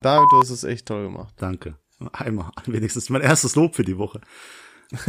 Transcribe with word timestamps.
David, 0.00 0.30
du 0.30 0.38
hast 0.38 0.50
es 0.50 0.62
echt 0.64 0.86
toll 0.86 1.04
gemacht. 1.04 1.34
Danke. 1.38 1.76
Einmal, 2.12 2.52
wenigstens 2.66 3.10
mein 3.10 3.22
erstes 3.22 3.56
Lob 3.56 3.74
für 3.74 3.82
die 3.84 3.98
Woche. 3.98 4.20
oh. 5.06 5.08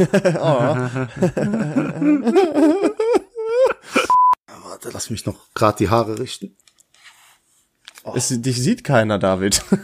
Warte, 4.64 4.90
lass 4.92 5.10
mich 5.10 5.24
noch 5.26 5.54
gerade 5.54 5.78
die 5.78 5.88
Haare 5.88 6.18
richten. 6.18 6.56
Oh. 8.02 8.14
Es, 8.16 8.28
dich 8.28 8.60
sieht 8.60 8.82
keiner, 8.82 9.20
David. 9.20 9.62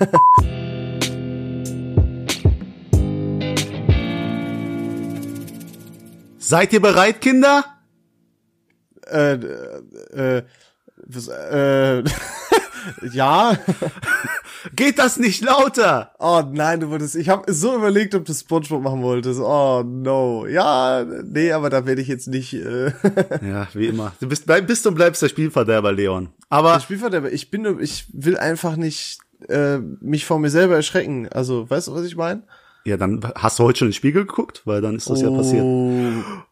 Seid 6.38 6.72
ihr 6.72 6.80
bereit, 6.80 7.20
Kinder? 7.20 7.64
Äh, 9.06 9.34
äh, 10.14 10.42
äh, 11.04 12.04
ja. 13.12 13.56
Geht 14.74 14.98
das 14.98 15.18
nicht 15.18 15.44
lauter? 15.44 16.12
Oh 16.18 16.42
nein, 16.50 16.80
du 16.80 16.90
wolltest. 16.90 17.14
Ich 17.16 17.28
habe 17.28 17.52
so 17.52 17.74
überlegt, 17.76 18.14
ob 18.14 18.24
du 18.24 18.34
SpongeBob 18.34 18.82
machen 18.82 19.02
wolltest. 19.02 19.40
Oh 19.40 19.82
no. 19.84 20.46
Ja, 20.46 21.04
nee, 21.04 21.52
aber 21.52 21.70
da 21.70 21.86
werde 21.86 22.02
ich 22.02 22.08
jetzt 22.08 22.28
nicht. 22.28 22.54
Äh 22.54 22.86
ja, 23.42 23.68
wie 23.74 23.86
immer. 23.86 24.12
Du 24.20 24.28
bist, 24.28 24.46
bleib, 24.46 24.66
bist 24.66 24.86
und 24.86 24.94
bleibst 24.94 25.22
der 25.22 25.28
Spielverderber, 25.28 25.92
Leon. 25.92 26.30
Aber 26.48 26.72
der 26.74 26.80
Spielverderber. 26.80 27.30
Ich 27.30 27.50
bin, 27.50 27.78
ich 27.80 28.06
will 28.12 28.36
einfach 28.36 28.76
nicht 28.76 29.18
äh, 29.48 29.78
mich 29.78 30.24
vor 30.26 30.38
mir 30.38 30.50
selber 30.50 30.74
erschrecken. 30.74 31.28
Also, 31.28 31.68
weißt 31.68 31.88
du, 31.88 31.94
was 31.94 32.04
ich 32.04 32.16
meine? 32.16 32.42
Ja, 32.84 32.96
dann 32.96 33.20
hast 33.34 33.58
du 33.58 33.64
heute 33.64 33.80
schon 33.80 33.88
in 33.88 33.90
den 33.90 33.96
Spiegel 33.96 34.26
geguckt, 34.26 34.62
weil 34.64 34.80
dann 34.80 34.94
ist 34.94 35.10
das 35.10 35.20
oh. 35.20 35.24
ja 35.24 35.36
passiert. 35.36 35.64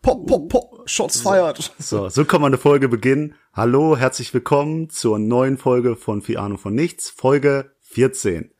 Pop, 0.03 0.27
pop, 0.27 0.49
pop, 0.49 0.83
Shots 0.85 1.21
fired. 1.21 1.73
So, 1.79 2.09
so 2.09 2.25
kann 2.25 2.41
man 2.41 2.51
eine 2.51 2.59
Folge 2.59 2.89
beginnen. 2.89 3.35
Hallo, 3.53 3.97
herzlich 3.97 4.35
willkommen 4.35 4.91
zur 4.91 5.21
neuen 5.21 5.59
Folge 5.59 5.95
von 5.95 6.23
Ahnung 6.37 6.59
von 6.59 6.75
Nichts, 6.75 7.09
Folge 7.09 7.74
14. 7.95 8.51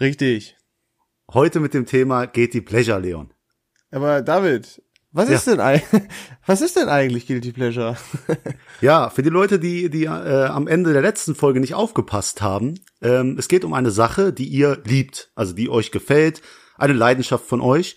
Richtig. 0.00 0.56
Heute 1.32 1.60
mit 1.60 1.74
dem 1.74 1.86
Thema 1.86 2.26
Guilty 2.26 2.60
Pleasure, 2.60 2.98
Leon. 2.98 3.32
Aber 3.92 4.20
David, 4.20 4.82
was 5.12 5.28
ja. 5.28 5.36
ist 5.36 5.46
denn 5.46 5.60
eigentlich, 5.60 6.02
was 6.46 6.60
ist 6.60 6.74
denn 6.74 6.88
eigentlich 6.88 7.28
Guilty 7.28 7.52
Pleasure? 7.52 7.96
ja, 8.80 9.08
für 9.10 9.22
die 9.22 9.30
Leute, 9.30 9.60
die, 9.60 9.90
die 9.90 10.04
äh, 10.04 10.08
am 10.46 10.66
Ende 10.66 10.92
der 10.92 11.02
letzten 11.02 11.36
Folge 11.36 11.60
nicht 11.60 11.74
aufgepasst 11.74 12.42
haben, 12.42 12.80
ähm, 13.00 13.36
es 13.38 13.46
geht 13.46 13.64
um 13.64 13.74
eine 13.74 13.92
Sache, 13.92 14.32
die 14.32 14.48
ihr 14.48 14.82
liebt, 14.84 15.30
also 15.36 15.52
die 15.52 15.68
euch 15.68 15.92
gefällt, 15.92 16.42
eine 16.76 16.92
Leidenschaft 16.92 17.46
von 17.46 17.60
euch. 17.60 17.96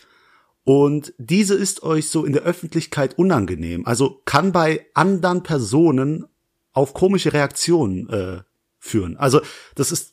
Und 0.64 1.16
diese 1.18 1.56
ist 1.56 1.82
euch 1.82 2.10
so 2.10 2.24
in 2.24 2.34
der 2.34 2.44
Öffentlichkeit 2.44 3.18
unangenehm. 3.18 3.88
Also 3.88 4.22
kann 4.26 4.52
bei 4.52 4.86
anderen 4.94 5.42
Personen 5.42 6.26
auf 6.72 6.94
komische 6.94 7.34
Reaktionen 7.34 8.10
äh, 8.10 8.42
führen. 8.78 9.18
Also 9.18 9.42
das 9.74 9.92
ist 9.92 10.13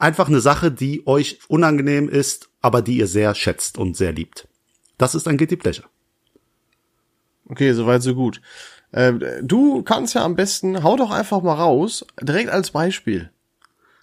einfach 0.00 0.28
eine 0.28 0.40
Sache, 0.40 0.72
die 0.72 1.06
euch 1.06 1.38
unangenehm 1.48 2.08
ist, 2.08 2.48
aber 2.60 2.82
die 2.82 2.96
ihr 2.96 3.06
sehr 3.06 3.34
schätzt 3.34 3.78
und 3.78 3.96
sehr 3.96 4.12
liebt. 4.12 4.48
Das 4.98 5.14
ist 5.14 5.28
ein 5.28 5.36
Guilty 5.36 5.56
Pleasure. 5.56 5.88
Okay, 7.48 7.72
soweit 7.72 8.02
so 8.02 8.14
gut. 8.14 8.40
Äh, 8.92 9.12
du 9.42 9.82
kannst 9.82 10.14
ja 10.14 10.24
am 10.24 10.36
besten, 10.36 10.82
hau 10.82 10.96
doch 10.96 11.10
einfach 11.10 11.42
mal 11.42 11.54
raus, 11.54 12.04
direkt 12.20 12.50
als 12.50 12.70
Beispiel. 12.70 13.30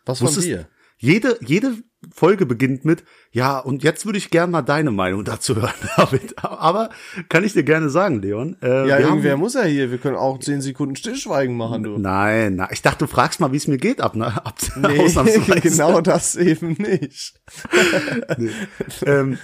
Was 0.06 0.20
von 0.20 0.34
dir? 0.34 0.68
Jede, 0.98 1.38
jede 1.42 1.78
Folge 2.14 2.46
beginnt 2.46 2.86
mit, 2.86 3.04
ja, 3.32 3.60
und 3.60 3.84
jetzt 3.84 4.06
würde 4.06 4.18
ich 4.18 4.30
gerne 4.30 4.52
mal 4.52 4.62
deine 4.62 4.92
Meinung 4.92 5.24
dazu 5.24 5.56
hören, 5.56 5.74
David. 5.98 6.36
Aber 6.44 6.90
kann 7.30 7.44
ich 7.44 7.54
dir 7.54 7.64
gerne 7.64 7.90
sagen, 7.90 8.22
Leon. 8.22 8.58
Äh, 8.62 8.88
ja, 8.88 9.00
irgendwer 9.00 9.34
haben, 9.34 9.40
muss 9.40 9.54
ja 9.54 9.64
hier. 9.64 9.92
Wir 9.92 9.98
können 9.98 10.16
auch 10.16 10.40
zehn 10.40 10.62
Sekunden 10.62 10.96
Stillschweigen 10.96 11.56
machen, 11.56 11.84
du. 11.84 11.98
Nein, 11.98 12.56
na, 12.56 12.72
ich 12.72 12.82
dachte, 12.82 13.06
du 13.06 13.08
fragst 13.08 13.40
mal, 13.40 13.52
wie 13.52 13.58
es 13.58 13.68
mir 13.68 13.78
geht 13.78 14.02
ab, 14.02 14.16
ne? 14.16 14.28
ab 14.46 14.56
nee, 14.76 15.60
genau 15.62 16.02
das 16.02 16.36
eben 16.36 16.74
nicht. 16.74 17.42
nee. 18.38 18.52
ähm, 19.06 19.38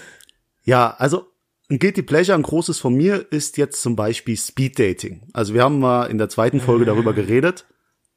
ja, 0.64 0.96
also 0.98 1.28
ein 1.70 1.80
Guilty 1.80 2.04
Pleasure, 2.04 2.38
ein 2.38 2.44
großes 2.44 2.80
von 2.80 2.94
mir, 2.94 3.32
ist 3.32 3.58
jetzt 3.58 3.82
zum 3.82 3.96
Beispiel 3.96 4.38
Speed 4.38 4.78
Dating. 4.80 5.30
Also 5.34 5.54
wir 5.54 5.64
haben 5.64 5.80
mal 5.80 6.06
in 6.06 6.18
der 6.18 6.30
zweiten 6.30 6.60
Folge 6.60 6.86
darüber 6.86 7.14
geredet, 7.14 7.66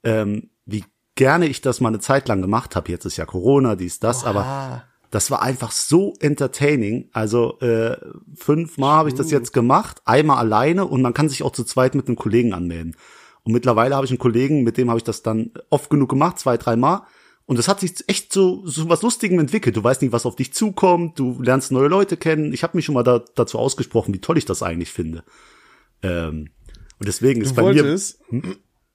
ähm, 0.04 0.50
wie 0.65 0.84
gerne 1.16 1.47
ich 1.47 1.60
das 1.60 1.81
mal 1.81 1.88
eine 1.88 2.00
Zeit 2.00 2.28
lang 2.28 2.41
gemacht 2.41 2.77
habe. 2.77 2.91
Jetzt 2.91 3.04
ist 3.04 3.16
ja 3.16 3.27
Corona, 3.27 3.75
dies, 3.75 3.99
das, 3.99 4.22
Oha. 4.22 4.31
aber 4.31 4.84
das 5.10 5.31
war 5.31 5.43
einfach 5.43 5.72
so 5.72 6.15
entertaining. 6.21 7.09
Also 7.12 7.59
äh, 7.60 7.97
fünfmal 8.34 8.99
habe 8.99 9.09
ich 9.09 9.15
das 9.15 9.31
jetzt 9.31 9.53
gemacht, 9.53 10.03
einmal 10.05 10.38
alleine 10.38 10.84
und 10.84 11.03
man 11.03 11.15
kann 11.15 11.28
sich 11.28 11.43
auch 11.43 11.53
zu 11.53 11.65
zweit 11.65 11.94
mit 11.94 12.06
einem 12.06 12.16
Kollegen 12.16 12.53
anmelden. 12.53 12.97
Und 13.43 13.53
mittlerweile 13.53 13.94
habe 13.94 14.05
ich 14.05 14.10
einen 14.10 14.19
Kollegen, 14.19 14.62
mit 14.62 14.76
dem 14.76 14.91
habe 14.91 14.99
ich 14.99 15.05
das 15.05 15.22
dann 15.22 15.53
oft 15.71 15.88
genug 15.88 16.09
gemacht, 16.10 16.38
zwei, 16.38 16.56
dreimal. 16.56 17.03
Und 17.47 17.60
das 17.60 17.69
hat 17.69 17.78
sich 17.78 17.94
echt 18.09 18.32
so, 18.32 18.66
so 18.66 18.88
was 18.88 19.03
Lustigem 19.03 19.38
entwickelt. 19.38 19.76
Du 19.76 19.84
weißt 19.84 20.03
nicht, 20.03 20.10
was 20.10 20.26
auf 20.26 20.34
dich 20.34 20.53
zukommt, 20.53 21.19
du 21.19 21.41
lernst 21.41 21.71
neue 21.71 21.87
Leute 21.87 22.16
kennen. 22.16 22.53
Ich 22.53 22.65
habe 22.65 22.76
mich 22.76 22.84
schon 22.84 22.97
mal 22.97 23.05
da, 23.05 23.22
dazu 23.37 23.59
ausgesprochen, 23.60 24.12
wie 24.12 24.21
toll 24.21 24.37
ich 24.37 24.44
das 24.47 24.65
eigentlich 24.65 24.91
finde. 24.91 25.22
Ähm, 26.03 26.50
und 26.99 27.06
deswegen 27.06 27.41
ist 27.41 27.53
du 27.53 27.55
bei 27.55 27.62
wolltest, 27.62 28.21
mir. 28.31 28.43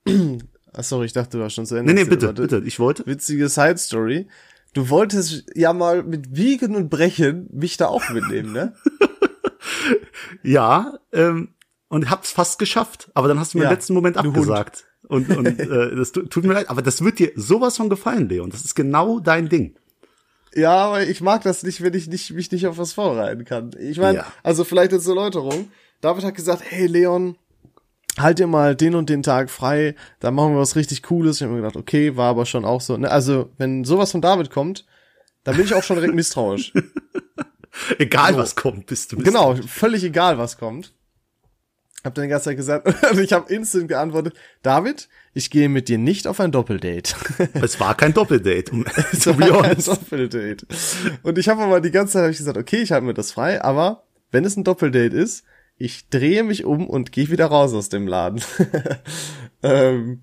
Hm? 0.06 0.42
Ach 0.74 0.84
sorry, 0.84 1.06
ich 1.06 1.14
dachte, 1.14 1.38
du 1.38 1.44
warst 1.44 1.56
schon 1.56 1.66
zu 1.66 1.76
Ende. 1.76 1.94
Nee, 1.94 2.04
nee, 2.04 2.10
bitte, 2.10 2.34
bitte, 2.34 2.62
ich 2.66 2.80
wollte. 2.80 3.06
Witzige 3.06 3.50
Side 3.50 3.78
Story. 3.78 4.28
Du 4.74 4.90
wolltest 4.90 5.46
ja 5.54 5.74
mal 5.74 6.04
mit 6.04 6.36
Wiegen 6.36 6.76
und 6.76 6.90
Brechen 6.90 7.50
mich 7.52 7.76
da 7.76 7.88
auch 7.88 8.10
mitnehmen, 8.10 8.54
ne? 8.54 8.74
ja, 10.44 10.98
ähm, 11.12 11.50
und 11.90 12.10
hab's 12.10 12.32
fast 12.32 12.58
geschafft. 12.58 13.12
Aber 13.14 13.28
dann 13.28 13.38
hast 13.38 13.54
du 13.54 13.58
mir 13.58 13.66
ja, 13.66 13.70
im 13.70 13.76
letzten 13.76 13.94
Moment 13.94 14.18
abgesagt. 14.18 14.86
Und, 15.10 15.30
und 15.36 15.46
äh, 15.60 15.96
das 15.96 16.14
tut 16.14 16.44
mir 16.46 16.54
leid, 16.54 16.70
aber 16.70 16.82
das 16.82 17.04
wird 17.04 17.20
dir 17.20 17.34
sowas 17.36 17.76
von 17.76 17.90
gefallen, 17.90 18.30
Leon. 18.30 18.50
Das 18.50 18.64
ist 18.64 18.76
genau 18.76 19.20
dein 19.20 19.50
Ding. 19.50 19.76
Ja, 20.54 20.86
aber 20.86 21.04
ich 21.04 21.20
mag 21.22 21.44
das 21.44 21.64
nicht, 21.64 21.82
wenn 21.82 21.94
ich 21.94 22.08
nicht, 22.08 22.32
mich 22.32 22.52
nicht 22.52 22.68
auf 22.68 22.78
was 22.78 22.94
vorbereiten 22.94 23.44
kann. 23.44 23.72
Ich 23.78 23.98
meine, 23.98 24.20
ja. 24.20 24.34
also 24.44 24.64
vielleicht 24.64 24.94
als 24.94 25.08
Erläuterung. 25.08 25.70
David 26.00 26.24
hat 26.24 26.36
gesagt, 26.36 26.64
hey 26.66 26.88
Leon, 26.88 27.38
halt 28.18 28.40
dir 28.40 28.48
mal 28.48 28.76
den 28.76 28.96
und 28.96 29.10
den 29.10 29.24
Tag 29.24 29.50
frei, 29.50 29.96
da 30.20 30.32
machen 30.32 30.54
wir 30.54 30.60
was 30.60 30.76
richtig 30.76 31.04
Cooles. 31.04 31.38
Ich 31.38 31.44
habe 31.44 31.54
mir 31.54 31.62
gedacht, 31.62 31.78
okay, 31.78 32.18
war 32.18 32.30
aber 32.30 32.46
schon 32.46 32.66
auch 32.66 32.82
so. 32.82 32.98
Ne? 32.98 33.10
Also, 33.10 33.50
wenn 33.58 33.84
sowas 33.84 34.12
von 34.12 34.22
David 34.22 34.50
kommt, 34.50 34.86
dann 35.44 35.56
bin 35.56 35.66
ich 35.66 35.74
auch 35.74 35.84
schon 35.84 35.96
direkt 35.96 36.14
misstrauisch. 36.14 36.74
egal 37.98 38.34
so. 38.34 38.40
was 38.40 38.56
kommt, 38.56 38.86
bist 38.88 39.12
du 39.12 39.18
Genau, 39.18 39.56
völlig 39.56 40.04
egal 40.04 40.38
was 40.38 40.58
kommt. 40.58 40.94
Hab 42.04 42.16
dann 42.16 42.24
die 42.24 42.30
ganze 42.30 42.46
Zeit 42.46 42.58
gesagt, 42.58 43.12
und 43.12 43.20
ich 43.20 43.32
habe 43.32 43.54
instant 43.54 43.88
geantwortet, 43.88 44.34
David, 44.64 45.08
ich 45.36 45.52
gehe 45.52 45.70
mit 45.70 45.88
dir 45.88 46.00
nicht 46.00 46.26
auf 46.26 46.40
ein 46.40 46.52
Doppeldate. 46.52 47.14
Es 47.62 47.80
war 47.80 47.96
kein 47.96 48.14
Doppeldate. 48.14 48.72
es 49.12 49.28
war 49.28 49.36
kein 49.36 49.78
Doppeldate. 49.78 50.66
Und 51.22 51.38
ich 51.38 51.48
habe 51.48 51.62
aber 51.62 51.80
die 51.80 51.92
ganze 51.92 52.14
Zeit 52.14 52.24
hab 52.24 52.32
ich 52.32 52.38
gesagt, 52.38 52.58
okay, 52.58 52.82
ich 52.82 52.92
halte 52.92 53.06
mir 53.06 53.14
das 53.14 53.32
frei, 53.32 53.64
aber 53.64 54.04
wenn 54.32 54.46
es 54.46 54.58
ein 54.58 54.64
Doppeldate 54.64 55.16
ist, 55.16 55.44
ich 55.82 56.10
drehe 56.10 56.44
mich 56.44 56.66
um 56.66 56.88
und 56.88 57.12
gehe 57.12 57.30
wieder 57.30 57.48
raus 57.48 57.74
aus 57.74 57.90
dem 57.90 58.08
Laden. 58.08 58.42
ähm, 59.64 60.22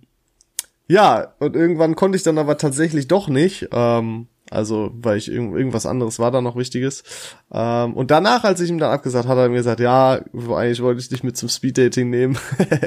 ja, 0.86 1.34
und 1.38 1.54
irgendwann 1.54 1.96
konnte 1.96 2.16
ich 2.16 2.22
dann 2.22 2.38
aber 2.38 2.56
tatsächlich 2.56 3.08
doch 3.08 3.28
nicht. 3.28 3.68
Ähm, 3.72 4.28
also, 4.50 4.90
weil 4.94 5.18
ich 5.18 5.30
irgend, 5.30 5.54
irgendwas 5.54 5.84
anderes 5.84 6.18
war 6.18 6.30
da 6.30 6.40
noch 6.40 6.56
Wichtiges. 6.56 7.02
Ähm, 7.52 7.92
und 7.94 8.10
danach, 8.10 8.44
als 8.44 8.60
ich 8.60 8.70
ihm 8.70 8.78
dann 8.78 8.92
abgesagt 8.92 9.26
hat, 9.26 9.36
hat 9.36 9.44
er 9.44 9.48
mir 9.50 9.56
gesagt, 9.56 9.80
ja, 9.80 10.20
eigentlich 10.32 10.82
wollte 10.82 11.00
ich 11.00 11.08
dich 11.08 11.22
mit 11.22 11.36
zum 11.36 11.50
Speeddating 11.50 12.08
nehmen. 12.08 12.38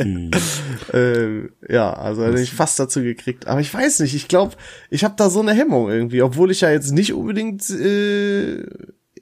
mhm. 0.03 0.32
äh, 0.94 1.50
ja, 1.72 1.94
also 1.94 2.24
hätte 2.26 2.42
ich 2.42 2.53
fast 2.53 2.80
dazu 2.80 3.02
gekriegt. 3.02 3.48
Aber 3.48 3.62
ich 3.62 3.72
weiß 3.72 4.00
nicht, 4.00 4.16
ich 4.16 4.28
glaube, 4.28 4.56
ich 4.90 5.03
habe 5.03 5.14
da 5.18 5.30
so 5.30 5.42
eine 5.42 5.53
Hemmung 5.53 5.90
irgendwie, 5.90 6.24
obwohl 6.24 6.50
ich 6.50 6.62
ja 6.62 6.72
jetzt 6.72 6.92
nicht 6.92 7.14
unbedingt 7.14 7.70
äh, 7.70 8.64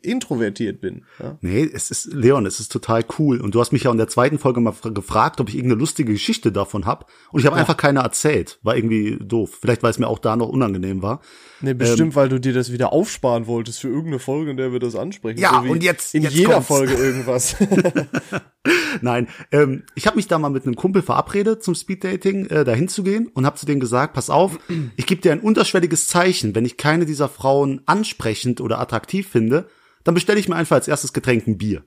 introvertiert 0.02 0.82
bin. 0.82 1.04
Ja? 1.20 1.38
Nee, 1.42 1.70
es 1.72 1.92
ist, 1.92 2.14
Leon, 2.14 2.46
es 2.46 2.60
ist 2.60 2.72
total 2.72 3.04
cool. 3.18 3.42
Und 3.42 3.56
du 3.56 3.60
hast 3.60 3.72
mich 3.72 3.84
ja 3.84 3.92
in 3.92 3.98
der 3.98 4.08
zweiten 4.08 4.40
Folge 4.40 4.60
mal 4.62 4.74
gefragt, 4.94 5.40
ob 5.42 5.50
ich 5.50 5.56
irgendeine 5.56 5.80
lustige 5.80 6.14
Geschichte 6.14 6.52
davon 6.52 6.86
hab. 6.86 7.10
Und 7.32 7.40
ich 7.40 7.46
habe 7.46 7.56
ja. 7.56 7.62
einfach 7.62 7.78
keine 7.78 8.00
erzählt. 8.00 8.60
War 8.64 8.76
irgendwie 8.76 9.18
doof. 9.22 9.58
Vielleicht, 9.62 9.84
weil 9.84 9.92
es 9.92 10.00
mir 10.00 10.08
auch 10.08 10.20
da 10.20 10.36
noch 10.36 10.50
unangenehm 10.50 11.02
war. 11.02 11.22
Nee, 11.62 11.74
bestimmt, 11.74 12.14
ähm, 12.14 12.16
weil 12.16 12.30
du 12.30 12.40
dir 12.40 12.54
das 12.54 12.72
wieder 12.72 12.94
aufsparen 12.94 13.48
wolltest 13.48 13.82
für 13.82 13.90
irgendeine 13.90 14.19
Folge, 14.19 14.51
in 14.51 14.57
der 14.57 14.72
wir 14.72 14.80
das 14.80 14.96
ansprechen. 14.96 15.40
Ja, 15.40 15.62
so 15.63 15.72
und 15.72 15.84
jetzt 15.84 16.16
in 16.16 16.24
jetzt 16.24 16.34
jeder 16.34 16.54
kommt's. 16.54 16.68
Folge 16.68 16.94
irgendwas. 16.94 17.56
Nein, 19.01 19.28
ähm, 19.51 19.84
ich 19.96 20.07
habe 20.07 20.18
mich 20.18 20.28
da 20.28 20.40
mal 20.40 20.50
mit 20.50 20.66
einem 20.66 20.75
Kumpel 20.75 21.01
verabredet, 21.01 21.63
zum 21.63 21.75
Speeddating 21.75 22.48
äh, 22.48 22.63
dahin 22.63 22.88
zu 22.88 23.04
gehen 23.04 23.28
und 23.34 23.46
habe 23.46 23.57
zu 23.57 23.66
dem 23.66 23.80
gesagt, 23.80 24.13
pass 24.13 24.30
auf, 24.30 24.57
ich 24.96 25.06
gebe 25.06 25.22
dir 25.22 25.31
ein 25.31 25.40
unterschwelliges 25.40 26.07
Zeichen, 26.07 26.56
wenn 26.56 26.66
ich 26.66 26.78
keine 26.78 27.06
dieser 27.06 27.30
Frauen 27.30 27.81
ansprechend 27.86 28.62
oder 28.62 28.80
attraktiv 28.80 29.28
finde, 29.28 29.68
dann 30.04 30.13
bestelle 30.13 30.40
ich 30.40 30.50
mir 30.50 30.56
einfach 30.56 30.75
als 30.75 30.88
erstes 30.88 31.13
Getränk 31.13 31.48
ein 31.48 31.57
Bier. 31.57 31.84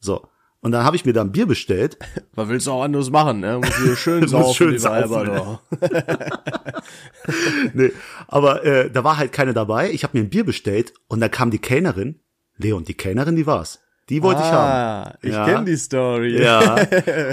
So. 0.00 0.28
Und 0.60 0.72
dann 0.72 0.84
habe 0.84 0.96
ich 0.96 1.04
mir 1.04 1.12
da 1.12 1.20
ein 1.20 1.32
Bier 1.32 1.46
bestellt. 1.46 1.98
Was 2.34 2.48
willst 2.48 2.66
du 2.66 2.72
auch 2.72 2.82
anderes 2.82 3.10
machen, 3.10 3.40
ne? 3.40 3.60
Muss 3.62 3.76
hier 3.76 3.96
schön 3.96 4.26
saufen, 4.28 4.54
schön 4.54 4.78
saufen, 4.78 5.28
ne? 5.28 5.58
nee, 7.74 7.92
aber 8.26 8.64
äh, 8.64 8.90
da 8.90 9.04
war 9.04 9.16
halt 9.16 9.32
keine 9.32 9.54
dabei. 9.54 9.90
Ich 9.90 10.02
habe 10.02 10.18
mir 10.18 10.24
ein 10.24 10.30
Bier 10.30 10.44
bestellt 10.44 10.92
und 11.08 11.20
da 11.20 11.28
kam 11.28 11.50
die 11.50 11.58
Kellnerin. 11.58 12.20
Leon, 12.56 12.84
die 12.84 12.94
Kellnerin, 12.94 13.36
die 13.36 13.46
war's. 13.46 13.80
Die 14.08 14.22
wollte 14.22 14.40
ah, 14.40 14.46
ich 14.46 14.52
haben. 14.52 15.18
Ich 15.22 15.32
ja. 15.32 15.44
kenne 15.44 15.64
die 15.66 15.76
Story. 15.76 16.42
Ja. 16.42 16.76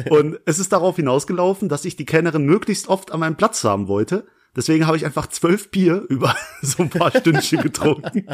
Und 0.10 0.40
es 0.46 0.60
ist 0.60 0.74
darauf 0.74 0.96
hinausgelaufen, 0.96 1.70
dass 1.70 1.86
ich 1.86 1.96
die 1.96 2.06
Kellnerin 2.06 2.46
möglichst 2.46 2.88
oft 2.88 3.12
an 3.12 3.20
meinem 3.20 3.36
Platz 3.36 3.64
haben 3.64 3.88
wollte, 3.88 4.26
Deswegen 4.56 4.86
habe 4.86 4.98
ich 4.98 5.06
einfach 5.06 5.28
zwölf 5.28 5.72
Bier 5.72 6.06
über 6.10 6.36
so 6.62 6.84
ein 6.84 6.90
paar 6.90 7.12
Stündchen 7.12 7.62
getrunken. 7.62 8.28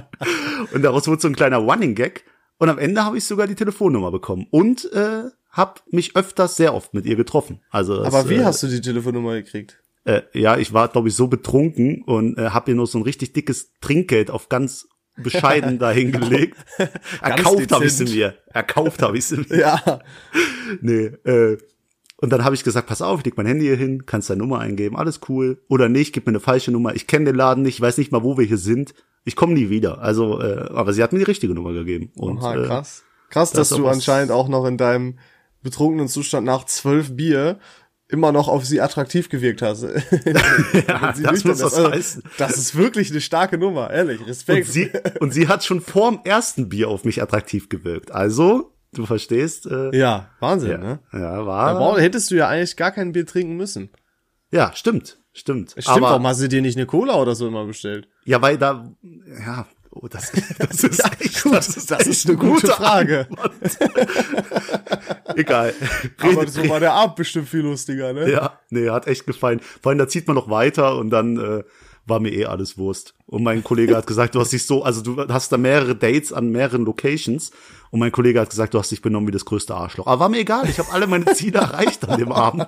Und 0.74 0.82
daraus 0.82 1.08
wurde 1.08 1.22
so 1.22 1.28
ein 1.28 1.36
kleiner 1.36 1.58
Running 1.58 1.96
Gag. 1.96 2.26
Und 2.58 2.70
am 2.70 2.78
Ende 2.78 3.06
habe 3.06 3.18
ich 3.18 3.24
sogar 3.24 3.48
die 3.48 3.56
Telefonnummer 3.56 4.12
bekommen. 4.12 4.48
Und 4.52 4.92
äh, 4.92 5.24
habe 5.50 5.82
mich 5.92 6.16
öfters 6.16 6.56
sehr 6.58 6.74
oft 6.74 6.94
mit 6.94 7.06
ihr 7.06 7.16
getroffen. 7.16 7.62
Also 7.70 7.98
das, 8.04 8.14
Aber 8.14 8.30
wie 8.30 8.36
äh, 8.36 8.44
hast 8.44 8.62
du 8.64 8.68
die 8.68 8.82
Telefonnummer 8.82 9.34
gekriegt? 9.34 9.80
äh, 10.06 10.22
ja, 10.34 10.58
ich 10.58 10.74
war, 10.74 10.88
glaube 10.88 11.10
ich, 11.10 11.16
so 11.16 11.28
betrunken 11.28 12.04
und 12.04 12.38
äh, 12.38 12.50
habe 12.50 12.72
ihr 12.72 12.76
nur 12.76 12.88
so 12.88 12.98
ein 12.98 13.04
richtig 13.04 13.34
dickes 13.34 13.74
Trinkgeld 13.80 14.32
auf 14.32 14.50
ganz 14.50 14.88
bescheiden 15.18 15.80
dahingelegt. 15.80 16.58
Erkauft 17.22 17.72
habe 17.72 17.86
ich 17.86 17.94
sie 17.94 18.06
mir. 18.06 18.38
Erkauft 18.48 19.02
habe 19.02 19.18
ich 19.18 19.26
sie 19.26 19.38
mir. 19.38 19.58
Ja. 19.58 20.00
Nee, 20.82 21.06
äh, 21.26 21.58
und 22.22 22.32
dann 22.32 22.44
habe 22.44 22.54
ich 22.54 22.64
gesagt, 22.66 22.88
pass 22.88 23.02
auf, 23.02 23.20
ich 23.20 23.26
leg 23.26 23.38
mein 23.38 23.46
Handy 23.46 23.66
hier 23.66 23.78
hin, 23.78 24.06
kannst 24.06 24.30
deine 24.30 24.40
Nummer 24.42 24.60
eingeben, 24.60 24.98
alles 24.98 25.22
cool. 25.30 25.62
Oder 25.70 25.88
nicht, 25.88 26.14
gib 26.14 26.26
mir 26.26 26.32
eine 26.32 26.42
falsche 26.42 26.72
Nummer. 26.72 26.94
Ich 26.94 27.08
kenne 27.08 27.26
den 27.26 27.36
Laden 27.36 27.64
nicht, 27.64 27.76
ich 27.76 27.82
weiß 27.82 27.98
nicht 27.98 28.12
mal, 28.12 28.24
wo 28.24 28.38
wir 28.38 28.46
hier 28.46 28.58
sind. 28.58 28.94
Ich 29.24 29.38
komme 29.38 29.54
nie 29.54 29.70
wieder. 29.70 30.02
Also, 30.02 30.42
äh, 30.42 30.70
aber 30.74 30.92
sie 30.92 31.02
hat 31.02 31.14
mir 31.14 31.20
die 31.20 31.26
richtige 31.26 31.54
Nummer 31.54 31.72
gegeben. 31.72 32.12
Und 32.18 32.40
Aha, 32.40 32.56
äh, 32.56 32.66
krass. 32.66 33.04
Krass, 33.30 33.52
das 33.52 33.70
dass 33.70 33.78
du 33.78 33.88
anscheinend 33.88 34.32
auch 34.32 34.50
noch 34.50 34.66
in 34.66 34.78
deinem 34.78 35.20
betrunkenen 35.62 36.08
Zustand 36.08 36.46
nach 36.46 36.66
zwölf 36.66 37.16
Bier 37.16 37.60
immer 38.10 38.32
noch 38.32 38.48
auf 38.48 38.66
sie 38.66 38.82
attraktiv 38.82 39.30
gewirkt 39.30 39.62
hast. 39.62 39.84
ja, 40.26 41.14
das 41.14 41.44
muss 41.46 41.58
ist. 41.60 41.64
was 41.64 41.74
Also, 41.76 41.92
heißen. 41.92 42.24
Das 42.38 42.58
ist 42.58 42.76
wirklich 42.76 43.12
eine 43.12 43.22
starke 43.22 43.58
Nummer, 43.58 43.92
ehrlich. 43.92 44.20
Und 44.20 44.28
Respekt. 44.28 44.68
sie, 44.68 44.90
und 45.20 45.34
sie 45.34 45.48
hat 45.48 45.64
schon 45.64 45.80
vorm 45.80 46.22
ersten 46.24 46.70
Bier 46.70 46.90
auf 46.90 47.06
mich 47.06 47.22
attraktiv 47.22 47.70
gewirkt. 47.70 48.12
Also, 48.12 48.74
du 48.94 49.06
verstehst, 49.06 49.66
äh, 49.66 49.96
ja, 49.96 50.30
Wahnsinn, 50.40 50.72
ja, 50.72 50.78
ne? 50.78 51.00
ja, 51.14 51.38
Da 51.38 51.46
war, 51.46 52.00
hättest 52.00 52.32
du 52.32 52.36
ja 52.36 52.48
eigentlich 52.48 52.76
gar 52.76 52.92
kein 52.92 53.12
Bier 53.12 53.26
trinken 53.26 53.58
müssen. 53.58 53.90
ja, 54.52 54.72
stimmt, 54.74 55.20
stimmt. 55.34 55.72
Stimmt, 55.72 55.88
aber, 55.88 56.10
warum 56.10 56.28
hast 56.28 56.42
du 56.42 56.50
dir 56.50 56.62
nicht 56.62 56.78
eine 56.78 56.86
Cola 56.86 57.16
oder 57.16 57.36
so 57.36 57.48
immer 57.48 57.66
bestellt? 57.66 58.08
ja, 58.26 58.42
weil 58.42 58.58
da, 58.58 58.92
ja, 59.46 59.66
oh, 59.92 60.08
das, 60.08 60.32
das 60.58 60.84
ist 60.84 61.04
echt, 61.20 61.44
gut, 61.44 61.54
das 61.54 61.76
ist, 61.76 61.92
das 61.92 62.08
ist 62.08 62.28
eine 62.28 62.38
gute 62.38 62.68
Frage. 62.68 63.28
Egal. 65.36 65.74
Aber 66.18 66.48
so 66.48 66.68
war 66.68 66.80
der 66.80 66.94
Abend 66.94 67.16
bestimmt 67.16 67.50
viel 67.50 67.62
lustiger, 67.62 68.14
ne? 68.14 68.32
Ja, 68.32 68.60
nee, 68.70 68.90
hat 68.90 69.08
echt 69.08 69.26
gefallen. 69.26 69.62
Vor 69.82 69.92
allem, 69.92 70.00
da 70.00 70.08
zieht 70.08 70.28
man 70.28 70.36
noch 70.36 70.50
weiter 70.50 70.98
und 70.98 71.10
dann 71.10 71.38
äh, 71.38 71.64
war 72.06 72.20
mir 72.20 72.34
eh 72.34 72.46
alles 72.46 72.78
Wurst. 72.78 73.14
Und 73.26 73.44
mein 73.44 73.64
Kollege 73.64 73.96
hat 73.96 74.08
gesagt, 74.08 74.36
du 74.36 74.40
hast 74.40 74.52
dich 74.52 74.66
so, 74.66 74.84
also 74.84 75.02
du 75.02 75.28
hast 75.28 75.52
da 75.52 75.58
mehrere 75.58 75.96
Dates 75.96 76.34
an 76.34 76.50
mehreren 76.50 76.86
Locations 76.86 77.52
und 77.92 78.00
mein 78.00 78.12
Kollege 78.12 78.40
hat 78.40 78.50
gesagt, 78.50 78.74
du 78.74 78.80
hast 78.80 78.92
dich 78.92 79.02
benommen 79.02 79.28
wie 79.28 79.32
das 79.32 79.46
größte 79.46 79.74
Arschloch. 79.76 80.06
Aber 80.08 80.20
war 80.20 80.30
mir 80.30 80.40
egal, 80.40 80.70
ich 80.70 80.78
habe 80.80 80.92
alle 80.92 81.08
meine 81.08 81.26
Ziele 81.34 81.60
erreicht 81.60 82.08
an 82.08 82.20
dem 82.20 82.32
Abend. 82.32 82.68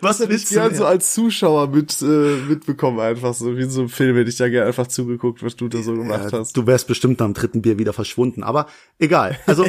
Was 0.00 0.20
hätte 0.20 0.34
ich 0.34 0.48
gern 0.48 0.74
so 0.74 0.84
als 0.86 1.14
Zuschauer 1.14 1.68
mit, 1.68 2.00
äh, 2.02 2.04
mitbekommen, 2.48 3.00
einfach 3.00 3.34
so, 3.34 3.56
wie 3.56 3.62
in 3.62 3.70
so 3.70 3.80
einem 3.80 3.88
Film 3.88 4.16
hätte 4.16 4.30
ich 4.30 4.36
da 4.36 4.48
gerne 4.48 4.66
einfach 4.68 4.86
zugeguckt, 4.86 5.42
was 5.42 5.56
du 5.56 5.68
da 5.68 5.82
so 5.82 5.94
gemacht 5.94 6.32
Ja, 6.32 6.38
hast. 6.40 6.56
du 6.56 6.66
wärst 6.66 6.86
bestimmt 6.86 7.20
am 7.22 7.34
dritten 7.34 7.62
Bier 7.62 7.78
wieder 7.78 7.92
verschwunden, 7.92 8.42
aber 8.42 8.66
egal. 8.98 9.38
Also 9.46 9.64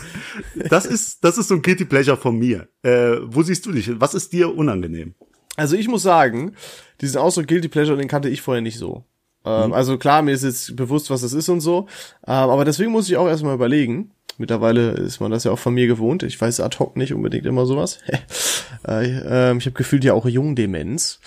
das 0.68 0.86
ist 0.86 1.24
das 1.24 1.38
ist 1.38 1.48
so 1.48 1.54
ein 1.54 1.62
Guilty 1.62 1.84
Pleasure 1.84 2.16
von 2.16 2.38
mir. 2.38 2.68
Äh, 2.82 3.16
wo 3.24 3.42
siehst 3.42 3.66
du 3.66 3.72
dich? 3.72 4.00
Was 4.00 4.14
ist 4.14 4.32
dir 4.32 4.54
unangenehm? 4.56 5.14
Also 5.56 5.76
ich 5.76 5.88
muss 5.88 6.02
sagen, 6.02 6.54
diesen 7.00 7.18
Ausdruck 7.20 7.46
Guilty 7.48 7.68
Pleasure, 7.68 7.96
den 7.98 8.08
kannte 8.08 8.28
ich 8.28 8.40
vorher 8.42 8.62
nicht 8.62 8.78
so. 8.78 9.04
Ähm, 9.44 9.72
Also 9.72 9.98
klar, 9.98 10.22
mir 10.22 10.32
ist 10.32 10.44
jetzt 10.44 10.76
bewusst, 10.76 11.10
was 11.10 11.22
das 11.22 11.32
ist 11.32 11.48
und 11.48 11.60
so. 11.60 11.86
Ähm, 12.26 12.34
aber 12.50 12.64
deswegen 12.64 12.90
muss 12.92 13.08
ich 13.08 13.16
auch 13.16 13.26
erstmal 13.26 13.54
überlegen. 13.54 14.12
Mittlerweile 14.40 14.92
ist 14.92 15.20
man 15.20 15.30
das 15.30 15.44
ja 15.44 15.50
auch 15.50 15.58
von 15.58 15.74
mir 15.74 15.86
gewohnt. 15.86 16.22
Ich 16.22 16.40
weiß 16.40 16.60
ad 16.60 16.78
hoc 16.78 16.96
nicht 16.96 17.12
unbedingt 17.12 17.44
immer 17.44 17.66
sowas. 17.66 17.98
äh, 18.88 19.50
ähm, 19.50 19.58
ich 19.58 19.66
habe 19.66 19.76
gefühlt 19.76 20.02
ja 20.02 20.14
auch 20.14 20.24
Jungdemenz. 20.24 21.20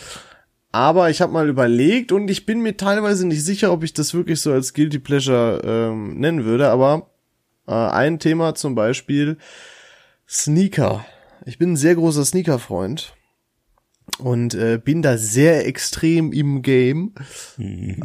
Aber 0.71 1.11
ich 1.11 1.21
habe 1.21 1.31
mal 1.31 1.47
überlegt 1.47 2.11
und 2.11 2.27
ich 2.31 2.47
bin 2.47 2.61
mir 2.61 2.75
teilweise 2.75 3.27
nicht 3.27 3.45
sicher, 3.45 3.71
ob 3.71 3.83
ich 3.83 3.93
das 3.93 4.15
wirklich 4.15 4.41
so 4.41 4.51
als 4.51 4.73
Guilty 4.73 4.97
Pleasure 4.97 5.61
ähm, 5.63 6.19
nennen 6.19 6.43
würde. 6.43 6.69
Aber 6.69 7.11
äh, 7.67 7.73
ein 7.73 8.17
Thema 8.17 8.55
zum 8.55 8.73
Beispiel 8.73 9.37
Sneaker. 10.27 11.05
Ich 11.45 11.59
bin 11.59 11.73
ein 11.73 11.77
sehr 11.77 11.93
großer 11.93 12.25
Sneaker-Freund 12.25 13.13
und 14.19 14.53
äh, 14.53 14.79
bin 14.83 15.01
da 15.01 15.17
sehr 15.17 15.65
extrem 15.67 16.31
im 16.31 16.61
Game. 16.61 17.13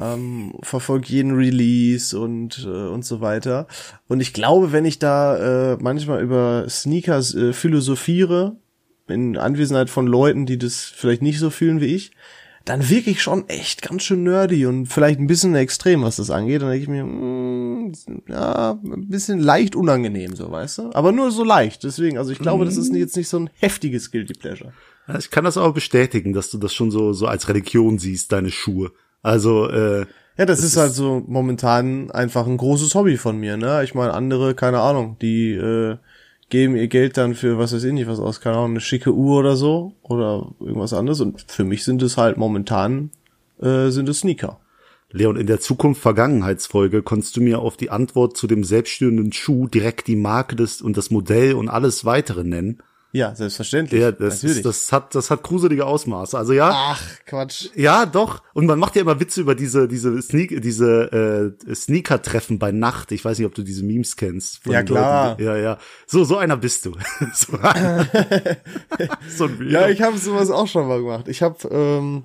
Ähm, 0.00 0.54
verfolge 0.62 1.08
jeden 1.08 1.34
Release 1.34 2.18
und 2.18 2.64
äh, 2.64 2.68
und 2.88 3.04
so 3.04 3.20
weiter. 3.20 3.66
Und 4.08 4.20
ich 4.20 4.32
glaube, 4.32 4.72
wenn 4.72 4.84
ich 4.84 4.98
da 4.98 5.72
äh, 5.72 5.78
manchmal 5.80 6.22
über 6.22 6.66
Sneakers 6.68 7.34
äh, 7.34 7.52
philosophiere, 7.52 8.56
in 9.06 9.36
Anwesenheit 9.36 9.90
von 9.90 10.06
Leuten, 10.06 10.46
die 10.46 10.58
das 10.58 10.84
vielleicht 10.84 11.22
nicht 11.22 11.38
so 11.38 11.50
fühlen 11.50 11.80
wie 11.80 11.94
ich, 11.94 12.12
dann 12.64 12.90
wirklich 12.90 13.22
schon 13.22 13.48
echt 13.48 13.80
ganz 13.80 14.02
schön 14.02 14.24
nerdy 14.24 14.66
und 14.66 14.86
vielleicht 14.86 15.18
ein 15.18 15.26
bisschen 15.26 15.54
extrem, 15.54 16.02
was 16.02 16.16
das 16.16 16.30
angeht. 16.30 16.60
Dann 16.60 16.70
denke 16.70 16.82
ich 16.82 16.88
mir, 16.88 17.04
mm, 17.04 17.94
ja, 18.28 18.72
ein 18.72 19.08
bisschen 19.08 19.38
leicht 19.40 19.74
unangenehm, 19.74 20.36
so, 20.36 20.50
weißt 20.50 20.78
du? 20.78 20.90
Aber 20.92 21.12
nur 21.12 21.30
so 21.30 21.44
leicht. 21.44 21.82
Deswegen, 21.84 22.18
also 22.18 22.30
ich 22.30 22.38
glaube, 22.38 22.66
das 22.66 22.76
ist 22.76 22.94
jetzt 22.94 23.16
nicht 23.16 23.28
so 23.28 23.38
ein 23.38 23.50
heftiges 23.58 24.10
Guilty 24.10 24.34
Pleasure. 24.34 24.72
Ich 25.18 25.30
kann 25.30 25.44
das 25.44 25.56
aber 25.56 25.72
bestätigen, 25.72 26.32
dass 26.32 26.50
du 26.50 26.58
das 26.58 26.74
schon 26.74 26.90
so 26.90 27.12
so 27.12 27.26
als 27.26 27.48
Religion 27.48 27.98
siehst, 27.98 28.32
deine 28.32 28.50
Schuhe. 28.50 28.92
Also 29.22 29.68
äh, 29.68 30.06
Ja, 30.36 30.46
das, 30.46 30.62
ist 30.62 30.76
halt 30.76 30.92
so 30.92 31.22
momentan 31.26 32.10
einfach 32.10 32.46
ein 32.46 32.56
großes 32.56 32.94
Hobby 32.94 33.16
von 33.16 33.38
mir, 33.38 33.56
ne? 33.56 33.82
Ich 33.84 33.94
meine, 33.94 34.14
andere, 34.14 34.54
keine 34.54 34.80
Ahnung, 34.80 35.16
die 35.20 35.52
äh, 35.52 35.96
geben 36.50 36.76
ihr 36.76 36.88
Geld 36.88 37.16
dann 37.16 37.34
für 37.34 37.58
was 37.58 37.74
weiß 37.74 37.84
ich 37.84 37.92
nicht 37.92 38.08
was 38.08 38.20
aus, 38.20 38.40
keine 38.40 38.56
Ahnung, 38.56 38.70
eine 38.70 38.80
schicke 38.80 39.12
Uhr 39.12 39.38
oder 39.38 39.56
so 39.56 39.94
oder 40.02 40.52
irgendwas 40.60 40.92
anderes. 40.92 41.20
Und 41.20 41.44
für 41.48 41.64
mich 41.64 41.84
sind 41.84 42.02
es 42.02 42.16
halt 42.16 42.36
momentan 42.36 43.10
äh, 43.60 43.90
sind 43.90 44.08
es 44.08 44.20
Sneaker. 44.20 44.60
Leon, 45.10 45.36
in 45.36 45.46
der 45.46 45.60
Zukunft 45.60 46.02
Vergangenheitsfolge 46.02 47.02
konntest 47.02 47.36
du 47.36 47.40
mir 47.40 47.60
auf 47.60 47.76
die 47.78 47.90
Antwort 47.90 48.36
zu 48.36 48.46
dem 48.46 48.62
selbststehenden 48.62 49.32
Schuh 49.32 49.66
direkt 49.66 50.06
die 50.06 50.16
Marke 50.16 50.54
des 50.54 50.82
und 50.82 50.98
das 50.98 51.10
Modell 51.10 51.54
und 51.54 51.68
alles 51.68 52.04
weitere 52.04 52.44
nennen. 52.44 52.82
Ja, 53.10 53.34
selbstverständlich. 53.34 54.02
Ja, 54.02 54.12
das, 54.12 54.42
Natürlich. 54.42 54.56
ist, 54.58 54.66
das 54.66 54.92
hat 54.92 55.14
das 55.14 55.30
hat 55.30 55.42
gruselige 55.42 55.86
Ausmaße. 55.86 56.36
Also 56.36 56.52
ja, 56.52 56.70
Ach, 56.72 57.02
Quatsch. 57.24 57.68
ja, 57.74 58.04
doch. 58.04 58.42
Und 58.52 58.66
man 58.66 58.78
macht 58.78 58.96
ja 58.96 59.00
immer 59.02 59.18
Witze 59.18 59.40
über 59.40 59.54
diese 59.54 59.88
diese 59.88 60.20
Sneak 60.20 60.60
diese 60.60 61.56
äh, 61.66 61.74
Sneaker 61.74 62.20
Treffen 62.20 62.58
bei 62.58 62.70
Nacht. 62.70 63.10
Ich 63.12 63.24
weiß 63.24 63.38
nicht, 63.38 63.46
ob 63.46 63.54
du 63.54 63.62
diese 63.62 63.82
Memes 63.82 64.16
kennst. 64.16 64.60
Ja, 64.66 64.82
klar. 64.82 65.30
Leuten, 65.30 65.42
ja, 65.42 65.56
ja. 65.56 65.78
So 66.06 66.24
so 66.24 66.36
einer 66.36 66.58
bist 66.58 66.84
du. 66.84 66.92
so, 67.34 67.56
ein- 67.62 68.06
so 69.34 69.44
ein. 69.46 69.68
Ja, 69.70 69.88
ich 69.88 70.02
habe 70.02 70.18
sowas 70.18 70.50
auch 70.50 70.66
schon 70.68 70.86
mal 70.86 71.00
gemacht. 71.00 71.28
Ich 71.28 71.40
habe 71.40 71.56
ähm, 71.70 72.24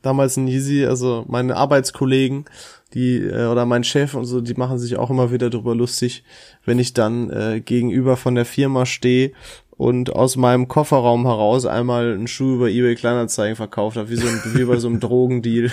damals 0.00 0.38
in 0.38 0.48
Yeezy, 0.48 0.86
also 0.86 1.24
meine 1.28 1.54
Arbeitskollegen, 1.56 2.46
die 2.94 3.18
äh, 3.18 3.46
oder 3.46 3.66
mein 3.66 3.84
Chef 3.84 4.14
und 4.14 4.24
so, 4.24 4.40
die 4.40 4.54
machen 4.54 4.78
sich 4.78 4.96
auch 4.96 5.10
immer 5.10 5.32
wieder 5.32 5.50
drüber 5.50 5.74
lustig, 5.74 6.24
wenn 6.64 6.78
ich 6.78 6.94
dann 6.94 7.28
äh, 7.30 7.60
gegenüber 7.60 8.16
von 8.16 8.34
der 8.36 8.46
Firma 8.46 8.86
stehe 8.86 9.32
und 9.76 10.14
aus 10.14 10.36
meinem 10.36 10.68
Kofferraum 10.68 11.26
heraus 11.26 11.66
einmal 11.66 12.14
einen 12.14 12.26
Schuh 12.28 12.54
über 12.56 12.68
eBay 12.70 12.94
Kleinanzeigen 12.94 13.56
verkauft 13.56 13.96
habe, 13.96 14.08
wie 14.10 14.16
so 14.16 14.26
ein, 14.26 14.40
wie 14.54 14.64
bei 14.64 14.76
so 14.76 14.88
einem 14.88 15.00
Drogendeal. 15.00 15.70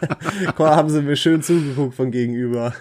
Mal, 0.58 0.76
haben 0.76 0.88
sie 0.90 1.02
mir 1.02 1.16
schön 1.16 1.42
zugeguckt 1.42 1.94
von 1.94 2.10
gegenüber. 2.10 2.72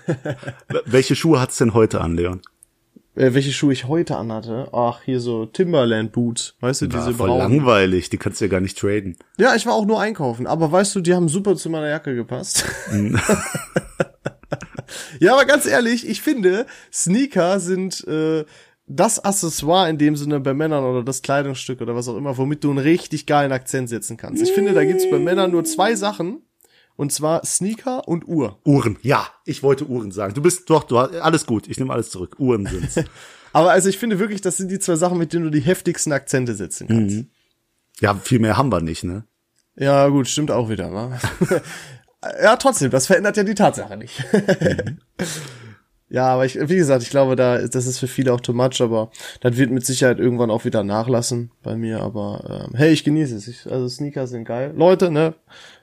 Welche 0.86 1.16
Schuhe 1.16 1.40
hat's 1.42 1.58
denn 1.58 1.74
heute 1.74 2.02
an, 2.02 2.16
Leon? 2.16 2.42
äh, 3.16 3.34
welche 3.34 3.52
Schuhe 3.52 3.74
ich 3.74 3.88
heute 3.88 4.16
anhatte? 4.16 4.70
Ach, 4.72 5.02
hier 5.04 5.20
so 5.20 5.46
Timberland 5.48 6.12
Boots, 6.14 6.56
weißt 6.62 6.82
du, 6.84 6.88
diese 6.88 7.10
Ah, 7.10 7.14
voll 7.14 7.30
braunen. 7.30 7.58
langweilig, 7.58 8.10
die 8.10 8.18
kannst 8.18 8.40
du 8.40 8.46
ja 8.46 8.52
gar 8.52 8.62
nicht 8.62 8.78
traden. 8.78 9.18
Ja, 9.40 9.56
ich 9.56 9.66
war 9.66 9.74
auch 9.74 9.86
nur 9.86 10.00
einkaufen, 10.00 10.46
aber 10.48 10.72
weißt 10.72 10.96
du, 10.96 11.02
die 11.02 11.14
haben 11.16 11.28
super 11.30 11.56
zu 11.56 11.70
meiner 11.70 11.90
Jacke 11.90 12.16
gepasst. 12.16 12.64
ja, 15.20 15.34
aber 15.34 15.46
ganz 15.46 15.66
ehrlich, 15.66 16.08
ich 16.08 16.22
finde, 16.22 16.66
Sneaker 16.94 17.60
sind 17.60 18.06
äh, 18.08 18.46
das 18.90 19.24
Accessoire 19.24 19.88
in 19.90 20.00
dem 20.00 20.16
Sinne 20.16 20.40
bei 20.40 20.54
Männern 20.54 20.84
oder 20.84 21.04
das 21.04 21.22
Kleidungsstück 21.22 21.80
oder 21.80 21.96
was 21.96 22.08
auch 22.08 22.18
immer, 22.18 22.38
womit 22.38 22.64
du 22.64 22.72
einen 22.72 22.80
richtig 22.80 23.28
geilen 23.28 23.52
Akzent 23.52 23.88
setzen 23.88 24.18
kannst. 24.18 24.42
Ich 24.42 24.52
finde, 24.52 24.74
da 24.74 24.84
gibt's 24.84 25.10
bei 25.10 25.20
Männern 25.20 25.52
nur 25.52 25.64
zwei 25.64 25.96
Sachen. 25.96 26.42
Und 26.96 27.14
zwar 27.14 27.46
Sneaker 27.46 28.10
und 28.10 28.28
Uhr. 28.28 28.60
Uhren, 28.66 28.98
ja, 29.02 29.26
ich 29.46 29.64
wollte 29.64 29.86
Uhren 29.86 30.12
sagen. 30.12 30.34
Du 30.34 30.42
bist 30.42 30.70
doch, 30.70 30.84
du 30.84 31.00
hast, 31.00 31.16
alles 31.16 31.46
gut, 31.46 31.70
ich 31.70 31.80
nehme 31.80 31.94
alles 31.94 32.10
zurück. 32.10 32.36
Uhren 32.40 32.66
sind's. 32.66 33.00
Aber 33.54 33.72
also 33.72 33.88
ich 33.88 33.98
finde 33.98 34.20
wirklich, 34.20 34.42
das 34.42 34.58
sind 34.58 34.70
die 34.70 34.80
zwei 34.80 34.98
Sachen, 34.98 35.18
mit 35.18 35.32
denen 35.32 35.46
du 35.46 35.50
die 35.50 35.62
heftigsten 35.62 36.12
Akzente 36.12 36.56
setzen 36.56 36.88
kannst. 36.90 37.24
ja, 38.02 38.16
viel 38.16 38.40
mehr 38.40 38.58
haben 38.58 38.70
wir 38.70 38.82
nicht, 38.82 39.06
ne? 39.06 39.24
Ja, 39.78 40.10
gut, 40.10 40.28
stimmt 40.28 40.52
auch 40.52 40.68
wieder, 40.68 40.92
wa? 40.92 41.18
ja, 42.44 42.58
trotzdem, 42.58 42.92
das 42.92 43.08
verändert 43.08 43.38
ja 43.38 43.44
die 43.44 43.56
Tatsache 43.56 43.96
nicht. 43.96 44.22
ja, 46.10 46.28
aber 46.28 46.46
ich, 46.46 46.56
wie 46.60 46.76
gesagt, 46.76 47.04
ich 47.04 47.10
glaube, 47.10 47.36
da, 47.36 47.60
das 47.60 47.86
ist 47.86 48.00
für 48.00 48.08
viele 48.08 48.34
auch 48.34 48.42
too 48.42 48.54
much, 48.54 48.82
aber 48.82 49.12
das 49.42 49.58
wird 49.58 49.72
mit 49.72 49.86
Sicherheit 49.86 50.20
irgendwann 50.20 50.50
auch 50.52 50.66
wieder 50.66 50.84
nachlassen 50.84 51.52
bei 51.62 51.76
mir, 51.76 52.02
aber 52.02 52.68
ähm, 52.68 52.76
hey, 52.76 52.92
ich 52.92 53.04
genieße 53.04 53.36
es. 53.36 53.48
Ich, 53.48 53.72
also 53.72 53.88
Sneaker 53.88 54.26
sind 54.28 54.46
geil. 54.46 54.74
Leute, 54.76 55.12
ne? 55.12 55.36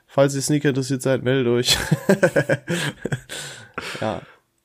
Falls 0.05 0.35
ihr 0.35 0.41
Sneaker 0.41 0.69
interessiert 0.69 1.01
seid, 1.01 1.23
meldet 1.23 1.47
euch. 1.47 1.77
ja. 4.01 4.21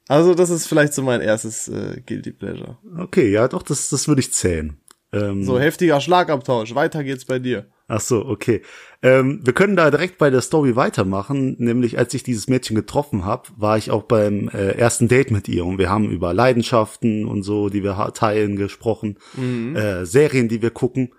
Also, 0.09 0.35
das 0.35 0.51
ist 0.51 0.67
vielleicht 0.67 0.95
so 0.95 1.03
mein 1.03 1.21
erstes 1.21 1.69
äh, 1.69 2.01
Guilty 2.05 2.33
Pleasure. 2.33 2.77
Okay, 2.99 3.31
ja, 3.31 3.49
doch, 3.49 3.63
das, 3.63 3.89
das 3.89 4.09
würde 4.09 4.21
ich 4.21 4.33
zählen. 4.33 4.77
Ähm, 5.13 5.45
So, 5.45 5.59
heftiger 5.59 6.01
Schlagabtausch. 6.01 6.75
Weiter 6.75 7.05
geht's 7.05 7.25
bei 7.25 7.39
dir. 7.39 7.67
Ach 7.93 8.01
so, 8.01 8.25
okay. 8.25 8.63
Ähm, 9.03 9.41
wir 9.45 9.53
können 9.53 9.77
da 9.77 9.91
direkt 9.91 10.17
bei 10.17 10.31
der 10.31 10.41
Story 10.41 10.77
weitermachen. 10.77 11.57
Nämlich, 11.59 11.99
als 11.99 12.15
ich 12.15 12.23
dieses 12.23 12.49
Mädchen 12.49 12.75
getroffen 12.75 13.27
habe, 13.27 13.51
war 13.59 13.77
ich 13.77 13.91
auch 13.91 14.05
beim 14.05 14.49
äh, 14.49 14.71
ersten 14.79 15.09
Date 15.09 15.31
mit 15.31 15.47
ihr 15.47 15.67
und 15.67 15.77
wir 15.77 15.91
haben 15.91 16.09
über 16.09 16.33
Leidenschaften 16.33 17.27
und 17.27 17.43
so, 17.43 17.69
die 17.69 17.83
wir 17.83 18.13
teilen, 18.15 18.57
gesprochen, 18.57 19.19
mhm. 19.35 19.77
äh, 19.77 20.07
Serien, 20.07 20.49
die 20.49 20.63
wir 20.63 20.71
gucken. 20.71 21.13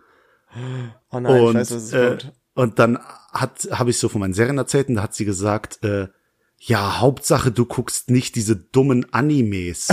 Oh 1.12 1.20
nein, 1.20 1.42
und, 1.42 1.50
ich 1.50 1.56
weiß, 1.56 1.76
was 1.76 1.84
es 1.84 1.94
äh. 1.94 2.18
Und 2.56 2.80
dann 2.80 2.98
hat 3.32 3.68
habe 3.72 3.92
ich 3.92 4.00
so 4.00 4.10
von 4.10 4.22
meinen 4.22 4.34
Serien 4.34 4.58
erzählt 4.58 4.90
und 4.90 4.96
da 4.96 5.04
hat 5.04 5.14
sie 5.14 5.26
gesagt, 5.26 5.84
äh, 5.84 6.08
ja, 6.58 7.02
Hauptsache 7.02 7.52
du 7.52 7.66
guckst 7.66 8.10
nicht 8.10 8.36
diese 8.36 8.56
dummen 8.56 9.14
Animes. 9.14 9.90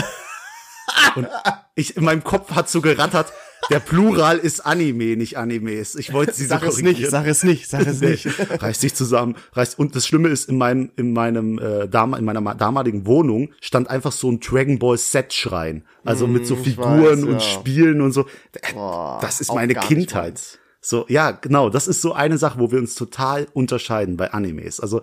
und 1.15 1.29
ich 1.75 1.99
in 1.99 2.05
meinem 2.05 2.25
Kopf 2.25 2.53
hat 2.53 2.71
so 2.71 2.81
gerattert, 2.81 3.35
der 3.69 3.81
Plural 3.81 4.39
ist 4.39 4.65
Anime, 4.65 5.17
nicht 5.17 5.37
Animes. 5.37 5.95
Ich 5.95 6.13
wollte 6.13 6.33
sie 6.33 6.47
sag 6.47 6.63
so 6.63 6.69
es 6.69 6.83
nicht, 6.83 7.07
sag 7.09 7.27
es 7.27 7.45
nicht, 7.45 7.69
sag 7.69 7.87
es 7.87 8.01
nicht. 8.01 8.27
reißt 8.63 8.81
sich 8.81 8.95
zusammen, 8.95 9.37
reißt 9.53 9.79
und 9.79 9.95
das 9.95 10.07
Schlimme 10.07 10.29
ist 10.29 10.49
in 10.49 10.57
meinem 10.59 10.91
in 10.97 11.13
meinem 11.13 11.59
äh, 11.59 11.89
Dam 11.89 12.15
in 12.15 12.25
meiner 12.25 12.55
damaligen 12.55 13.07
Wohnung 13.07 13.51
stand 13.61 13.91
einfach 13.91 14.13
so 14.13 14.31
ein 14.31 14.41
Dragon 14.41 14.79
Ball 14.79 14.97
Set 14.97 15.33
Schrein, 15.33 15.85
also 16.05 16.27
mm, 16.27 16.33
mit 16.33 16.47
so 16.47 16.57
Figuren 16.57 17.23
weiß, 17.23 17.25
und 17.25 17.33
ja. 17.35 17.41
Spielen 17.41 18.01
und 18.01 18.13
so. 18.13 18.27
Boah, 18.75 19.19
das 19.21 19.41
ist 19.41 19.53
meine 19.55 19.75
Kindheit. 19.75 20.59
So, 20.83 21.05
ja, 21.09 21.33
genau, 21.33 21.69
das 21.69 21.89
ist 21.89 22.01
so 22.01 22.15
eine 22.15 22.39
Sache, 22.39 22.59
wo 22.59 22.73
wir 22.73 22.79
uns 22.79 22.95
total 22.95 23.47
unterscheiden 23.53 24.17
bei 24.17 24.33
Animes. 24.33 24.81
Also 24.81 25.03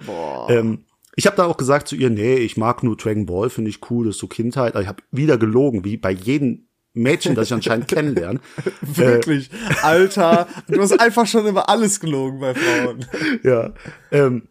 ähm, 0.50 0.86
ich 1.16 1.26
habe 1.26 1.36
da 1.36 1.46
auch 1.46 1.58
gesagt 1.58 1.88
zu 1.88 1.96
ihr, 1.96 2.10
nee, 2.10 2.36
ich 2.36 2.58
mag 2.58 2.84
nur 2.84 2.96
Dragon 2.96 3.26
Ball, 3.26 3.50
finde 3.50 3.70
ich 3.70 3.80
cool, 3.90 4.06
das 4.06 4.16
ist 4.16 4.22
so 4.22 4.28
Kindheit. 4.28 4.74
Aber 4.74 4.82
ich 4.82 4.88
habe 4.88 5.04
wieder 5.12 5.38
gelogen, 5.38 5.84
wie 5.84 5.98
bei 5.98 6.12
jedem 6.12 6.67
Mädchen, 7.02 7.36
das 7.36 7.48
ich 7.48 7.54
anscheinend 7.54 7.88
kennenlerne. 7.90 8.40
Wirklich, 8.82 9.52
äh, 9.52 9.84
Alter, 9.84 10.48
du 10.68 10.82
hast 10.82 11.00
einfach 11.00 11.28
schon 11.28 11.48
über 11.48 11.70
alles 11.70 12.00
gelogen 12.00 12.40
bei 12.40 12.54
Frauen. 12.54 13.06
Ja. 13.44 13.74
Ähm, 14.12 14.48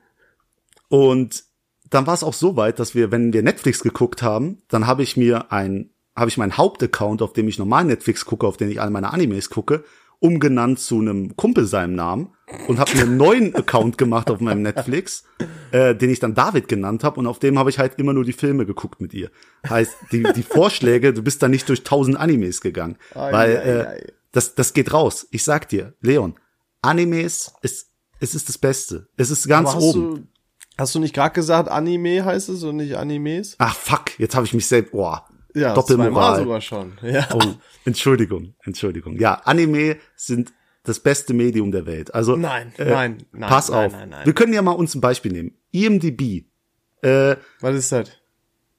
und 0.89 1.45
dann 1.91 2.07
war 2.07 2.15
es 2.15 2.25
auch 2.25 2.35
so 2.35 2.57
weit, 2.57 2.79
dass 2.79 2.95
wir, 2.95 3.11
wenn 3.11 3.33
wir 3.33 3.43
Netflix 3.43 3.83
geguckt 3.83 4.23
haben, 4.23 4.63
dann 4.69 4.87
habe 4.87 5.03
ich 5.03 5.17
mir 5.17 5.53
ein, 5.53 5.91
habe 6.17 6.29
ich 6.29 6.39
meinen 6.39 6.57
Hauptaccount, 6.57 7.23
auf 7.23 7.33
dem 7.33 7.49
ich 7.49 7.59
normal 7.59 7.85
Netflix 7.85 8.25
gucke, 8.25 8.47
auf 8.47 8.57
den 8.57 8.71
ich 8.71 8.81
alle 8.81 8.91
meine 8.91 9.13
Animes 9.13 9.51
gucke, 9.51 9.85
umgenannt 10.27 10.81
zu 10.81 10.99
einem 10.99 11.37
Kumpel 11.37 11.67
seinem 11.67 11.95
Namen 11.95 12.33
und 12.67 12.79
habe 12.79 12.95
mir 12.97 13.03
einen 13.03 13.17
neuen 13.17 13.55
Account 13.55 13.97
gemacht 13.97 14.29
auf 14.31 14.41
meinem 14.41 14.63
Netflix, 14.63 15.25
äh, 15.71 15.95
den 15.95 16.11
ich 16.11 16.19
dann 16.19 16.35
David 16.35 16.69
genannt 16.69 17.05
habe 17.05 17.21
und 17.21 17.27
auf 17.27 17.39
dem 17.39 17.59
habe 17.59 17.71
ich 17.71 17.79
halt 17.79 17.99
immer 17.99 18.13
nur 18.13 18.25
die 18.25 18.33
Filme 18.33 18.67
geguckt 18.67 19.01
mit 19.01 19.15
ihr. 19.15 19.31
Heißt, 19.69 19.95
die, 20.11 20.25
die 20.35 20.43
Vorschläge, 20.43 21.13
du 21.13 21.23
bist 21.23 21.43
da 21.43 21.49
nicht 21.49 21.69
durch 21.69 21.85
tausend 21.85 22.19
Animes 22.19 22.61
gegangen, 22.61 22.97
ai, 23.15 23.33
weil 23.33 23.51
äh, 23.51 23.87
ai, 23.87 24.13
das 24.33 24.55
das 24.55 24.73
geht 24.73 24.93
raus. 24.93 25.29
Ich 25.31 25.45
sag 25.45 25.69
dir, 25.69 25.95
Leon, 26.01 26.35
Animes 26.83 27.53
ist 27.63 27.93
es 28.19 28.35
ist 28.35 28.49
das 28.49 28.59
Beste. 28.59 29.09
Es 29.17 29.31
ist 29.31 29.47
ganz 29.47 29.75
oben. 29.75 30.15
Du, 30.15 30.27
hast 30.79 30.95
du 30.95 30.99
nicht 30.99 31.15
gerade 31.15 31.35
gesagt, 31.35 31.69
Anime 31.69 32.25
heißt 32.25 32.49
es 32.49 32.63
und 32.63 32.77
nicht 32.77 32.97
Animes? 32.97 33.57
Ach 33.59 33.77
fuck, 33.77 34.19
jetzt 34.19 34.35
habe 34.35 34.47
ich 34.47 34.55
mich 34.55 34.67
selbst. 34.67 34.93
Oh, 34.95 35.17
ja, 35.57 35.75
Doppelmoral. 35.75 36.43
sogar 36.43 36.61
schon. 36.61 36.93
Ja. 37.03 37.29
Oh, 37.33 37.43
Entschuldigung, 37.85 38.55
Entschuldigung. 38.63 39.17
Ja, 39.19 39.35
Anime 39.45 39.97
sind 40.15 40.53
das 40.83 41.01
beste 41.01 41.35
Medium 41.35 41.73
der 41.73 41.87
Welt. 41.87 42.15
Also 42.15 42.37
nein, 42.37 42.73
äh, 42.79 42.91
nein, 42.91 43.19
nein. 43.33 43.49
Pass 43.51 43.71
nein, 43.71 43.87
auf. 43.87 43.93
Nein, 43.93 44.09
nein, 44.11 44.27
Wir 44.27 44.33
können 44.35 44.53
ja 44.53 44.63
mal 44.63 44.73
uns 44.73 44.95
ein 44.95 45.01
Beispiel 45.01 45.33
nehmen. 45.33 45.53
IMDb. 45.73 46.45
Äh, 47.03 47.37
Was 47.61 47.75
ist 47.75 47.93
das? 47.93 48.11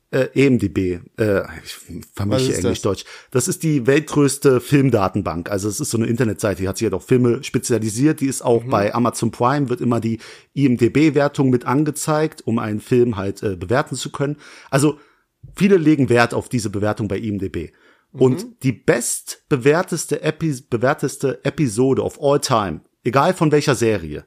Äh, 0.10 0.30
EMDB, 0.36 1.02
äh, 1.18 1.42
ich 1.66 1.76
vermische 2.14 2.56
Englisch, 2.56 2.82
das? 2.82 3.48
Ist 3.50 3.64
die 3.64 3.88
weltgrößte 3.88 4.62
Filmdatenbank. 4.62 5.52
Also 5.52 5.68
es 5.68 5.82
ist 5.82 5.90
so 5.90 5.98
eine 5.98 6.08
Internetseite, 6.08 6.62
die 6.62 6.70
hat 6.70 6.78
sich 6.78 6.86
halt 6.86 6.94
auf 6.94 7.06
Filme 7.06 7.44
spezialisiert. 7.44 8.22
Die 8.22 8.28
ist 8.28 8.42
auch 8.42 8.64
mhm. 8.64 8.70
bei 8.70 8.96
Amazon 8.96 9.32
Prime, 9.32 9.68
wird 9.68 9.82
immer 9.82 10.00
die 10.00 10.20
IMDB-Wertung 10.54 11.50
mit 11.50 11.66
angezeigt, 11.66 12.42
um 12.46 12.58
einen 12.58 12.80
Film 12.80 13.18
halt 13.18 13.44
äh, 13.44 13.58
bewerten 13.58 13.96
zu 13.96 14.10
können. 14.10 14.38
Also 14.70 14.98
viele 15.58 15.78
legen 15.78 16.10
Wert 16.10 16.34
auf 16.34 16.50
diese 16.50 16.70
Bewertung 16.70 17.08
bei 17.08 17.18
IMDb. 17.18 17.74
Mhm. 18.12 18.22
Und 18.22 18.64
die 18.64 18.72
bestbewerteste 18.72 20.22
Epi 20.22 20.56
bewerteste 20.70 21.44
Episode 21.44 22.04
of 22.04 22.22
all 22.22 22.40
time, 22.40 22.82
egal 23.04 23.34
von 23.34 23.52
welcher 23.52 23.76
Serie, 23.76 24.26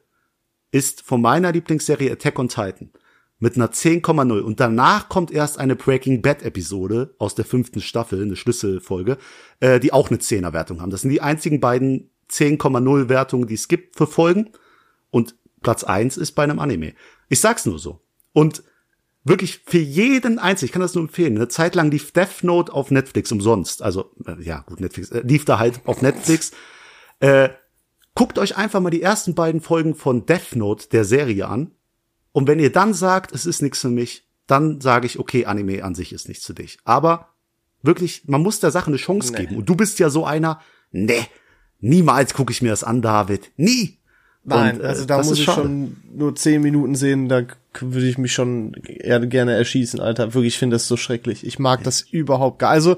ist 0.73 1.03
von 1.03 1.21
meiner 1.21 1.53
Lieblingsserie 1.53 2.13
Attack 2.13 2.39
on 2.39 2.49
Titan 2.49 2.93
mit 3.39 3.57
einer 3.57 3.71
10,0 3.71 4.41
und 4.41 4.61
danach 4.61 5.09
kommt 5.09 5.31
erst 5.31 5.59
eine 5.59 5.75
Breaking 5.75 6.21
Bad 6.21 6.43
Episode 6.43 7.15
aus 7.19 7.35
der 7.35 7.47
fünften 7.47 7.81
Staffel, 7.81 8.23
eine 8.23 8.37
Schlüsselfolge, 8.37 9.17
äh, 9.61 9.81
die 9.81 9.95
auch 9.95 10.11
eine 10.11 10.19
10er 10.19 10.53
Wertung 10.53 10.83
haben. 10.83 10.91
Das 10.91 11.01
sind 11.01 11.11
die 11.11 11.23
einzigen 11.23 11.59
beiden 11.59 12.11
10,0 12.31 13.09
Wertungen, 13.09 13.49
die 13.49 13.55
es 13.55 13.67
gibt 13.67 13.97
für 13.97 14.07
Folgen 14.07 14.51
und 15.11 15.37
Platz 15.63 15.85
eins 15.85 16.17
ist 16.17 16.33
bei 16.33 16.45
einem 16.45 16.59
Anime. 16.59 16.95
Ich 17.29 17.41
sag's 17.41 17.67
nur 17.67 17.79
so. 17.79 18.01
Und 18.33 18.63
wirklich 19.25 19.61
für 19.67 19.79
jeden 19.79 20.39
einzelnen, 20.39 20.67
ich 20.67 20.73
kann 20.73 20.83
das 20.83 20.95
nur 20.95 21.05
empfehlen. 21.05 21.37
Eine 21.37 21.49
Zeit 21.49 21.75
lang 21.75 21.91
lief 21.91 22.13
Death 22.13 22.43
Note 22.43 22.73
auf 22.73 22.91
Netflix 22.91 23.31
umsonst. 23.33 23.83
Also, 23.83 24.13
äh, 24.27 24.43
ja, 24.43 24.61
gut, 24.61 24.81
Netflix, 24.81 25.11
äh, 25.11 25.21
lief 25.21 25.45
da 25.45 25.59
halt 25.59 25.81
auf 25.85 26.03
Netflix. 26.03 26.53
Äh, 27.21 27.51
guckt 28.15 28.39
euch 28.39 28.57
einfach 28.57 28.81
mal 28.81 28.91
die 28.91 29.03
ersten 29.03 29.35
beiden 29.35 29.61
Folgen 29.61 29.95
von 29.95 30.27
Death 30.27 30.57
Note 30.57 30.89
der 30.89 31.05
Serie 31.05 31.49
an. 31.49 31.73
Und 32.33 32.47
wenn 32.49 32.61
ihr 32.61 32.73
dann 32.73 32.95
sagt, 32.95 33.33
es 33.33 33.47
ist 33.47 33.61
nichts 33.61 33.81
für 33.81 33.91
mich, 33.91 34.29
dann 34.47 34.81
sage 34.81 35.07
ich, 35.07 35.19
okay, 35.19 35.47
Anime 35.47 35.85
an 35.85 35.95
sich 35.95 36.13
ist 36.13 36.29
nichts 36.29 36.47
für 36.47 36.55
dich. 36.55 36.79
Aber 36.85 37.29
wirklich, 37.83 38.27
man 38.27 38.43
muss 38.43 38.61
der 38.61 38.71
Sache 38.71 38.89
eine 38.89 38.97
Chance 38.97 39.33
nee. 39.33 39.41
geben. 39.41 39.57
Und 39.57 39.69
du 39.69 39.75
bist 39.75 39.99
ja 39.99 40.11
so 40.11 40.25
einer, 40.25 40.61
ne, 40.91 41.27
niemals 41.81 42.35
gucke 42.35 42.53
ich 42.53 42.63
mir 42.63 42.71
das 42.71 42.85
an, 42.85 43.03
David. 43.03 43.53
Nie. 43.57 43.99
Nein, 44.45 44.77
und, 44.77 44.83
äh, 44.83 44.87
also 44.87 45.05
da 45.05 45.19
muss 45.19 45.39
ich 45.39 45.45
schon 45.45 45.97
nur 46.13 46.35
zehn 46.35 46.63
Minuten 46.63 46.95
sehen, 46.95 47.29
da 47.29 47.43
würde 47.79 48.09
ich 48.09 48.19
mich 48.19 48.33
schon 48.33 48.75
eher 48.85 49.21
gerne 49.21 49.55
erschießen, 49.55 50.01
Alter. 50.01 50.35
Wirklich, 50.35 50.55
ich 50.55 50.59
finde 50.59 50.75
das 50.75 50.89
so 50.89 50.97
schrecklich. 50.97 51.47
Ich 51.47 51.59
mag 51.59 51.83
das 51.85 52.03
überhaupt 52.03 52.59
gar. 52.59 52.71
Also 52.71 52.97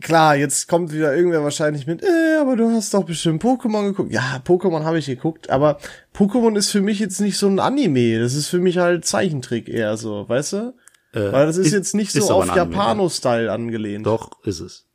klar, 0.00 0.36
jetzt 0.36 0.68
kommt 0.68 0.92
wieder 0.92 1.14
irgendwer 1.14 1.42
wahrscheinlich 1.42 1.86
mit, 1.86 2.02
äh, 2.02 2.38
aber 2.40 2.56
du 2.56 2.70
hast 2.70 2.94
doch 2.94 3.04
bestimmt 3.04 3.42
Pokémon 3.42 3.86
geguckt. 3.86 4.12
Ja, 4.12 4.40
Pokémon 4.44 4.84
habe 4.84 4.98
ich 4.98 5.06
geguckt, 5.06 5.50
aber 5.50 5.78
Pokémon 6.14 6.56
ist 6.56 6.70
für 6.70 6.80
mich 6.80 7.00
jetzt 7.00 7.20
nicht 7.20 7.36
so 7.36 7.48
ein 7.48 7.58
Anime. 7.58 8.20
Das 8.20 8.34
ist 8.34 8.48
für 8.48 8.58
mich 8.58 8.78
halt 8.78 9.04
Zeichentrick 9.04 9.68
eher 9.68 9.96
so, 9.96 10.28
weißt 10.28 10.52
du? 10.52 10.74
Äh, 11.12 11.32
Weil 11.32 11.46
das 11.46 11.56
ist, 11.56 11.68
ist 11.68 11.72
jetzt 11.72 11.94
nicht 11.94 12.12
so 12.12 12.30
auf 12.30 12.54
Japano-Style 12.54 13.50
angelehnt. 13.50 14.06
Doch, 14.06 14.44
ist 14.44 14.60
es. 14.60 14.85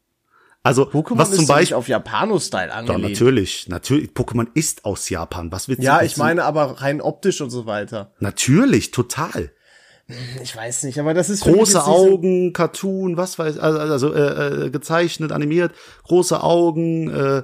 Also, 0.63 0.83
Pokémon 0.83 1.17
was 1.17 1.31
zum 1.31 1.47
Beispiel 1.47 1.75
auf 1.75 1.87
Japano-Style 1.87 2.71
angelehnt. 2.71 3.03
Doch, 3.03 3.09
natürlich, 3.09 3.67
natürlich. 3.67 4.11
Pokémon 4.11 4.47
ist 4.53 4.85
aus 4.85 5.09
Japan. 5.09 5.51
Was 5.51 5.67
wird 5.67 5.81
Ja, 5.81 6.03
ich 6.03 6.17
meine 6.17 6.43
aber 6.43 6.81
rein 6.81 7.01
optisch 7.01 7.41
und 7.41 7.49
so 7.49 7.65
weiter. 7.65 8.13
Natürlich, 8.19 8.91
total. 8.91 9.51
Ich 10.41 10.55
weiß 10.55 10.83
nicht, 10.83 10.99
aber 10.99 11.13
das 11.13 11.29
ist 11.29 11.43
große 11.43 11.85
Augen, 11.85 12.47
so 12.47 12.53
Cartoon, 12.53 13.17
was 13.17 13.39
weiß, 13.39 13.57
also, 13.57 13.79
also 13.79 14.13
äh, 14.13 14.65
äh, 14.65 14.69
gezeichnet, 14.69 15.31
animiert, 15.31 15.73
große 16.03 16.43
Augen, 16.43 17.09
äh, 17.09 17.43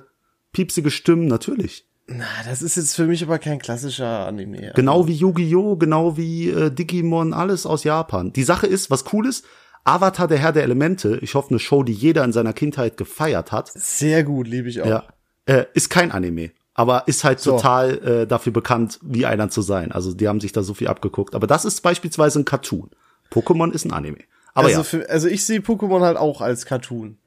piepsige 0.51 0.91
Stimmen, 0.91 1.27
natürlich. 1.27 1.87
Na, 2.07 2.25
das 2.45 2.61
ist 2.61 2.77
jetzt 2.77 2.95
für 2.95 3.05
mich 3.05 3.21
aber 3.23 3.37
kein 3.37 3.59
klassischer 3.59 4.25
Anime. 4.25 4.71
Genau 4.75 5.07
wie 5.07 5.13
Yu-Gi-Oh, 5.13 5.75
genau 5.75 6.17
wie 6.17 6.49
äh, 6.49 6.71
Digimon, 6.71 7.33
alles 7.33 7.65
aus 7.65 7.83
Japan. 7.83 8.31
Die 8.31 8.43
Sache 8.43 8.67
ist, 8.67 8.89
was 8.89 9.05
cool 9.11 9.27
ist, 9.27 9.45
Avatar, 9.87 10.27
der 10.27 10.37
Herr 10.37 10.51
der 10.51 10.63
Elemente, 10.63 11.17
ich 11.21 11.35
hoffe, 11.35 11.51
eine 11.51 11.59
Show, 11.59 11.83
die 11.83 11.93
jeder 11.93 12.23
in 12.23 12.33
seiner 12.33 12.53
Kindheit 12.53 12.97
gefeiert 12.97 13.51
hat. 13.51 13.71
Sehr 13.73 14.23
gut, 14.23 14.47
liebe 14.47 14.67
ich 14.67 14.81
auch. 14.81 14.87
Ja, 14.87 15.03
äh, 15.45 15.65
ist 15.73 15.89
kein 15.89 16.11
Anime, 16.11 16.51
aber 16.73 17.07
ist 17.07 17.23
halt 17.23 17.39
so. 17.39 17.51
total 17.51 17.97
äh, 17.99 18.27
dafür 18.27 18.51
bekannt, 18.51 18.99
wie 19.01 19.25
einer 19.25 19.49
zu 19.49 19.61
sein. 19.61 19.93
Also 19.93 20.13
die 20.13 20.27
haben 20.27 20.41
sich 20.41 20.51
da 20.51 20.61
so 20.61 20.73
viel 20.73 20.89
abgeguckt. 20.89 21.35
Aber 21.35 21.47
das 21.47 21.63
ist 21.63 21.81
beispielsweise 21.81 22.39
ein 22.39 22.45
Cartoon. 22.45 22.89
Pokémon 23.31 23.71
ist 23.71 23.85
ein 23.85 23.93
Anime. 23.93 24.19
Aber 24.53 24.67
also, 24.67 24.79
ja. 24.79 24.83
für, 24.83 25.09
also 25.09 25.27
ich 25.27 25.45
sehe 25.45 25.59
Pokémon 25.59 26.01
halt 26.01 26.17
auch 26.17 26.41
als 26.41 26.65
Cartoon. 26.65 27.17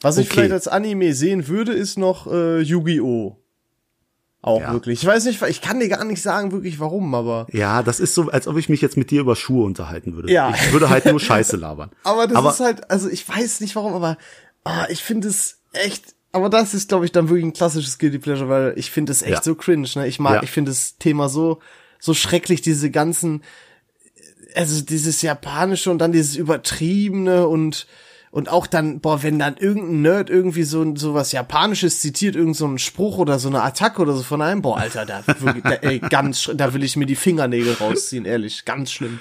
Was 0.00 0.16
okay. 0.16 0.26
ich 0.26 0.32
vielleicht 0.32 0.52
als 0.52 0.68
Anime 0.68 1.12
sehen 1.12 1.48
würde, 1.48 1.72
ist 1.72 1.98
noch 1.98 2.26
äh, 2.26 2.60
Yu-Gi-Oh! 2.60 3.43
Auch 4.44 4.60
ja. 4.60 4.74
wirklich. 4.74 5.02
Ich 5.02 5.08
weiß 5.08 5.24
nicht, 5.24 5.40
ich 5.40 5.62
kann 5.62 5.80
dir 5.80 5.88
gar 5.88 6.04
nicht 6.04 6.20
sagen 6.20 6.52
wirklich 6.52 6.78
warum, 6.78 7.14
aber. 7.14 7.46
Ja, 7.50 7.82
das 7.82 7.98
ist 7.98 8.14
so, 8.14 8.28
als 8.28 8.46
ob 8.46 8.58
ich 8.58 8.68
mich 8.68 8.82
jetzt 8.82 8.98
mit 8.98 9.10
dir 9.10 9.22
über 9.22 9.36
Schuhe 9.36 9.64
unterhalten 9.64 10.16
würde. 10.16 10.30
Ja. 10.30 10.52
Ich 10.54 10.70
würde 10.70 10.90
halt 10.90 11.06
nur 11.06 11.18
Scheiße 11.20 11.56
labern. 11.56 11.90
aber 12.02 12.26
das 12.26 12.36
aber, 12.36 12.50
ist 12.50 12.60
halt, 12.60 12.90
also 12.90 13.08
ich 13.08 13.26
weiß 13.26 13.60
nicht 13.60 13.74
warum, 13.74 13.94
aber 13.94 14.18
ah, 14.64 14.84
ich 14.90 15.02
finde 15.02 15.28
es 15.28 15.60
echt, 15.72 16.14
aber 16.32 16.50
das 16.50 16.74
ist, 16.74 16.90
glaube 16.90 17.06
ich, 17.06 17.12
dann 17.12 17.30
wirklich 17.30 17.46
ein 17.46 17.54
klassisches 17.54 17.98
Guilty 17.98 18.18
Pleasure, 18.18 18.50
weil 18.50 18.74
ich 18.76 18.90
finde 18.90 19.12
es 19.12 19.22
echt 19.22 19.32
ja. 19.32 19.42
so 19.42 19.54
cringe, 19.54 19.88
ne? 19.94 20.06
Ich 20.08 20.18
mag, 20.18 20.34
ja. 20.34 20.42
ich 20.42 20.50
finde 20.50 20.72
das 20.72 20.98
Thema 20.98 21.30
so, 21.30 21.60
so 21.98 22.12
schrecklich, 22.12 22.60
diese 22.60 22.90
ganzen, 22.90 23.42
also 24.54 24.84
dieses 24.84 25.22
Japanische 25.22 25.90
und 25.90 26.00
dann 26.00 26.12
dieses 26.12 26.36
Übertriebene 26.36 27.48
und 27.48 27.86
und 28.34 28.48
auch 28.48 28.66
dann, 28.66 28.98
boah, 28.98 29.22
wenn 29.22 29.38
dann 29.38 29.56
irgendein 29.56 30.02
Nerd 30.02 30.28
irgendwie 30.28 30.64
so, 30.64 30.96
so 30.96 31.14
was 31.14 31.30
Japanisches 31.30 32.00
zitiert, 32.00 32.34
irgend 32.34 32.56
so 32.56 32.76
Spruch 32.78 33.18
oder 33.18 33.38
so 33.38 33.48
eine 33.48 33.62
Attacke 33.62 34.02
oder 34.02 34.12
so 34.12 34.24
von 34.24 34.42
einem, 34.42 34.60
boah, 34.60 34.76
Alter, 34.76 35.06
da, 35.06 35.22
wirklich, 35.24 35.62
da, 35.62 35.74
ey, 35.74 36.00
ganz, 36.00 36.50
da 36.52 36.74
will 36.74 36.82
ich 36.82 36.96
mir 36.96 37.06
die 37.06 37.14
Fingernägel 37.14 37.74
rausziehen, 37.74 38.24
ehrlich, 38.24 38.64
ganz 38.64 38.90
schlimm. 38.90 39.20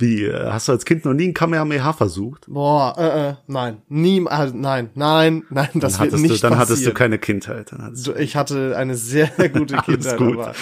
Wie, 0.00 0.24
äh, 0.24 0.50
hast 0.50 0.68
du 0.68 0.72
als 0.72 0.84
Kind 0.84 1.04
noch 1.04 1.12
nie 1.12 1.28
ein 1.28 1.34
Kamehameha 1.34 1.92
versucht? 1.92 2.46
Boah, 2.48 2.94
äh, 2.98 3.28
äh, 3.30 3.34
nein, 3.46 3.82
nie, 3.88 4.18
äh, 4.18 4.46
nein, 4.52 4.90
nein, 4.94 5.44
nein, 5.50 5.68
das 5.74 5.98
Dann 5.98 6.10
wird 6.10 6.20
nicht 6.22 6.34
du, 6.34 6.38
dann 6.40 6.52
passieren. 6.52 6.58
hattest 6.58 6.86
du 6.86 6.92
keine 6.92 7.18
Kindheit. 7.18 7.70
Du, 8.04 8.14
ich 8.14 8.34
hatte 8.36 8.76
eine 8.76 8.96
sehr 8.96 9.28
gute 9.52 9.76
Kindheit, 9.84 10.16
gut. 10.16 10.38
aber 10.38 10.54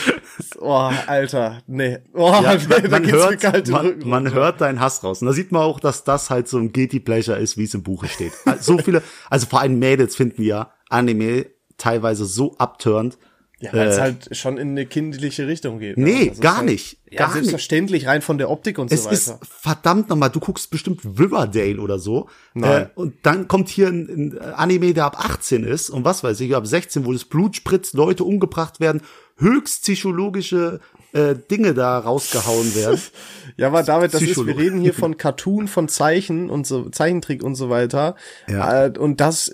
oh, 0.61 0.91
Alter, 1.07 1.59
nee. 1.67 1.99
Oh, 2.13 2.33
Ja, 2.43 2.55
nee, 2.57 2.89
man, 2.89 3.11
hört, 3.11 3.69
man, 3.69 3.95
man 4.05 4.33
hört 4.35 4.61
deinen 4.61 4.81
Hass 4.81 5.03
raus. 5.05 5.23
Und 5.23 5.27
da 5.29 5.33
sieht 5.33 5.53
man 5.53 5.63
auch, 5.63 5.81
dass 5.81 6.05
das 6.05 6.31
halt 6.31 6.49
so 6.49 6.59
ein 6.59 6.73
Guilty 6.73 7.01
Pleasure 7.01 7.39
ist, 7.39 7.57
wie 7.57 7.65
es 7.65 7.75
im 7.75 7.83
Buche 7.83 8.09
steht. 8.09 8.33
Also 8.45 8.77
So 8.77 8.79
viele, 8.83 9.03
also 9.31 9.47
vor 9.47 9.61
allem 9.61 9.79
Mädels 9.79 10.17
finden 10.17 10.43
ja 10.43 10.73
Anime 10.89 11.47
teilweise 11.77 12.25
so 12.25 12.57
abturnt. 12.59 13.19
Ja, 13.61 13.73
weil 13.73 13.89
es 13.89 13.97
äh, 13.97 14.01
halt 14.01 14.37
schon 14.37 14.57
in 14.57 14.71
eine 14.71 14.87
kindliche 14.87 15.49
Richtung 15.49 15.81
geht. 15.81 15.97
ne? 15.99 16.05
Nee, 16.05 16.25
Das 16.27 16.35
ist 16.37 16.41
gar 16.43 16.57
halt, 16.59 16.67
nicht. 16.67 16.99
Ja, 17.11 17.19
Gar 17.19 17.27
nicht. 17.29 17.35
selbstverständlich, 17.35 18.07
rein 18.07 18.23
von 18.23 18.39
der 18.39 18.51
Optik 18.51 18.79
und 18.79 18.93
Es 18.93 19.03
so 19.05 19.11
ist 19.11 19.29
weiter. 19.29 19.41
verdammt 19.43 20.09
nochmal, 20.11 20.31
du 20.31 20.39
guckst 20.39 20.71
bestimmt 20.71 21.01
Riverdale 21.05 21.81
oder 21.81 21.99
so. 21.99 22.29
Nein. 22.55 22.83
Äh, 22.83 22.89
und 22.95 23.15
dann 23.25 23.49
kommt 23.49 23.69
hier 23.69 23.89
ein, 23.89 24.33
ein 24.35 24.39
Anime, 24.39 24.95
der 24.95 25.07
ab 25.07 25.17
18 25.19 25.65
ist 25.65 25.91
und 25.91 26.05
was 26.05 26.23
weiß 26.23 26.39
ich, 26.41 26.55
ab 26.55 26.67
16, 26.69 27.05
wo 27.05 27.13
das 27.13 27.25
Blut 27.25 27.57
spritzt, 27.57 27.95
Leute 27.95 28.23
umgebracht 28.25 28.79
werden, 28.79 29.01
höchst 29.39 29.83
psychologische 29.83 30.81
äh, 31.13 31.35
Dinge 31.51 31.75
da 31.75 31.99
rausgehauen 31.99 32.75
werden. 32.75 33.01
Ja, 33.57 33.67
aber 33.69 33.83
David, 33.83 34.15
das 34.15 34.23
ist, 34.23 34.47
wir 34.47 34.57
reden 34.57 34.81
hier 34.81 34.95
von 34.95 35.17
Cartoon, 35.17 35.67
von 35.67 35.89
Zeichen 35.89 36.49
und 36.49 36.65
so, 36.65 36.91
Zeichentrick 36.91 37.43
und 37.43 37.57
so 37.57 37.71
weiter. 37.71 38.15
Ja. 38.47 38.85
Äh, 38.87 38.93
Und 38.97 39.21
das 39.21 39.53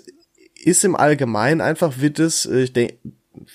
ist 0.63 0.83
im 0.85 0.95
Allgemeinen 0.95 1.59
einfach, 1.59 1.99
wird 2.01 2.19
es, 2.19 2.45
äh, 2.45 2.59
ich 2.63 2.73
denke, 2.73 2.97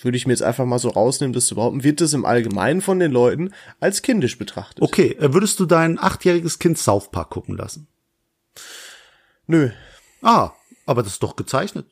würde 0.02 0.16
ich 0.16 0.26
mir 0.26 0.32
jetzt 0.32 0.42
einfach 0.42 0.64
mal 0.64 0.78
so 0.78 0.88
rausnehmen, 0.88 1.32
das 1.32 1.46
zu 1.46 1.54
behaupten, 1.54 1.82
wird 1.84 2.00
es 2.00 2.12
im 2.12 2.25
Allgemeinen 2.25 2.80
von 2.80 2.99
den 2.99 3.10
Leuten 3.12 3.52
als 3.80 4.02
kindisch 4.02 4.38
betrachtet. 4.38 4.82
Okay, 4.82 5.16
äh, 5.18 5.32
würdest 5.32 5.58
du 5.60 5.66
dein 5.66 5.99
achtjähriges 5.99 6.58
Kind 6.58 6.78
South 6.78 7.10
Park 7.10 7.30
gucken 7.30 7.56
lassen? 7.56 7.87
Nö. 9.46 9.70
Ah, 10.22 10.50
aber 10.87 11.02
das 11.02 11.12
ist 11.14 11.22
doch 11.22 11.37
gezeichnet. 11.37 11.87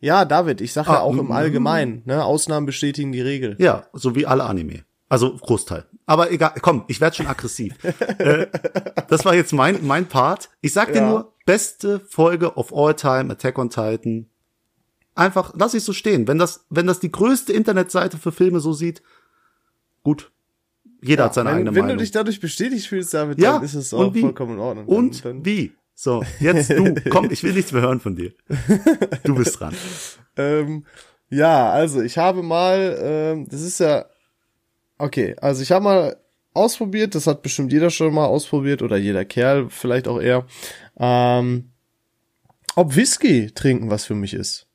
Ja, 0.00 0.24
David, 0.24 0.60
ich 0.60 0.72
sage 0.72 0.90
ja 0.90 0.98
Ah, 0.98 1.00
auch 1.00 1.12
mm, 1.14 1.20
im 1.20 1.32
Allgemeinen, 1.32 2.02
ne, 2.04 2.24
Ausnahmen 2.24 2.66
bestätigen 2.66 3.12
die 3.12 3.20
Regel. 3.22 3.56
Ja, 3.58 3.86
so 3.92 4.14
wie 4.14 4.26
alle 4.26 4.44
Anime. 4.44 4.84
Also 5.08 5.36
Großteil. 5.36 5.84
Aber 6.04 6.30
egal, 6.32 6.52
komm, 6.60 6.84
ich 6.88 7.00
werde 7.00 7.16
schon 7.16 7.26
aggressiv. 7.28 7.72
äh, 8.18 8.46
das 9.08 9.24
war 9.24 9.34
jetzt 9.34 9.52
mein, 9.52 9.84
mein 9.86 10.06
Part. 10.06 10.50
Ich 10.60 10.72
sag 10.72 10.92
dir 10.92 10.98
Ja. 11.00 11.08
nur, 11.08 11.32
beste 11.46 12.00
Folge 12.00 12.56
of 12.56 12.72
all 12.74 12.94
time, 12.94 13.32
Attack 13.32 13.58
on 13.58 13.70
Titan. 13.70 14.28
Einfach, 15.16 15.54
lass 15.56 15.74
ich 15.74 15.82
so 15.82 15.92
stehen. 15.92 16.28
Wenn 16.28 16.38
das, 16.38 16.66
wenn 16.68 16.86
das 16.86 17.00
die 17.00 17.10
größte 17.10 17.52
Internetseite 17.52 18.18
für 18.18 18.32
Filme 18.32 18.60
so 18.60 18.72
sieht, 18.72 19.02
gut. 20.02 20.30
Jeder 21.02 21.24
hat 21.24 21.34
seine 21.34 21.48
wenn, 21.48 21.56
eigene 21.56 21.74
wenn 21.74 21.82
Meinung. 21.82 21.98
du 21.98 22.02
dich 22.04 22.10
dadurch 22.12 22.38
bestätigt 22.38 22.86
fühlst, 22.86 23.14
David, 23.14 23.40
ja, 23.40 23.54
dann 23.54 23.64
ist 23.64 23.74
es 23.74 23.94
auch 23.94 24.14
vollkommen 24.14 24.54
in 24.54 24.58
Ordnung. 24.58 24.86
Und 24.86 25.24
dann, 25.24 25.44
wie? 25.44 25.72
So, 25.94 26.22
jetzt 26.38 26.70
du. 26.70 26.94
Komm, 27.10 27.30
ich 27.30 27.42
will 27.42 27.54
nichts 27.54 27.72
mehr 27.72 27.80
hören 27.80 28.00
von 28.00 28.14
dir. 28.14 28.32
Du 29.24 29.34
bist 29.34 29.58
dran. 29.58 29.74
Ähm, 30.38 30.84
ja, 31.30 31.70
also 31.70 32.02
ich 32.02 32.18
habe 32.18 32.42
mal, 32.42 32.98
ähm, 33.00 33.48
das 33.48 33.62
ist 33.62 33.80
ja, 33.80 34.04
okay, 34.98 35.34
also 35.40 35.62
ich 35.62 35.72
habe 35.72 35.82
mal 35.82 36.16
ausprobiert, 36.52 37.14
das 37.14 37.26
hat 37.26 37.40
bestimmt 37.40 37.72
jeder 37.72 37.88
schon 37.88 38.12
mal 38.12 38.26
ausprobiert 38.26 38.82
oder 38.82 38.98
jeder 38.98 39.24
Kerl 39.24 39.70
vielleicht 39.70 40.08
auch 40.08 40.20
eher, 40.20 40.44
ähm, 40.98 41.70
ob 42.74 42.94
Whisky 42.94 43.50
trinken 43.50 43.88
was 43.88 44.04
für 44.04 44.14
mich 44.14 44.34
ist. 44.34 44.65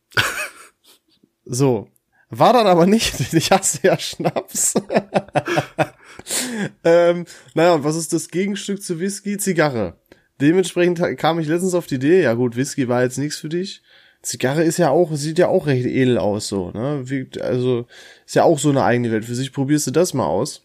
So, 1.46 1.88
war 2.30 2.54
dann 2.54 2.68
aber 2.68 2.86
nicht, 2.86 3.20
ich 3.34 3.52
hasse 3.52 3.80
ja 3.84 4.00
Schnaps. 4.00 4.74
ähm, 6.84 7.26
naja, 7.54 7.76
und 7.76 7.84
was 7.84 7.96
ist 7.96 8.14
das 8.14 8.30
Gegenstück 8.30 8.82
zu 8.82 9.00
Whisky? 9.00 9.38
Zigarre. 9.38 9.98
Dementsprechend 10.40 11.00
kam 11.18 11.40
ich 11.40 11.48
letztens 11.48 11.76
auf 11.76 11.86
die 11.86 11.96
Idee, 11.96 12.24
ja 12.24 12.34
gut, 12.34 12.56
Whisky 12.56 12.88
war 12.88 13.04
jetzt 13.04 13.20
nichts 13.20 13.38
für 13.38 13.50
dich. 13.50 13.84
Zigarre 14.24 14.64
ist 14.64 14.78
ja 14.78 14.90
auch, 14.90 15.12
sieht 15.14 15.40
ja 15.40 15.48
auch 15.48 15.68
recht 15.68 15.86
edel 15.86 16.18
aus, 16.18 16.48
so, 16.48 16.72
ne? 16.72 17.02
Wie, 17.06 17.28
also, 17.40 17.88
ist 18.26 18.36
ja 18.36 18.44
auch 18.44 18.60
so 18.60 18.70
eine 18.70 18.84
eigene 18.84 19.12
Welt 19.12 19.26
für 19.26 19.36
sich. 19.36 19.52
Probierst 19.52 19.88
du 19.88 19.92
das 19.92 20.14
mal 20.14 20.28
aus? 20.28 20.64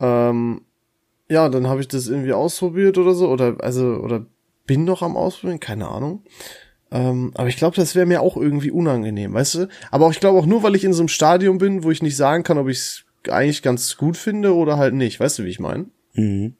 Ähm, 0.00 0.62
ja, 1.28 1.48
dann 1.48 1.66
habe 1.66 1.80
ich 1.80 1.88
das 1.88 2.08
irgendwie 2.08 2.34
ausprobiert 2.34 2.98
oder 2.98 3.14
so, 3.14 3.30
oder, 3.30 3.56
also, 3.60 3.96
oder 3.96 4.26
bin 4.66 4.84
noch 4.84 5.02
am 5.02 5.16
Ausprobieren, 5.16 5.60
keine 5.60 5.88
Ahnung. 5.88 6.24
Ähm, 6.94 7.32
aber 7.34 7.48
ich 7.48 7.56
glaube, 7.56 7.74
das 7.74 7.96
wäre 7.96 8.06
mir 8.06 8.20
auch 8.20 8.36
irgendwie 8.36 8.70
unangenehm, 8.70 9.34
weißt 9.34 9.54
du? 9.56 9.68
Aber 9.90 10.06
auch, 10.06 10.12
ich 10.12 10.20
glaube 10.20 10.38
auch 10.38 10.46
nur, 10.46 10.62
weil 10.62 10.76
ich 10.76 10.84
in 10.84 10.92
so 10.92 11.02
einem 11.02 11.08
Stadium 11.08 11.58
bin, 11.58 11.82
wo 11.82 11.90
ich 11.90 12.02
nicht 12.02 12.16
sagen 12.16 12.44
kann, 12.44 12.56
ob 12.56 12.68
ich 12.68 12.78
es 12.78 13.04
eigentlich 13.28 13.62
ganz 13.62 13.96
gut 13.96 14.16
finde 14.16 14.54
oder 14.54 14.76
halt 14.76 14.94
nicht. 14.94 15.18
Weißt 15.18 15.40
du, 15.40 15.44
wie 15.44 15.48
ich 15.48 15.58
meine? 15.58 15.86
Mhm. 16.12 16.54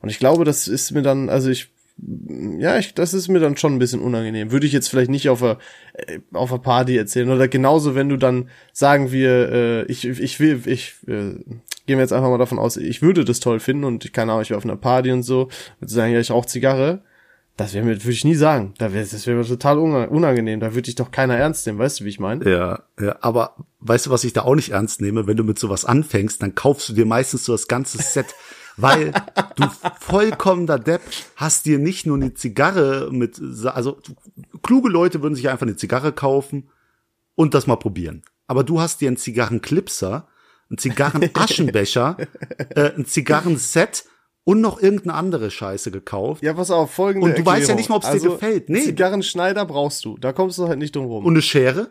Und 0.00 0.08
ich 0.08 0.18
glaube, 0.18 0.44
das 0.44 0.66
ist 0.66 0.90
mir 0.90 1.02
dann, 1.02 1.28
also 1.28 1.50
ich, 1.50 1.70
ja, 2.58 2.78
ich, 2.78 2.94
das 2.94 3.14
ist 3.14 3.28
mir 3.28 3.38
dann 3.38 3.56
schon 3.56 3.74
ein 3.74 3.78
bisschen 3.78 4.00
unangenehm. 4.00 4.50
Würde 4.50 4.66
ich 4.66 4.72
jetzt 4.72 4.88
vielleicht 4.88 5.10
nicht 5.10 5.28
auf 5.28 5.40
einer, 5.40 5.58
äh, 5.92 6.18
auf 6.32 6.50
einer 6.50 6.60
Party 6.60 6.96
erzählen. 6.96 7.30
Oder 7.30 7.46
genauso, 7.46 7.94
wenn 7.94 8.08
du 8.08 8.16
dann 8.16 8.48
sagen 8.72 9.12
wir, 9.12 9.52
äh, 9.52 9.82
ich, 9.84 10.04
ich 10.04 10.40
will, 10.40 10.62
ich, 10.66 10.94
äh, 11.06 11.34
gehen 11.86 11.96
wir 11.96 12.00
jetzt 12.00 12.12
einfach 12.12 12.28
mal 12.28 12.38
davon 12.38 12.58
aus, 12.58 12.76
ich 12.76 13.02
würde 13.02 13.24
das 13.24 13.38
toll 13.38 13.60
finden 13.60 13.84
und 13.84 14.04
ich 14.04 14.12
keine 14.12 14.32
Ahnung, 14.32 14.42
ich 14.42 14.50
wäre 14.50 14.58
auf 14.58 14.64
einer 14.64 14.76
Party 14.76 15.12
und 15.12 15.22
so, 15.22 15.48
würde 15.78 15.94
sagen, 15.94 16.12
ja, 16.12 16.18
ich 16.18 16.32
rauche 16.32 16.48
Zigarre. 16.48 17.02
Das 17.58 17.74
wäre 17.74 17.84
mir, 17.84 17.90
würde 18.02 18.12
ich 18.12 18.24
nie 18.24 18.36
sagen. 18.36 18.72
Da 18.78 18.92
wär, 18.92 19.02
das 19.02 19.26
wäre 19.26 19.36
mir 19.36 19.44
total 19.44 19.78
unang- 19.78 20.08
unangenehm. 20.08 20.60
Da 20.60 20.74
würde 20.76 20.88
ich 20.88 20.94
doch 20.94 21.10
keiner 21.10 21.36
ernst 21.36 21.66
nehmen. 21.66 21.80
Weißt 21.80 21.98
du, 21.98 22.04
wie 22.04 22.08
ich 22.08 22.20
meine? 22.20 22.48
Ja, 22.48 22.84
ja, 23.00 23.16
aber 23.20 23.56
weißt 23.80 24.06
du, 24.06 24.10
was 24.10 24.22
ich 24.22 24.32
da 24.32 24.42
auch 24.42 24.54
nicht 24.54 24.70
ernst 24.70 25.00
nehme? 25.00 25.26
Wenn 25.26 25.36
du 25.36 25.42
mit 25.42 25.58
sowas 25.58 25.84
anfängst, 25.84 26.40
dann 26.40 26.54
kaufst 26.54 26.88
du 26.88 26.92
dir 26.92 27.04
meistens 27.04 27.44
so 27.44 27.50
das 27.52 27.66
ganze 27.66 27.98
Set, 27.98 28.26
weil 28.76 29.12
du 29.56 29.64
vollkommener 29.98 30.78
Depp 30.78 31.02
hast 31.34 31.66
dir 31.66 31.80
nicht 31.80 32.06
nur 32.06 32.16
eine 32.16 32.32
Zigarre 32.32 33.08
mit, 33.10 33.40
also 33.64 33.98
kluge 34.62 34.88
Leute 34.88 35.20
würden 35.20 35.34
sich 35.34 35.48
einfach 35.48 35.66
eine 35.66 35.74
Zigarre 35.74 36.12
kaufen 36.12 36.68
und 37.34 37.54
das 37.54 37.66
mal 37.66 37.74
probieren. 37.74 38.22
Aber 38.46 38.62
du 38.62 38.80
hast 38.80 39.00
dir 39.00 39.08
einen 39.08 39.16
Zigarrenclipser, 39.16 40.28
einen 40.70 40.78
Zigarrenaschenbecher, 40.78 42.18
äh, 42.76 42.92
ein 42.96 43.04
Zigarrenset 43.04 44.04
und 44.48 44.62
noch 44.62 44.80
irgendeine 44.80 45.12
andere 45.12 45.50
Scheiße 45.50 45.90
gekauft. 45.90 46.42
Ja, 46.42 46.54
pass 46.54 46.70
auf, 46.70 46.90
folgende 46.90 47.26
Und 47.26 47.38
du 47.38 47.44
weißt 47.44 47.48
ja 47.48 47.52
Erklärung. 47.74 47.76
nicht 47.76 47.88
mal, 47.90 47.96
ob's 47.96 48.06
dir 48.06 48.12
also, 48.12 48.30
gefällt. 48.30 48.70
Nee. 48.70 48.80
Zigarrenschneider 48.80 49.66
brauchst 49.66 50.06
du. 50.06 50.16
Da 50.16 50.32
kommst 50.32 50.56
du 50.56 50.68
halt 50.68 50.78
nicht 50.78 50.96
drum 50.96 51.04
rum. 51.04 51.26
Und 51.26 51.34
eine 51.34 51.42
Schere? 51.42 51.90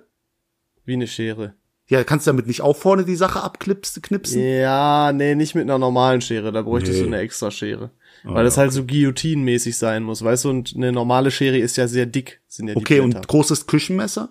wie 0.83 0.93
eine 0.93 1.05
Schere. 1.05 1.53
Ja, 1.87 2.03
kannst 2.03 2.25
du 2.25 2.31
damit 2.31 2.47
nicht 2.47 2.61
auch 2.61 2.75
vorne 2.75 3.05
die 3.05 3.15
Sache 3.15 3.43
abknipsen? 3.43 4.01
Knipsen? 4.01 4.41
Ja, 4.41 5.11
nee, 5.13 5.35
nicht 5.35 5.53
mit 5.53 5.65
einer 5.65 5.77
normalen 5.77 6.21
Schere, 6.21 6.51
da 6.51 6.63
bräuchtest 6.63 6.97
Nee. 6.97 7.01
du 7.01 7.07
eine 7.07 7.19
extra 7.19 7.51
Schere. 7.51 7.91
Ah, 8.23 8.33
Weil 8.33 8.45
das 8.45 8.57
halt 8.57 8.71
so 8.71 8.85
guillotinenmäßig 8.85 9.77
sein 9.77 10.01
muss, 10.01 10.23
weißt 10.23 10.45
du, 10.45 10.49
und 10.49 10.73
eine 10.75 10.91
normale 10.91 11.29
Schere 11.29 11.57
ist 11.59 11.77
ja 11.77 11.87
sehr 11.87 12.05
dick, 12.07 12.41
sind 12.47 12.69
ja 12.69 12.73
die 12.73 12.79
Okay, 12.79 13.01
und 13.01 13.27
großes 13.27 13.67
Küchenmesser? 13.67 14.29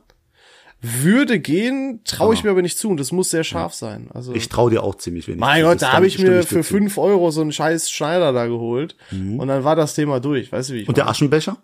Würde 1.03 1.41
gehen, 1.41 2.01
traue 2.05 2.35
ich 2.35 2.45
mir 2.45 2.51
aber 2.51 2.63
nicht 2.63 2.79
zu 2.79 2.89
und 2.91 2.99
das 2.99 3.13
muss 3.13 3.31
sehr 3.31 3.45
scharf 3.45 3.75
sein. 3.75 4.09
Also, 4.13 4.35
Ich 4.35 4.49
trau 4.49 4.69
dir 4.71 4.83
auch 4.83 4.95
ziemlich 4.97 5.27
wenig. 5.27 5.41
mein. 5.41 5.63
Gott, 5.63 5.83
da 5.83 5.93
habe 5.93 6.07
ich 6.07 6.19
mir 6.19 6.43
für 6.43 6.57
zu. 6.57 6.63
fünf 6.63 6.99
Euro 6.99 7.31
so 7.31 7.41
einen 7.41 7.53
scheiß 7.53 7.91
Schneider 7.91 8.33
da 8.33 8.47
geholt 8.47 8.97
und 9.11 9.47
dann 9.47 9.65
war 9.65 9.77
das 9.77 9.95
Thema 9.95 10.21
durch, 10.21 10.53
weißt 10.53 10.71
du, 10.71 10.75
wie 10.75 10.79
ich 10.83 10.89
Und 10.89 10.97
der 10.97 11.05
meine? 11.05 11.13
Aschenbecher? 11.13 11.57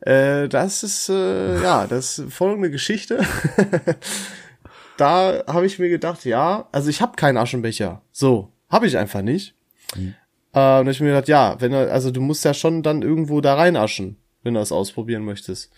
Äh, 0.00 0.48
das 0.48 0.82
ist, 0.82 1.08
äh, 1.10 1.62
ja, 1.62 1.86
das 1.86 2.18
ist 2.18 2.32
folgende 2.32 2.70
Geschichte. 2.70 3.24
da 4.96 5.44
habe 5.46 5.66
ich 5.66 5.78
mir 5.78 5.88
gedacht, 5.88 6.24
ja, 6.24 6.68
also 6.72 6.88
ich 6.90 7.00
habe 7.00 7.16
keinen 7.16 7.36
Aschenbecher. 7.36 8.02
So, 8.12 8.52
habe 8.68 8.86
ich 8.86 8.96
einfach 8.98 9.22
nicht. 9.22 9.54
Mhm. 9.96 10.14
Äh, 10.52 10.80
und 10.80 10.88
ich 10.88 11.00
mir 11.00 11.08
gedacht, 11.08 11.28
ja, 11.28 11.56
wenn 11.60 11.72
er, 11.72 11.90
also 11.92 12.10
du 12.10 12.20
musst 12.20 12.44
ja 12.44 12.54
schon 12.54 12.82
dann 12.82 13.02
irgendwo 13.02 13.40
da 13.40 13.54
reinaschen, 13.54 14.16
wenn 14.42 14.54
du 14.54 14.60
das 14.60 14.72
ausprobieren 14.72 15.24
möchtest. 15.24 15.70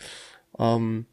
Ähm, 0.59 1.07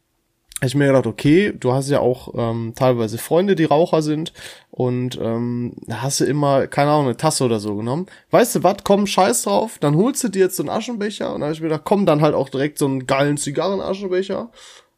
hab 0.62 0.67
ich 0.67 0.76
mir 0.76 0.88
gedacht, 0.88 1.08
okay, 1.08 1.54
du 1.58 1.72
hast 1.74 1.89
ja 1.89 2.00
auch 2.02 2.34
ähm, 2.36 2.74
teilweise 2.76 3.17
Freunde, 3.17 3.56
die 3.56 3.63
Raucher 3.63 4.02
sind 4.02 4.34
und 4.72 5.17
ähm, 5.22 5.74
da 5.88 6.02
hast 6.02 6.19
du 6.19 6.26
immer, 6.26 6.67
keine 6.67 6.91
Ahnung, 6.91 7.06
eine 7.06 7.17
Tasse 7.17 7.45
oder 7.45 7.60
so 7.60 7.76
genommen. 7.78 8.08
Weißt 8.32 8.56
du 8.56 8.63
was, 8.63 8.78
komm, 8.84 9.08
scheiß 9.08 9.43
drauf, 9.43 9.78
dann 9.80 9.95
holst 9.95 10.24
du 10.24 10.28
dir 10.28 10.39
jetzt 10.43 10.58
so 10.58 10.63
einen 10.63 10.69
Aschenbecher 10.69 11.34
und 11.34 11.41
dann 11.41 11.50
hab 11.50 11.56
ich 11.56 11.62
mir 11.62 11.69
gedacht, 11.69 11.86
komm, 11.86 12.06
dann 12.06 12.22
halt 12.22 12.36
auch 12.36 12.50
direkt 12.50 12.78
so 12.78 12.86
einen 12.86 13.08
geilen 13.08 13.38
Zigarrenaschenbecher. 13.38 14.52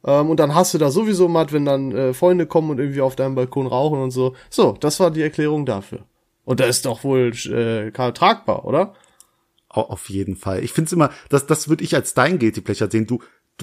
Ähm, 0.04 0.30
und 0.32 0.40
dann 0.40 0.56
hast 0.56 0.74
du 0.74 0.80
da 0.80 0.90
sowieso 0.90 1.28
matt, 1.28 1.54
wenn 1.54 1.66
dann 1.66 1.92
äh, 1.92 2.14
Freunde 2.16 2.48
kommen 2.48 2.72
und 2.72 2.80
irgendwie 2.80 3.02
auf 3.02 3.16
deinem 3.16 3.36
Balkon 3.36 3.68
rauchen 3.68 4.02
und 4.02 4.10
so. 4.12 4.34
So, 4.50 4.76
das 4.80 5.00
war 5.00 5.12
die 5.12 5.22
Erklärung 5.22 5.66
dafür. 5.68 6.00
Und 6.44 6.60
das 6.60 6.70
ist 6.70 6.86
doch 6.88 7.04
wohl 7.04 7.32
äh, 7.52 7.92
tragbar, 7.92 8.66
oder? 8.66 8.94
Au- 9.70 9.82
Auf 9.90 10.10
jeden 10.10 10.36
Fall. 10.36 10.64
Ich 10.64 10.74
find's 10.74 10.92
immer, 10.92 11.12
das, 11.30 11.46
das 11.46 11.70
würde 11.70 11.84
ich 11.84 11.94
als 11.96 12.14
dein 12.16 12.40
Guilty 12.40 12.62
Pleasure 12.62 12.90
sehen. 12.90 13.06
Du, 13.06 13.20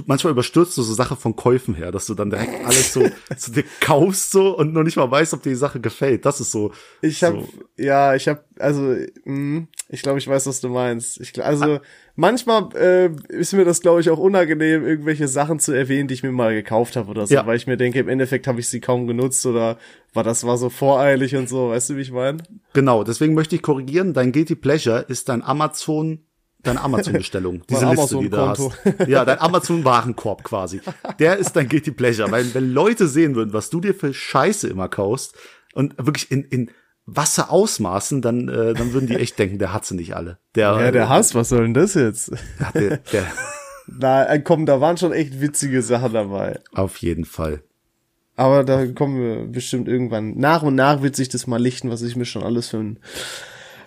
manchmal 0.07 0.33
überstürzt 0.33 0.77
du 0.79 0.83
so 0.83 0.95
Sache 0.95 1.17
von 1.17 1.35
Käufen 1.35 1.75
her, 1.75 1.91
dass 1.91 2.07
du 2.07 2.15
dann 2.15 2.31
direkt 2.31 2.65
alles 2.65 2.93
so, 2.93 3.03
so 3.37 3.53
dir 3.53 3.65
kaufst 3.81 4.31
so 4.31 4.57
und 4.57 4.73
noch 4.73 4.83
nicht 4.85 4.97
mal 4.97 5.11
weißt, 5.11 5.35
ob 5.35 5.43
dir 5.43 5.51
die 5.51 5.57
Sache 5.57 5.81
gefällt. 5.81 6.25
Das 6.25 6.41
ist 6.41 6.53
so. 6.53 6.73
Ich 7.03 7.23
habe 7.25 7.41
so. 7.41 7.49
ja, 7.83 8.15
ich 8.15 8.29
habe 8.29 8.45
also 8.59 8.95
mh, 9.25 9.67
ich 9.89 10.03
glaube, 10.03 10.19
ich 10.19 10.29
weiß, 10.29 10.47
was 10.47 10.61
du 10.61 10.69
meinst. 10.69 11.21
Ich 11.21 11.43
also 11.45 11.81
manchmal 12.15 12.69
äh, 12.77 13.11
ist 13.29 13.53
mir 13.55 13.65
das 13.65 13.81
glaube 13.81 14.01
ich 14.01 14.11
auch 14.11 14.19
unangenehm 14.19 14.87
irgendwelche 14.87 15.27
Sachen 15.29 15.59
zu 15.59 15.73
erwähnen, 15.73 16.07
die 16.09 16.15
ich 16.15 16.23
mir 16.23 16.33
mal 16.33 16.55
gekauft 16.55 16.95
habe 16.97 17.11
oder 17.11 17.27
so, 17.27 17.35
Ja. 17.35 17.47
weil 17.47 17.57
ich 17.57 17.67
mir 17.67 17.77
denke, 17.77 17.99
im 17.99 18.09
Endeffekt 18.09 18.47
habe 18.47 18.61
ich 18.61 18.69
sie 18.69 18.81
kaum 18.81 19.07
genutzt 19.07 19.45
oder 19.47 19.79
war 20.15 20.23
das 20.25 20.45
war 20.45 20.59
so 20.59 20.71
voreilig 20.71 21.35
und 21.37 21.49
so, 21.49 21.71
weißt 21.71 21.91
du, 21.91 21.97
wie 21.97 22.03
ich 22.03 22.13
meine? 22.13 22.39
Genau, 22.73 23.03
deswegen 23.05 23.35
möchte 23.35 23.57
ich 23.57 23.63
korrigieren, 23.63 24.15
dein 24.15 24.33
Guilty 24.33 24.55
Pleasure 24.55 25.01
ist 25.09 25.29
dein 25.29 25.43
Amazon, 25.43 26.21
deine 26.63 26.81
Amazon-Bestellung. 26.81 27.63
Diese 27.71 27.87
Liste, 27.91 28.19
die 28.19 28.31
du 28.31 28.37
hast. 28.37 28.71
Ja, 29.07 29.25
dein 29.25 29.41
Amazon-Warenkorb 29.41 30.45
quasi. 30.45 30.81
Der 31.19 31.37
ist 31.37 31.53
dein 31.53 31.69
Guilty 31.69 31.91
Pleasure. 31.93 32.31
Weil 32.31 32.53
wenn 32.55 32.73
Leute 32.73 33.09
sehen 33.09 33.35
würden, 33.35 33.53
was 33.53 33.71
du 33.71 33.81
dir 33.81 33.95
für 33.95 34.13
Scheiße 34.13 34.69
immer 34.69 34.89
kaufst 34.89 35.37
und 35.75 35.95
wirklich 35.99 36.31
in, 36.31 36.45
in 36.45 36.71
Wasser 37.07 37.51
ausmaßen, 37.51 38.21
dann, 38.21 38.49
äh, 38.49 38.75
dann 38.75 38.93
würden 38.93 39.07
die 39.07 39.17
echt 39.17 39.39
denken, 39.39 39.59
der 39.59 39.73
hat 39.73 39.87
sie 39.87 39.95
nicht 39.95 40.15
alle. 40.15 40.39
Der, 40.55 40.79
Ja, 40.79 40.91
der 40.91 41.09
Hass, 41.09 41.35
was 41.35 41.49
soll 41.49 41.63
denn 41.63 41.75
das 41.75 41.95
jetzt? 41.95 42.33
der, 42.75 42.81
der, 42.81 42.97
der 42.99 43.27
Na, 43.87 44.29
äh, 44.29 44.41
komm, 44.41 44.67
da 44.67 44.81
waren 44.81 44.99
schon 44.99 45.13
echt 45.13 45.41
witzige 45.41 45.81
Sachen 45.81 46.13
dabei. 46.13 46.61
auf 46.75 46.99
jeden 46.99 47.25
Fall. 47.25 47.63
Aber 48.37 48.63
da 48.63 48.87
kommen 48.87 49.19
wir 49.21 49.47
bestimmt 49.47 49.89
irgendwann. 49.89 50.37
Nach 50.37 50.63
und 50.63 50.75
nach 50.75 51.03
wird 51.03 51.17
sich 51.17 51.29
das 51.29 51.47
mal 51.47 51.61
lichten, 51.61 51.91
was 51.91 52.03
ich 52.03 52.15
mir 52.15 52.25
schon 52.25 52.45
alles 52.45 52.69
für 52.69 52.77
einen 52.77 53.01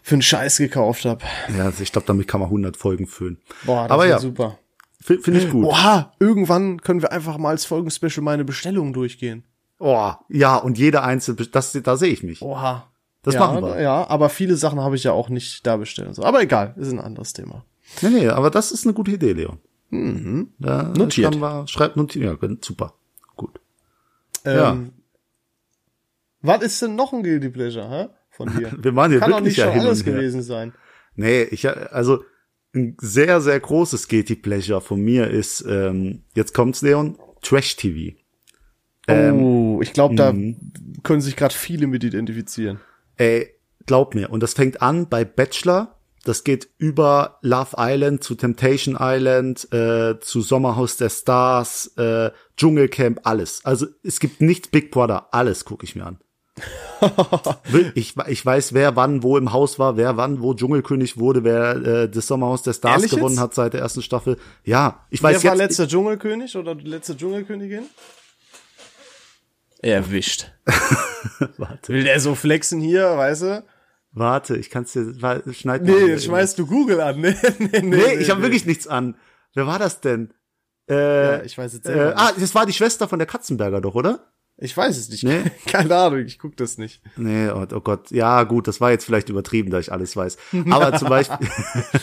für 0.02 0.16
einen 0.16 0.22
Scheiß 0.22 0.58
gekauft 0.58 1.06
habe. 1.06 1.24
Ja, 1.58 1.66
also 1.66 1.84
ich 1.84 1.92
glaube, 1.92 2.08
damit 2.08 2.28
kann 2.28 2.40
man 2.40 2.48
100 2.48 2.78
Folgen 2.78 3.08
füllen. 3.08 3.38
Boah, 3.64 3.84
das 3.84 3.92
Aber 3.92 4.08
ja, 4.08 4.20
super. 4.20 4.58
finde 5.00 5.40
ich 5.40 5.50
gut. 5.50 5.66
Oha, 5.66 6.14
irgendwann 6.20 6.82
können 6.82 7.02
wir 7.02 7.12
einfach 7.12 7.38
mal 7.38 7.50
als 7.50 7.66
Folgenspecial 7.66 8.24
meine 8.24 8.46
Bestellung 8.46 8.94
durchgehen. 8.94 9.44
Oh, 9.80 10.12
ja, 10.30 10.58
und 10.58 10.78
jede 10.78 11.02
einzelne, 11.04 11.46
das, 11.48 11.72
da 11.72 11.98
sehe 11.98 12.12
ich 12.12 12.24
mich. 12.24 12.42
Oha. 12.42 12.88
Das 13.24 13.36
ja, 13.36 13.40
machen 13.40 13.64
wir. 13.64 13.80
Ja, 13.80 14.08
aber 14.10 14.30
viele 14.30 14.56
Sachen 14.56 14.80
habe 14.80 14.96
ich 14.96 15.04
ja 15.04 15.12
auch 15.12 15.30
nicht 15.30 15.66
da 15.66 15.78
bestellt. 15.78 16.08
und 16.10 16.14
So. 16.16 16.24
Aber 16.24 16.42
egal, 16.42 16.74
ist 16.78 16.92
ein 16.92 17.00
anderes 17.00 17.34
Thema. 17.34 17.66
Nee, 18.02 18.10
nee, 18.10 18.28
aber 18.28 18.50
das 18.50 18.72
ist 18.72 18.86
eine 18.86 18.94
gute 18.94 19.12
Idee, 19.12 19.34
Leon. 19.34 19.60
Mhm. 19.90 20.54
Da 20.58 20.84
Notiert. 20.84 21.38
Man, 21.38 21.68
schreibt 21.68 21.98
notiert. 21.98 22.42
Ja, 22.42 22.50
super. 22.62 22.94
Gut. 23.36 23.60
Ja. 24.46 24.72
Ähm, 24.72 24.94
Was 26.42 26.62
ist 26.64 26.82
denn 26.82 26.96
noch 26.96 27.14
ein 27.14 27.24
Guilty 27.24 27.50
Pleasure, 27.50 27.90
hä? 27.90 28.08
Von 28.44 28.58
dir? 28.58 28.72
Wir 28.82 28.96
waren 28.96 29.12
hier 29.12 29.20
Kann 29.20 29.32
wirklich 29.32 29.46
nicht 29.46 29.58
ja 29.58 29.72
schon 29.72 29.82
alles 29.82 30.04
gewesen 30.04 30.42
sein. 30.42 30.74
Nee, 31.16 31.44
ich, 31.44 31.68
also, 31.68 32.24
ein 32.74 32.96
sehr, 33.02 33.42
sehr 33.42 33.60
großes 33.60 34.08
Guilty 34.08 34.36
Pleasure 34.36 34.82
von 34.82 35.02
mir 35.02 35.30
ist, 35.30 35.66
ähm, 35.68 36.24
jetzt 36.36 36.54
kommt's, 36.54 36.82
Leon, 36.82 37.18
Trash 37.42 37.76
TV. 37.76 38.16
Ähm, 39.08 39.44
oh, 39.44 39.82
ich 39.82 39.94
glaube, 39.94 40.16
da 40.16 40.32
mhm. 40.32 40.56
können 41.04 41.22
sich 41.22 41.36
gerade 41.36 41.54
viele 41.54 41.88
mit 41.88 42.04
identifizieren. 42.04 42.80
Ey, 43.18 43.50
glaub 43.86 44.16
mir. 44.16 44.30
Und 44.30 44.42
das 44.42 44.54
fängt 44.54 44.82
an 44.82 45.10
bei 45.10 45.26
Bachelor. 45.26 45.98
Das 46.24 46.44
geht 46.44 46.70
über 46.78 47.40
Love 47.42 47.76
Island 47.78 48.24
zu 48.24 48.36
Temptation 48.36 48.96
Island, 49.00 49.68
äh, 49.74 50.20
zu 50.20 50.42
Sommerhaus 50.42 50.98
der 50.98 51.10
Stars, 51.10 51.88
äh, 51.98 52.30
Dschungelcamp, 52.58 53.22
alles. 53.24 53.66
Also 53.66 53.88
es 54.04 54.20
gibt 54.20 54.40
nichts 54.40 54.68
Big 54.68 54.92
Brother, 54.92 55.34
alles 55.34 55.66
gucke 55.66 55.84
ich 55.84 55.96
mir 55.96 56.06
an. 56.06 56.20
ich, 57.96 58.16
ich 58.28 58.46
weiß, 58.46 58.74
wer 58.74 58.96
wann 58.96 59.24
wo 59.24 59.38
im 59.38 59.52
Haus 59.54 59.80
war, 59.80 59.98
wer 59.98 60.18
wann 60.18 60.42
wo 60.42 60.54
Dschungelkönig 60.54 61.18
wurde, 61.18 61.44
wer 61.44 61.76
äh, 61.76 62.10
das 62.10 62.28
Sommerhaus 62.28 62.62
der 62.62 62.74
Stars 62.74 62.98
Ehrlich 62.98 63.12
gewonnen 63.12 63.36
jetzt? 63.36 63.42
hat 63.42 63.54
seit 63.56 63.74
der 63.74 63.82
ersten 63.82 64.02
Staffel. 64.02 64.38
Ja, 64.64 65.06
ich 65.10 65.24
weiß 65.24 65.44
Wer 65.44 65.52
war 65.52 65.58
jetzt. 65.58 65.70
letzter 65.70 65.88
Dschungelkönig 65.88 66.56
oder 66.58 66.76
letzte 66.76 67.16
Dschungelkönigin? 67.18 67.84
Erwischt. 69.82 70.52
warte, 71.58 71.94
Will 71.94 72.04
der 72.04 72.20
so 72.20 72.36
flexen 72.36 72.80
hier, 72.82 73.18
weißt 73.18 73.42
du? 73.44 73.64
warte, 74.14 74.58
ich 74.58 74.70
kann's 74.70 74.92
dir, 74.92 75.22
wa- 75.22 75.42
schneid 75.54 75.84
mal 75.86 75.92
Nee, 75.94 76.08
jetzt 76.08 76.26
schmeißt 76.26 76.60
du 76.60 76.68
Google 76.68 77.00
an. 77.02 77.22
Nee, 77.22 77.34
nee, 77.60 77.70
nee. 77.72 77.82
Nee, 77.82 78.14
ich 78.20 78.30
habe 78.30 78.42
wirklich 78.42 78.66
nichts 78.66 78.86
an. 78.86 79.16
Wer 79.54 79.68
war 79.68 79.80
das 79.80 80.02
denn? 80.02 80.34
Äh, 80.90 80.94
Ja, 81.38 81.44
ich 81.44 81.58
weiß 81.58 81.74
jetzt 81.74 81.88
äh, 81.88 81.94
selber 81.94 82.14
ah, 82.18 82.32
das 82.38 82.54
war 82.54 82.66
die 82.66 82.74
Schwester 82.74 83.08
von 83.08 83.20
der 83.20 83.26
Katzenberger 83.28 83.80
doch, 83.82 83.96
oder? 83.96 84.28
Ich 84.58 84.78
weiß 84.78 84.98
es 84.98 85.10
nicht. 85.10 85.24
Nee. 85.24 85.44
Keine 85.66 85.96
Ahnung, 85.96 86.20
ich 86.20 86.38
guck 86.38 86.56
das 86.56 86.78
nicht. 86.78 87.02
Nee, 87.18 87.50
oh, 87.50 87.66
oh 87.74 87.80
Gott. 87.80 88.12
Ja, 88.12 88.44
gut, 88.44 88.68
das 88.68 88.80
war 88.80 88.92
jetzt 88.92 89.06
vielleicht 89.06 89.30
übertrieben, 89.30 89.72
da 89.72 89.80
ich 89.80 89.92
alles 89.92 90.16
weiß. 90.16 90.38
Aber 90.70 90.94
zum 90.98 91.10
Beispiel 91.10 91.48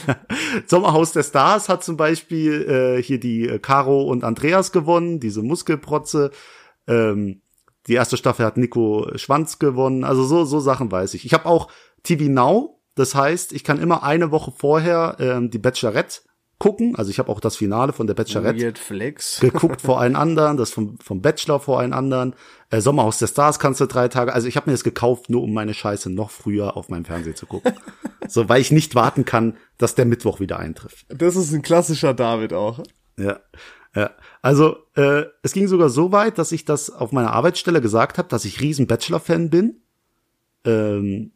Sommerhaus 0.67 1.13
der 1.13 1.23
Stars 1.23 1.69
hat 1.69 1.85
zum 1.85 1.97
Beispiel 1.97 2.97
äh, 2.99 3.03
hier 3.03 3.21
die 3.21 3.49
äh, 3.49 3.59
Caro 3.59 4.03
und 4.03 4.25
Andreas 4.25 4.73
gewonnen, 4.73 5.21
diese 5.21 5.43
Muskelprotze. 5.43 6.33
Ähm, 6.87 7.43
die 7.87 7.95
erste 7.95 8.17
Staffel 8.17 8.45
hat 8.45 8.57
Nico 8.57 9.09
Schwanz 9.15 9.59
gewonnen. 9.59 10.05
Also 10.05 10.25
so, 10.25 10.45
so 10.45 10.61
Sachen 10.61 10.91
weiß 10.91 11.15
ich. 11.15 11.25
Ich 11.25 11.35
habe 11.35 11.47
auch 11.47 11.71
TV 12.03 12.25
Now. 12.25 12.81
Das 12.95 13.15
heißt, 13.15 13.53
ich 13.53 13.63
kann 13.63 13.81
immer 13.81 14.03
eine 14.03 14.33
Woche 14.33 14.51
vorher 14.51 15.17
ähm, 15.21 15.51
die 15.51 15.59
Bachelorette 15.59 16.23
gucken. 16.59 16.97
Also 16.97 17.11
ich 17.11 17.19
habe 17.19 17.31
auch 17.31 17.41
das 17.41 17.57
Finale 17.57 17.93
von 17.93 18.07
der 18.07 18.15
Bachelorette 18.15 18.73
geguckt 19.41 19.81
vor 19.81 20.01
allen 20.01 20.17
anderen, 20.17 20.57
das 20.57 20.71
vom, 20.71 20.99
vom 20.99 21.23
Bachelor 21.23 21.61
vor 21.61 21.79
allen 21.79 21.93
anderen. 21.93 22.35
Äh, 22.71 22.81
Sommerhaus 22.81 23.19
der 23.19 23.29
Stars 23.29 23.59
kannst 23.59 23.81
du 23.81 23.87
drei 23.87 24.09
Tage. 24.09 24.33
Also 24.33 24.49
ich 24.49 24.57
habe 24.57 24.69
mir 24.69 24.75
das 24.75 24.85
gekauft, 24.85 25.31
nur 25.31 25.43
um 25.43 25.53
meine 25.53 25.75
Scheiße 25.75 26.11
noch 26.11 26.31
früher 26.31 26.77
auf 26.77 26.89
meinem 26.89 27.05
Fernseher 27.05 27.37
zu 27.37 27.47
gucken. 27.47 27.73
so, 28.29 28.49
weil 28.49 28.61
ich 28.61 28.71
nicht 28.71 28.95
warten 28.95 29.25
kann, 29.25 29.57
dass 29.79 29.95
der 29.95 30.05
Mittwoch 30.05 30.41
wieder 30.41 30.59
eintrifft. 30.59 31.07
Das 31.09 31.37
ist 31.37 31.53
ein 31.53 31.63
klassischer 31.63 32.15
David 32.15 32.53
auch. 32.53 32.83
Ja. 33.17 33.41
Ja, 33.97 34.11
also 34.43 34.77
äh, 34.97 35.25
es 35.43 35.53
ging 35.53 35.67
sogar 35.67 35.89
so 35.89 36.13
weit, 36.13 36.39
dass 36.39 36.53
ich 36.53 36.67
das 36.67 36.91
auf 36.91 37.11
meiner 37.11 37.33
Arbeitsstelle 37.33 37.81
gesagt 37.81 38.19
habe, 38.19 38.29
dass 38.29 38.45
ich 38.45 38.61
riesen 38.61 38.87
Bachelor-Fan 38.87 39.49
bin. 39.49 39.81
Ähm, 40.65 41.33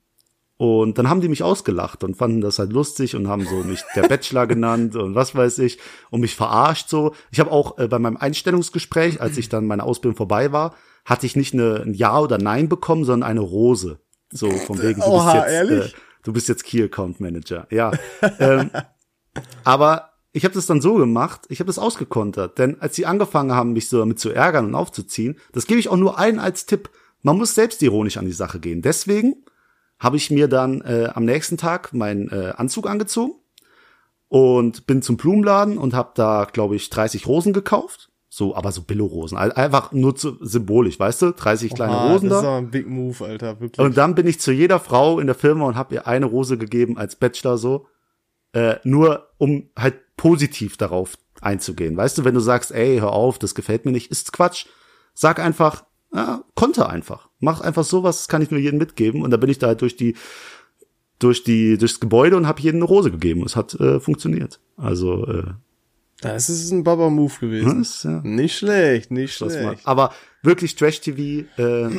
und 0.56 0.98
dann 0.98 1.08
haben 1.08 1.20
die 1.20 1.28
mich 1.28 1.42
ausgelacht 1.42 2.04
und 2.04 2.16
fanden 2.16 2.40
das 2.40 2.58
halt 2.58 2.72
lustig 2.72 3.16
und 3.16 3.28
haben 3.28 3.46
so 3.46 3.56
mich 3.64 3.82
der 3.96 4.02
Bachelor 4.02 4.46
genannt 4.46 4.94
und 4.94 5.14
was 5.14 5.34
weiß 5.34 5.58
ich 5.58 5.78
und 6.10 6.20
mich 6.20 6.36
verarscht 6.36 6.88
so. 6.88 7.14
Ich 7.30 7.40
habe 7.40 7.50
auch 7.50 7.78
äh, 7.78 7.88
bei 7.88 7.98
meinem 7.98 8.16
Einstellungsgespräch, 8.16 9.20
als 9.20 9.38
ich 9.38 9.48
dann 9.48 9.66
meine 9.66 9.82
Ausbildung 9.84 10.16
vorbei 10.16 10.52
war, 10.52 10.74
hatte 11.04 11.26
ich 11.26 11.36
nicht 11.36 11.54
eine, 11.54 11.82
ein 11.84 11.94
Ja 11.94 12.18
oder 12.18 12.38
Nein 12.38 12.68
bekommen, 12.68 13.04
sondern 13.04 13.28
eine 13.28 13.40
Rose. 13.40 13.98
So 14.30 14.50
von 14.50 14.80
wegen, 14.80 15.00
du 15.00 15.06
Oha, 15.06 15.32
bist 15.32 15.44
jetzt, 15.44 15.52
ehrlich? 15.52 15.94
Äh, 15.94 15.96
du 16.22 16.32
bist 16.32 16.48
jetzt 16.48 16.64
Key 16.64 16.82
Account 16.84 17.20
Manager. 17.20 17.66
Ja. 17.70 17.90
ähm, 18.38 18.70
aber 19.64 20.12
ich 20.32 20.44
habe 20.44 20.54
das 20.54 20.66
dann 20.66 20.80
so 20.80 20.94
gemacht, 20.94 21.42
ich 21.48 21.60
habe 21.60 21.66
das 21.66 21.78
ausgekontert, 21.78 22.58
denn 22.58 22.80
als 22.80 22.96
sie 22.96 23.06
angefangen 23.06 23.52
haben, 23.52 23.72
mich 23.72 23.88
so 23.88 23.98
damit 23.98 24.18
zu 24.18 24.30
ärgern 24.30 24.66
und 24.66 24.74
aufzuziehen, 24.74 25.38
das 25.52 25.66
gebe 25.66 25.80
ich 25.80 25.88
auch 25.88 25.96
nur 25.96 26.18
allen 26.18 26.38
als 26.38 26.66
Tipp. 26.66 26.88
Man 27.22 27.36
muss 27.36 27.54
selbstironisch 27.54 28.16
an 28.16 28.24
die 28.24 28.32
Sache 28.32 28.58
gehen. 28.58 28.82
Deswegen 28.82 29.44
habe 30.02 30.16
ich 30.16 30.30
mir 30.30 30.48
dann 30.48 30.80
äh, 30.82 31.08
am 31.14 31.24
nächsten 31.24 31.56
Tag 31.56 31.92
meinen 31.94 32.28
äh, 32.30 32.52
Anzug 32.56 32.88
angezogen 32.88 33.34
und 34.28 34.86
bin 34.86 35.02
zum 35.02 35.16
Blumenladen 35.16 35.78
und 35.78 35.94
habe 35.94 36.10
da, 36.14 36.46
glaube 36.50 36.74
ich, 36.76 36.90
30 36.90 37.26
Rosen 37.26 37.52
gekauft. 37.52 38.08
So, 38.28 38.56
aber 38.56 38.72
so 38.72 38.80
Billo-Rosen. 38.80 39.36
Einfach 39.36 39.92
nur 39.92 40.16
zu, 40.16 40.38
symbolisch, 40.40 40.98
weißt 40.98 41.20
du? 41.20 41.32
30 41.32 41.74
kleine 41.74 41.92
Ah, 41.92 42.12
Rosen 42.12 42.30
das 42.30 42.38
ist 42.38 42.44
da. 42.44 42.48
aber 42.48 42.56
ein 42.58 42.70
Big 42.70 42.88
Move, 42.88 43.22
Alter, 43.26 43.60
wirklich. 43.60 43.84
Und 43.84 43.98
dann 43.98 44.14
bin 44.14 44.26
ich 44.26 44.40
zu 44.40 44.52
jeder 44.52 44.80
Frau 44.80 45.20
in 45.20 45.26
der 45.26 45.34
Firma 45.36 45.66
und 45.66 45.76
habe 45.76 45.94
ihr 45.94 46.06
eine 46.06 46.24
Rose 46.24 46.56
gegeben 46.56 46.96
als 46.96 47.16
Bachelor 47.16 47.58
so. 47.58 47.86
Äh, 48.54 48.76
nur 48.84 49.28
um 49.36 49.68
halt 49.78 49.96
positiv 50.16 50.78
darauf 50.78 51.18
einzugehen. 51.42 51.94
Weißt 51.96 52.16
du, 52.16 52.24
wenn 52.24 52.32
du 52.34 52.40
sagst, 52.40 52.72
ey, 52.72 52.98
hör 53.00 53.12
auf, 53.12 53.38
das 53.38 53.54
gefällt 53.54 53.84
mir 53.84 53.92
nicht, 53.92 54.10
ist 54.10 54.32
Quatsch. 54.32 54.64
Sag 55.12 55.38
einfach, 55.38 55.84
ja, 56.14 56.44
konnte 56.54 56.88
einfach. 56.88 57.28
Mach 57.40 57.60
einfach 57.60 57.84
sowas, 57.84 58.18
das 58.18 58.28
kann 58.28 58.42
ich 58.42 58.50
nur 58.50 58.60
jedem 58.60 58.78
mitgeben. 58.78 59.22
Und 59.22 59.30
da 59.30 59.36
bin 59.36 59.50
ich 59.50 59.58
da 59.58 59.68
halt 59.68 59.80
durch 59.80 59.96
die, 59.96 60.14
durch 61.18 61.44
die, 61.44 61.78
durchs 61.78 62.00
Gebäude 62.00 62.36
und 62.36 62.46
habe 62.46 62.60
jedem 62.60 62.78
eine 62.78 62.84
Rose 62.84 63.10
gegeben. 63.10 63.44
Es 63.44 63.56
hat 63.56 63.74
äh, 63.74 64.00
funktioniert. 64.00 64.60
Also, 64.76 65.26
äh, 65.26 65.44
das 66.20 66.48
ist 66.48 66.70
ein 66.70 66.84
Baba-Move 66.84 67.34
gewesen. 67.40 67.78
das, 67.78 68.02
ja, 68.04 68.20
Nicht 68.22 68.56
schlecht, 68.56 69.10
nicht 69.10 69.34
schlecht. 69.34 69.80
Aber 69.84 70.12
wirklich 70.42 70.76
Trash-TV, 70.76 71.46
äh, 71.60 71.90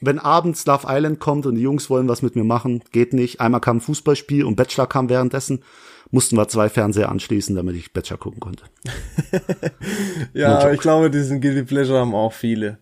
wenn 0.00 0.18
abends 0.18 0.66
Love 0.66 0.86
Island 0.88 1.20
kommt 1.20 1.46
und 1.46 1.54
die 1.54 1.62
Jungs 1.62 1.88
wollen 1.88 2.08
was 2.08 2.22
mit 2.22 2.34
mir 2.34 2.44
machen, 2.44 2.82
geht 2.90 3.12
nicht. 3.12 3.40
Einmal 3.40 3.60
kam 3.60 3.76
ein 3.78 3.80
Fußballspiel 3.80 4.44
und 4.44 4.56
Bachelor 4.56 4.86
kam 4.88 5.08
währenddessen. 5.08 5.62
Mussten 6.10 6.36
wir 6.36 6.48
zwei 6.48 6.68
Fernseher 6.68 7.08
anschließen, 7.08 7.54
damit 7.56 7.76
ich 7.76 7.92
Bachelor 7.92 8.18
gucken 8.18 8.40
konnte. 8.40 8.64
Ja, 10.32 10.58
aber 10.58 10.72
ich 10.72 10.80
glaube, 10.80 11.10
diesen 11.10 11.40
Guilty 11.40 11.62
Pleasure 11.62 11.98
haben 11.98 12.14
auch 12.14 12.32
viele. 12.32 12.78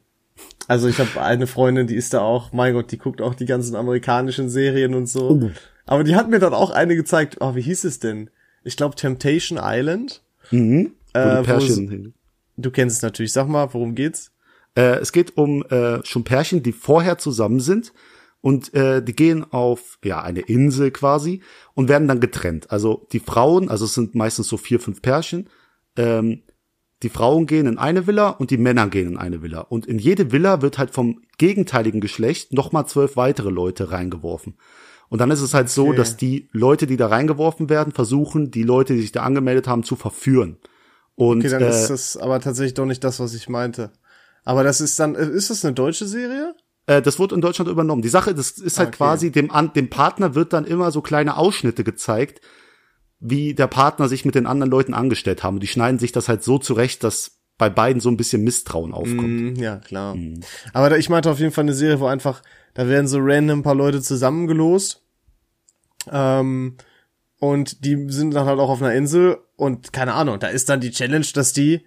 Also 0.68 0.88
ich 0.88 0.98
habe 0.98 1.20
eine 1.20 1.46
Freundin, 1.46 1.86
die 1.86 1.96
ist 1.96 2.14
da 2.14 2.20
auch, 2.20 2.52
mein 2.52 2.74
Gott, 2.74 2.90
die 2.90 2.98
guckt 2.98 3.20
auch 3.20 3.34
die 3.34 3.46
ganzen 3.46 3.76
amerikanischen 3.76 4.48
Serien 4.48 4.94
und 4.94 5.06
so. 5.06 5.30
Oh. 5.30 5.50
Aber 5.86 6.04
die 6.04 6.16
hat 6.16 6.30
mir 6.30 6.38
dann 6.38 6.54
auch 6.54 6.70
eine 6.70 6.96
gezeigt, 6.96 7.38
oh, 7.40 7.54
wie 7.54 7.62
hieß 7.62 7.84
es 7.84 7.98
denn? 7.98 8.30
Ich 8.62 8.76
glaube 8.76 8.96
Temptation 8.96 9.58
Island. 9.62 10.22
Mhm. 10.50 10.92
Äh, 11.12 11.42
Pärchen 11.42 11.88
hin. 11.88 12.14
Du 12.56 12.70
kennst 12.70 12.96
es 12.96 13.02
natürlich. 13.02 13.32
Sag 13.32 13.48
mal, 13.48 13.72
worum 13.74 13.94
geht's? 13.94 14.32
Äh, 14.74 14.98
es 14.98 15.12
geht 15.12 15.36
um 15.36 15.64
äh, 15.66 16.04
schon 16.04 16.24
Pärchen, 16.24 16.62
die 16.62 16.72
vorher 16.72 17.18
zusammen 17.18 17.60
sind 17.60 17.92
und 18.40 18.74
äh, 18.74 19.02
die 19.02 19.14
gehen 19.14 19.44
auf 19.52 19.98
ja 20.04 20.22
eine 20.22 20.40
Insel 20.40 20.90
quasi 20.90 21.42
und 21.74 21.88
werden 21.88 22.08
dann 22.08 22.20
getrennt. 22.20 22.70
Also 22.70 23.06
die 23.12 23.20
Frauen, 23.20 23.68
also 23.68 23.84
es 23.84 23.94
sind 23.94 24.14
meistens 24.14 24.48
so 24.48 24.56
vier, 24.56 24.80
fünf 24.80 25.02
Pärchen, 25.02 25.48
ähm, 25.96 26.42
die 27.02 27.08
Frauen 27.10 27.46
gehen 27.46 27.66
in 27.66 27.78
eine 27.78 28.06
Villa 28.06 28.30
und 28.30 28.50
die 28.50 28.56
Männer 28.56 28.88
gehen 28.88 29.08
in 29.08 29.18
eine 29.18 29.42
Villa. 29.42 29.60
Und 29.60 29.86
in 29.86 29.98
jede 29.98 30.32
Villa 30.32 30.62
wird 30.62 30.78
halt 30.78 30.90
vom 30.90 31.20
gegenteiligen 31.38 32.00
Geschlecht 32.00 32.52
nochmal 32.52 32.86
zwölf 32.86 33.16
weitere 33.16 33.50
Leute 33.50 33.90
reingeworfen. 33.90 34.56
Und 35.08 35.20
dann 35.20 35.30
ist 35.30 35.42
es 35.42 35.52
halt 35.54 35.68
so, 35.68 35.88
Okay. 35.88 35.96
dass 35.96 36.16
die 36.16 36.48
Leute, 36.52 36.86
die 36.86 36.96
da 36.96 37.08
reingeworfen 37.08 37.68
werden, 37.68 37.92
versuchen, 37.92 38.50
die 38.50 38.62
Leute, 38.62 38.94
die 38.94 39.02
sich 39.02 39.12
da 39.12 39.22
angemeldet 39.22 39.68
haben, 39.68 39.82
zu 39.82 39.96
verführen. 39.96 40.56
Und 41.14 41.40
Okay, 41.40 41.50
dann 41.50 41.62
äh, 41.62 41.68
ist 41.68 41.90
das 41.90 42.16
aber 42.16 42.40
tatsächlich 42.40 42.74
doch 42.74 42.86
nicht 42.86 43.04
das, 43.04 43.20
was 43.20 43.34
ich 43.34 43.48
meinte. 43.48 43.92
Aber 44.44 44.64
das 44.64 44.80
ist 44.80 44.98
dann, 44.98 45.14
ist 45.14 45.50
das 45.50 45.64
eine 45.64 45.74
deutsche 45.74 46.06
Serie? 46.06 46.54
Äh, 46.86 47.02
das 47.02 47.18
wurde 47.18 47.34
in 47.34 47.40
Deutschland 47.40 47.70
übernommen. 47.70 48.02
Die 48.02 48.08
Sache, 48.08 48.34
das 48.34 48.52
ist 48.52 48.78
halt 48.78 48.88
Okay. 48.88 48.96
quasi 48.96 49.30
dem, 49.30 49.50
dem 49.74 49.90
Partner 49.90 50.34
wird 50.34 50.52
dann 50.52 50.64
immer 50.64 50.90
so 50.90 51.00
kleine 51.02 51.36
Ausschnitte 51.36 51.84
gezeigt, 51.84 52.40
wie 53.26 53.54
der 53.54 53.68
Partner 53.68 54.06
sich 54.06 54.26
mit 54.26 54.34
den 54.34 54.46
anderen 54.46 54.70
Leuten 54.70 54.92
angestellt 54.92 55.42
haben. 55.42 55.54
Und 55.54 55.62
die 55.62 55.66
schneiden 55.66 55.98
sich 55.98 56.12
das 56.12 56.28
halt 56.28 56.44
so 56.44 56.58
zurecht, 56.58 57.02
dass 57.02 57.38
bei 57.56 57.70
beiden 57.70 58.00
so 58.00 58.10
ein 58.10 58.18
bisschen 58.18 58.44
Misstrauen 58.44 58.92
aufkommt. 58.92 59.56
Mm, 59.56 59.56
ja, 59.56 59.76
klar. 59.76 60.14
Aber 60.74 60.90
da, 60.90 60.96
ich 60.96 61.08
meinte 61.08 61.30
auf 61.30 61.38
jeden 61.38 61.52
Fall 61.52 61.64
eine 61.64 61.72
Serie, 61.72 62.00
wo 62.00 62.06
einfach, 62.06 62.42
da 62.74 62.86
werden 62.86 63.06
so 63.06 63.18
random 63.20 63.60
ein 63.60 63.62
paar 63.62 63.74
Leute 63.74 64.02
zusammengelost. 64.02 65.02
Ähm, 66.12 66.76
und 67.38 67.84
die 67.86 68.10
sind 68.10 68.34
dann 68.34 68.44
halt 68.46 68.58
auch 68.58 68.68
auf 68.68 68.82
einer 68.82 68.92
Insel 68.92 69.38
und 69.56 69.94
keine 69.94 70.12
Ahnung, 70.12 70.38
da 70.38 70.48
ist 70.48 70.68
dann 70.68 70.80
die 70.80 70.90
Challenge, 70.90 71.26
dass 71.32 71.54
die, 71.54 71.82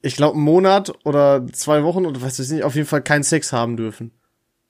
ich 0.00 0.16
glaube, 0.16 0.36
einen 0.36 0.44
Monat 0.44 0.94
oder 1.04 1.46
zwei 1.52 1.82
Wochen 1.82 2.06
oder 2.06 2.22
was 2.22 2.38
weiß 2.38 2.46
ich 2.46 2.52
nicht, 2.52 2.64
auf 2.64 2.74
jeden 2.74 2.86
Fall 2.86 3.02
keinen 3.02 3.22
Sex 3.22 3.52
haben 3.52 3.76
dürfen. 3.76 4.12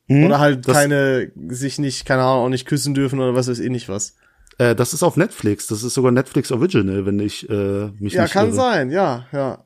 Oder 0.08 0.38
halt 0.40 0.66
Mhm. 0.66 0.72
Keine, 0.72 1.32
sich 1.48 1.78
nicht, 1.78 2.04
keine 2.04 2.22
Ahnung, 2.22 2.46
auch 2.46 2.48
nicht 2.48 2.66
küssen 2.66 2.94
dürfen 2.94 3.20
oder 3.20 3.34
was 3.34 3.48
weiß 3.48 3.60
ich 3.60 3.70
nicht 3.70 3.88
was. 3.88 4.16
Äh, 4.58 4.74
das 4.74 4.92
ist 4.94 5.02
auf 5.02 5.16
Netflix. 5.16 5.66
Das 5.66 5.82
ist 5.82 5.94
sogar 5.94 6.12
Netflix 6.12 6.52
Original, 6.52 7.06
wenn 7.06 7.18
ich 7.20 7.48
äh, 7.48 7.88
mich 7.98 8.12
Ja, 8.14 8.22
nicht 8.22 8.32
kann 8.32 8.46
irre. 8.48 8.54
sein, 8.56 8.90
ja, 8.90 9.26
ja. 9.32 9.64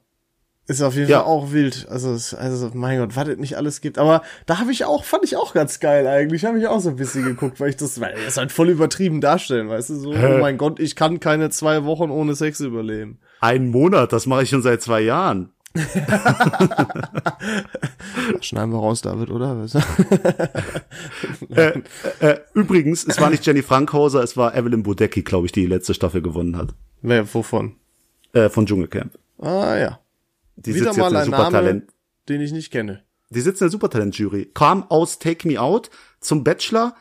Ist 0.66 0.82
auf 0.82 0.94
jeden 0.96 1.08
Ja. 1.08 1.20
Fall 1.20 1.26
auch 1.28 1.50
wild. 1.52 1.86
Also, 1.88 2.12
es- 2.12 2.34
also 2.34 2.70
mein 2.74 2.98
Gott, 2.98 3.16
was 3.16 3.26
es 3.28 3.38
nicht 3.38 3.56
alles 3.56 3.80
gibt. 3.80 3.96
Aber 3.96 4.20
da 4.44 4.58
habe 4.58 4.70
ich 4.70 4.84
auch, 4.84 5.02
fand 5.04 5.24
ich 5.24 5.34
auch 5.38 5.54
ganz 5.54 5.80
geil 5.80 6.06
eigentlich. 6.06 6.44
Habe 6.44 6.58
ich 6.58 6.66
auch 6.66 6.80
so 6.80 6.90
ein 6.90 6.96
bisschen 6.96 7.24
geguckt, 7.24 7.58
weil 7.58 7.70
ich 7.70 7.76
das, 7.76 8.00
weil 8.02 8.14
das 8.26 8.36
halt 8.36 8.52
voll 8.52 8.68
übertrieben 8.68 9.22
darstellen, 9.22 9.70
weißt 9.70 9.88
du, 9.90 9.94
so, 9.96 10.14
Hä? 10.14 10.34
oh 10.36 10.38
mein 10.40 10.58
Gott, 10.58 10.78
ich 10.78 10.94
kann 10.94 11.20
keine 11.20 11.48
zwei 11.48 11.84
Wochen 11.84 12.10
ohne 12.10 12.34
Sex 12.34 12.60
überleben. 12.60 13.18
Ein 13.40 13.70
Monat, 13.70 14.12
das 14.12 14.26
mache 14.26 14.42
ich 14.42 14.50
schon 14.50 14.60
seit 14.62 14.82
zwei 14.82 15.00
Jahren. 15.00 15.52
Schneiden 18.40 18.72
wir 18.72 18.78
raus, 18.78 19.02
David, 19.02 19.30
oder? 19.30 19.66
Äh, 21.50 21.80
äh, 22.20 22.38
übrigens, 22.54 23.04
es 23.04 23.20
war 23.20 23.30
nicht 23.30 23.44
Jenny 23.46 23.62
Frankhauser, 23.62 24.22
es 24.22 24.36
war 24.36 24.54
Evelyn 24.54 24.82
Bodecki, 24.82 25.22
glaube 25.22 25.46
ich, 25.46 25.52
die 25.52 25.62
die 25.62 25.66
letzte 25.66 25.94
Staffel 25.94 26.22
gewonnen 26.22 26.56
hat. 26.56 26.74
Wer, 27.00 27.32
wovon? 27.32 27.76
Äh, 28.32 28.48
von 28.48 28.66
Dschungelcamp. 28.66 29.18
Ah, 29.38 29.76
ja. 29.76 30.00
Die 30.56 30.74
Wieder 30.74 30.92
sitzt 30.92 30.98
jetzt 30.98 30.98
mal 30.98 31.08
in 31.08 31.12
der 31.14 31.22
ein 31.22 31.30
Name, 31.30 31.44
Supertalent. 31.44 31.84
den 32.28 32.40
ich 32.40 32.52
nicht 32.52 32.70
kenne. 32.70 33.02
Die 33.30 33.40
sitzt 33.40 33.60
in 33.60 33.66
der 33.66 33.72
Supertalent-Jury. 33.72 34.50
Kam 34.54 34.84
aus 34.90 35.18
Take 35.18 35.46
Me 35.48 35.60
Out 35.60 35.90
zum 36.20 36.44
Bachelor, 36.44 36.94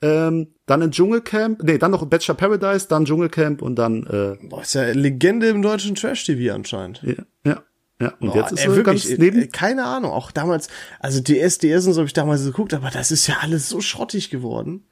ähm, 0.00 0.48
dann 0.66 0.82
in 0.82 0.92
Dschungelcamp, 0.92 1.62
nee, 1.62 1.78
dann 1.78 1.90
noch 1.90 2.04
Bachelor 2.06 2.34
Paradise, 2.36 2.86
dann 2.88 3.04
Dschungelcamp 3.04 3.62
und 3.62 3.76
dann, 3.76 4.06
äh, 4.06 4.36
Boah, 4.46 4.62
ist 4.62 4.74
ja 4.74 4.84
Legende 4.92 5.48
im 5.48 5.62
deutschen 5.62 5.94
Trash-TV 5.96 6.54
anscheinend. 6.54 7.02
ja, 7.02 7.24
ja, 7.44 7.62
ja. 8.00 8.14
Und 8.20 8.28
Boah, 8.28 8.36
jetzt 8.36 8.52
ist 8.52 8.60
ey, 8.60 8.66
ganz 8.66 8.76
wirklich, 8.76 9.10
ey, 9.10 9.18
neben, 9.18 9.38
ey, 9.40 9.48
keine 9.48 9.84
Ahnung, 9.84 10.12
auch 10.12 10.30
damals, 10.30 10.68
also 11.00 11.20
DSDS 11.20 11.86
und 11.86 11.94
so 11.94 12.00
habe 12.00 12.06
ich 12.06 12.12
damals 12.12 12.44
geguckt, 12.44 12.74
aber 12.74 12.90
das 12.90 13.10
ist 13.10 13.26
ja 13.26 13.38
alles 13.40 13.68
so 13.68 13.80
schrottig 13.80 14.30
geworden. 14.30 14.84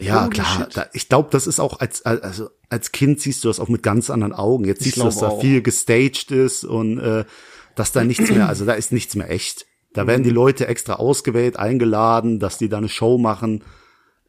Ja, 0.00 0.24
Holy 0.24 0.30
klar. 0.30 0.68
Da, 0.72 0.86
ich 0.92 1.08
glaube, 1.08 1.28
das 1.32 1.46
ist 1.46 1.58
auch 1.58 1.80
als 1.80 2.04
also 2.04 2.50
als 2.68 2.92
Kind 2.92 3.20
siehst 3.20 3.42
du 3.42 3.48
das 3.48 3.58
auch 3.58 3.68
mit 3.68 3.82
ganz 3.82 4.10
anderen 4.10 4.32
Augen. 4.32 4.64
Jetzt 4.64 4.84
siehst 4.84 4.96
du, 4.98 5.02
dass 5.02 5.18
glaub 5.18 5.30
da 5.30 5.36
auch. 5.36 5.40
viel 5.40 5.60
gestaged 5.62 6.30
ist 6.30 6.64
und 6.64 6.98
äh, 6.98 7.24
dass 7.74 7.90
da 7.92 8.04
nichts 8.04 8.30
mehr, 8.30 8.48
also 8.48 8.64
da 8.64 8.74
ist 8.74 8.92
nichts 8.92 9.16
mehr 9.16 9.30
echt. 9.30 9.66
Da 9.94 10.06
werden 10.06 10.20
Mhm. 10.20 10.24
die 10.24 10.30
Leute 10.30 10.68
extra 10.68 10.94
ausgewählt, 10.94 11.56
eingeladen, 11.56 12.38
dass 12.38 12.58
die 12.58 12.68
da 12.68 12.78
eine 12.78 12.88
Show 12.88 13.18
machen. 13.18 13.64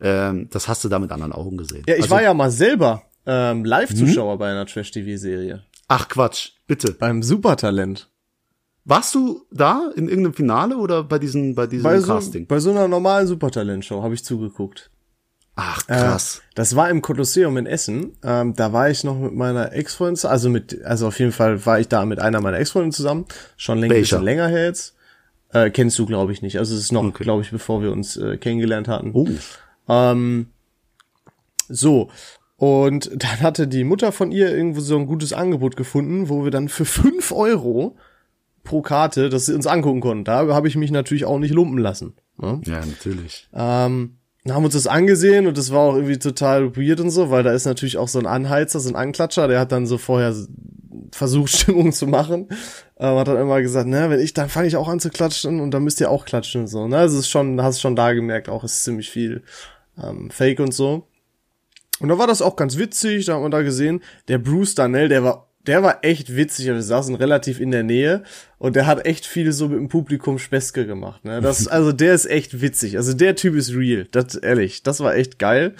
Ähm, 0.01 0.47
das 0.49 0.67
hast 0.67 0.83
du 0.83 0.89
da 0.89 0.97
mit 0.97 1.11
anderen 1.11 1.33
Augen 1.33 1.57
gesehen. 1.57 1.83
Ja, 1.87 1.95
ich 1.95 2.03
also, 2.03 2.15
war 2.15 2.23
ja 2.23 2.33
mal 2.33 2.49
selber 2.49 3.03
ähm, 3.25 3.65
Live-Zuschauer 3.65 4.37
bei 4.39 4.49
einer 4.49 4.65
Trash-TV-Serie. 4.65 5.63
Ach 5.89 6.07
Quatsch, 6.07 6.51
bitte. 6.67 6.93
Beim 6.93 7.21
Supertalent. 7.23 8.09
Warst 8.85 9.13
du 9.13 9.45
da 9.51 9.91
in 9.95 10.07
irgendeinem 10.07 10.33
Finale 10.33 10.77
oder 10.77 11.03
bei 11.03 11.19
diesem 11.19 11.53
bei 11.55 11.67
diesem 11.67 11.83
Bei 11.83 11.99
so, 11.99 12.13
Casting? 12.13 12.47
bei 12.47 12.59
so 12.59 12.71
einer 12.71 12.87
normalen 12.87 13.27
Supertalent-Show 13.27 14.01
habe 14.01 14.13
ich 14.13 14.23
zugeguckt. 14.23 14.89
Ach 15.55 15.81
Äh, 15.89 15.95
krass. 15.95 16.41
Das 16.55 16.75
war 16.77 16.89
im 16.89 17.01
Kolosseum 17.01 17.57
in 17.57 17.65
Essen. 17.65 18.13
Ähm, 18.23 18.53
da 18.55 18.71
war 18.71 18.89
ich 18.89 19.03
noch 19.03 19.15
mit 19.19 19.33
meiner 19.35 19.73
Ex-Freundin, 19.73 20.29
also 20.29 20.49
mit, 20.49 20.81
also 20.85 21.07
auf 21.07 21.19
jeden 21.19 21.33
Fall 21.33 21.65
war 21.65 21.79
ich 21.81 21.89
da 21.89 22.05
mit 22.05 22.19
einer 22.19 22.39
meiner 22.39 22.57
Ex-Freundinnen 22.59 22.93
zusammen. 22.93 23.25
Schon 23.57 23.79
länger, 23.79 23.93
bisschen 23.95 24.23
länger 24.23 24.47
her 24.47 24.63
jetzt. 24.65 24.95
Äh, 25.51 25.69
kennst 25.71 25.99
du, 25.99 26.05
glaube 26.05 26.31
ich, 26.31 26.41
nicht. 26.41 26.57
Also 26.59 26.73
es 26.75 26.81
ist 26.81 26.91
noch, 26.93 27.03
Okay. 27.03 27.23
glaube 27.23 27.41
ich, 27.41 27.51
bevor 27.51 27.81
wir 27.81 27.91
uns 27.91 28.15
äh, 28.15 28.37
kennengelernt 28.37 28.87
hatten. 28.87 29.11
oh. 29.13 29.27
Ähm, 29.89 30.47
so. 31.67 32.09
Und 32.59 33.09
dann 33.15 33.39
hatte 33.39 33.69
die 33.69 33.85
Mutter 33.85 34.11
von 34.11 34.33
ihr 34.33 34.53
irgendwo 34.53 34.81
so 34.81 34.97
ein 34.97 35.07
gutes 35.07 35.31
Angebot 35.31 35.77
gefunden, 35.77 36.27
wo 36.27 36.43
wir 36.43 36.51
dann 36.51 36.67
für 36.67 36.83
fünf 36.83 37.31
Euro 37.31 37.95
pro 38.65 38.81
Karte 38.81 39.29
das 39.29 39.45
sie 39.45 39.53
uns 39.53 39.65
angucken 39.65 40.01
konnten. 40.01 40.25
Da 40.25 40.45
habe 40.53 40.67
ich 40.67 40.75
mich 40.75 40.91
natürlich 40.91 41.23
auch 41.23 41.39
nicht 41.39 41.53
lumpen 41.53 41.77
lassen. 41.77 42.15
Ne? 42.37 42.61
Ja, 42.65 42.85
natürlich. 42.85 43.47
Ähm, 43.53 44.17
dann 44.43 44.55
haben 44.55 44.63
wir 44.63 44.65
uns 44.65 44.73
das 44.73 44.87
angesehen 44.87 45.47
und 45.47 45.57
das 45.57 45.71
war 45.71 45.79
auch 45.79 45.95
irgendwie 45.95 46.19
total 46.19 46.75
weird 46.75 46.99
und 46.99 47.11
so, 47.11 47.29
weil 47.29 47.43
da 47.43 47.53
ist 47.53 47.65
natürlich 47.65 47.97
auch 47.97 48.09
so 48.09 48.19
ein 48.19 48.27
Anheizer, 48.27 48.81
so 48.81 48.89
ein 48.89 48.95
Anklatscher, 48.97 49.47
der 49.47 49.59
hat 49.61 49.71
dann 49.71 49.87
so 49.87 49.97
vorher 49.97 50.35
versucht, 51.11 51.51
Stimmung 51.57 51.93
zu 51.93 52.07
machen. 52.07 52.49
Ähm, 52.97 53.17
hat 53.17 53.29
dann 53.29 53.37
immer 53.37 53.61
gesagt, 53.61 53.87
ne, 53.87 54.09
wenn 54.09 54.19
ich, 54.19 54.33
dann 54.33 54.49
fange 54.49 54.67
ich 54.67 54.75
auch 54.75 54.89
an 54.89 54.99
zu 54.99 55.09
klatschen 55.09 55.61
und 55.61 55.71
dann 55.71 55.85
müsst 55.85 56.01
ihr 56.01 56.11
auch 56.11 56.25
klatschen 56.25 56.61
und 56.61 56.67
so. 56.67 56.89
Ne? 56.89 56.97
Also 56.97 57.15
es 57.15 57.21
ist 57.25 57.29
schon, 57.29 57.61
hast 57.61 57.79
schon 57.79 57.95
da 57.95 58.11
gemerkt, 58.11 58.49
auch 58.49 58.65
ist 58.65 58.83
ziemlich 58.83 59.09
viel 59.09 59.43
ähm, 60.03 60.29
Fake 60.29 60.59
und 60.59 60.73
so. 60.73 61.07
Und 61.99 62.09
da 62.09 62.17
war 62.17 62.27
das 62.27 62.41
auch 62.41 62.55
ganz 62.55 62.77
witzig, 62.77 63.25
da 63.25 63.35
hat 63.35 63.41
man 63.41 63.51
da 63.51 63.61
gesehen, 63.61 64.01
der 64.27 64.37
Bruce 64.37 64.75
Darnell, 64.75 65.09
der 65.09 65.23
war, 65.23 65.49
der 65.65 65.83
war 65.83 66.03
echt 66.03 66.35
witzig, 66.35 66.67
wir 66.67 66.81
saßen 66.81 67.15
relativ 67.15 67.59
in 67.59 67.71
der 67.71 67.83
Nähe 67.83 68.23
und 68.57 68.75
der 68.75 68.87
hat 68.87 69.05
echt 69.05 69.25
viel 69.25 69.51
so 69.51 69.67
mit 69.67 69.77
dem 69.77 69.89
Publikum 69.89 70.39
Späßke 70.39 70.85
gemacht, 70.87 71.25
ne, 71.25 71.41
das, 71.41 71.67
also 71.69 71.91
der 71.91 72.13
ist 72.13 72.25
echt 72.25 72.61
witzig, 72.61 72.97
also 72.97 73.13
der 73.13 73.35
Typ 73.35 73.55
ist 73.55 73.73
real, 73.73 74.07
das, 74.11 74.35
ehrlich, 74.35 74.83
das 74.83 75.01
war 75.01 75.15
echt 75.15 75.39
geil, 75.39 75.75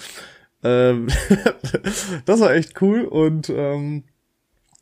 ähm, 0.63 1.07
das 2.25 2.39
war 2.41 2.53
echt 2.53 2.81
cool 2.81 3.05
und, 3.05 3.49
ähm, 3.49 4.03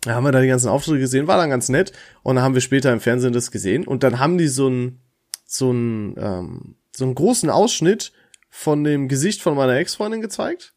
da 0.01 0.15
haben 0.15 0.23
wir 0.23 0.31
da 0.31 0.41
die 0.41 0.47
ganzen 0.47 0.69
Auftritte 0.69 0.99
gesehen, 0.99 1.27
war 1.27 1.37
dann 1.37 1.49
ganz 1.49 1.69
nett 1.69 1.91
und 2.23 2.35
dann 2.35 2.43
haben 2.43 2.53
wir 2.53 2.61
später 2.61 2.93
im 2.93 2.99
Fernsehen 2.99 3.33
das 3.33 3.51
gesehen 3.51 3.85
und 3.85 4.03
dann 4.03 4.19
haben 4.19 4.37
die 4.37 4.47
so 4.47 4.69
ein 4.69 4.99
so 5.45 5.71
ein 5.71 6.15
ähm, 6.17 6.75
so 6.95 7.05
einen 7.05 7.15
großen 7.15 7.49
Ausschnitt 7.49 8.11
von 8.49 8.83
dem 8.83 9.07
Gesicht 9.07 9.41
von 9.41 9.55
meiner 9.55 9.75
Ex-Freundin 9.75 10.21
gezeigt. 10.21 10.73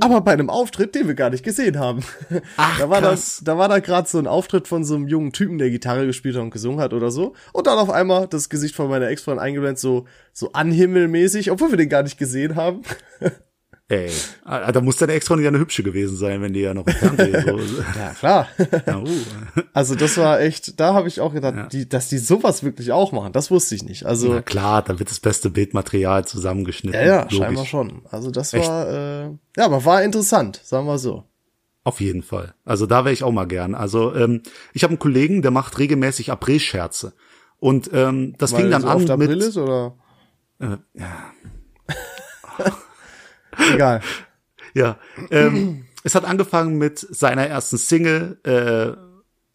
Aber 0.00 0.20
bei 0.20 0.32
einem 0.32 0.50
Auftritt, 0.50 0.94
den 0.94 1.06
wir 1.06 1.14
gar 1.14 1.30
nicht 1.30 1.44
gesehen 1.44 1.78
haben. 1.78 2.04
Ach, 2.56 2.78
da 2.78 2.90
war 2.90 3.00
krass. 3.00 3.40
da, 3.44 3.52
da 3.52 3.58
war 3.58 3.68
da 3.68 3.78
gerade 3.78 4.08
so 4.08 4.18
ein 4.18 4.26
Auftritt 4.26 4.68
von 4.68 4.84
so 4.84 4.94
einem 4.94 5.08
jungen 5.08 5.32
Typen, 5.32 5.58
der 5.58 5.70
Gitarre 5.70 6.06
gespielt 6.06 6.36
hat 6.36 6.42
und 6.42 6.50
gesungen 6.50 6.80
hat 6.80 6.92
oder 6.92 7.10
so. 7.10 7.34
Und 7.52 7.66
dann 7.66 7.78
auf 7.78 7.90
einmal 7.90 8.26
das 8.28 8.48
Gesicht 8.48 8.74
von 8.74 8.88
meiner 8.88 9.08
Ex-Freundin 9.08 9.42
eingeblendet, 9.42 9.78
so, 9.78 10.06
so 10.32 10.52
anhimmelmäßig, 10.52 11.50
obwohl 11.50 11.70
wir 11.70 11.78
den 11.78 11.88
gar 11.88 12.02
nicht 12.02 12.18
gesehen 12.18 12.56
haben. 12.56 12.82
Ey, 13.94 14.10
ah, 14.44 14.72
da 14.72 14.80
muss 14.80 14.96
deine 14.96 15.12
Ex-Freundin 15.12 15.44
ja 15.44 15.48
eine 15.50 15.58
hübsche 15.58 15.82
gewesen 15.82 16.16
sein, 16.16 16.42
wenn 16.42 16.52
die 16.52 16.60
ja 16.60 16.74
noch 16.74 16.86
im 16.86 16.92
Fernsehen 16.94 17.44
so. 17.46 17.58
Ja, 17.98 18.10
klar. 18.18 18.48
ja, 18.86 18.98
uh. 18.98 19.08
Also 19.72 19.94
das 19.94 20.16
war 20.16 20.40
echt, 20.40 20.78
da 20.80 20.94
habe 20.94 21.08
ich 21.08 21.20
auch 21.20 21.32
gedacht, 21.32 21.54
Ja. 21.56 21.66
die, 21.66 21.88
dass 21.88 22.08
die 22.08 22.18
sowas 22.18 22.62
wirklich 22.62 22.92
auch 22.92 23.12
machen, 23.12 23.32
das 23.32 23.50
wusste 23.50 23.74
ich 23.74 23.82
nicht. 23.84 24.04
Also 24.06 24.34
Na 24.34 24.42
klar, 24.42 24.82
da 24.82 24.98
wird 24.98 25.10
das 25.10 25.20
beste 25.20 25.50
Bildmaterial 25.50 26.24
zusammengeschnitten. 26.26 27.00
ja, 27.00 27.06
ja, 27.06 27.20
logisch. 27.22 27.38
scheinbar 27.38 27.66
schon. 27.66 28.02
Also 28.10 28.30
das 28.30 28.52
Echt? 28.54 28.68
war, 28.68 28.88
äh, 28.88 29.22
ja, 29.56 29.64
aber 29.64 29.84
war 29.84 30.02
interessant, 30.02 30.60
sagen 30.64 30.86
wir 30.86 30.98
so. 30.98 31.24
Auf 31.84 32.00
jeden 32.00 32.22
Fall. 32.22 32.54
Also 32.64 32.86
da 32.86 33.04
wäre 33.04 33.12
ich 33.12 33.22
auch 33.24 33.32
mal 33.32 33.46
gern. 33.46 33.74
Also 33.74 34.14
ähm, 34.14 34.42
ich 34.72 34.82
habe 34.84 34.92
einen 34.92 34.98
Kollegen, 34.98 35.42
der 35.42 35.50
macht 35.50 35.78
regelmäßig 35.78 36.32
April-Scherze. 36.32 37.12
Und 37.58 37.90
ähm, 37.92 38.34
das 38.38 38.52
fing 38.54 38.70
dann 38.70 38.82
so 38.82 38.88
an 38.88 38.96
oft 39.02 39.10
April 39.10 39.28
mit. 39.28 39.42
ist 39.42 39.56
oder? 39.58 39.94
Äh, 40.60 40.76
ja, 40.94 41.32
Egal. 43.72 44.00
ja. 44.74 44.96
Ähm, 45.30 45.84
es 46.02 46.14
hat 46.14 46.24
angefangen 46.24 46.76
mit 46.76 46.98
seiner 46.98 47.46
ersten 47.46 47.78
Single, 47.78 48.38
äh, 48.44 48.96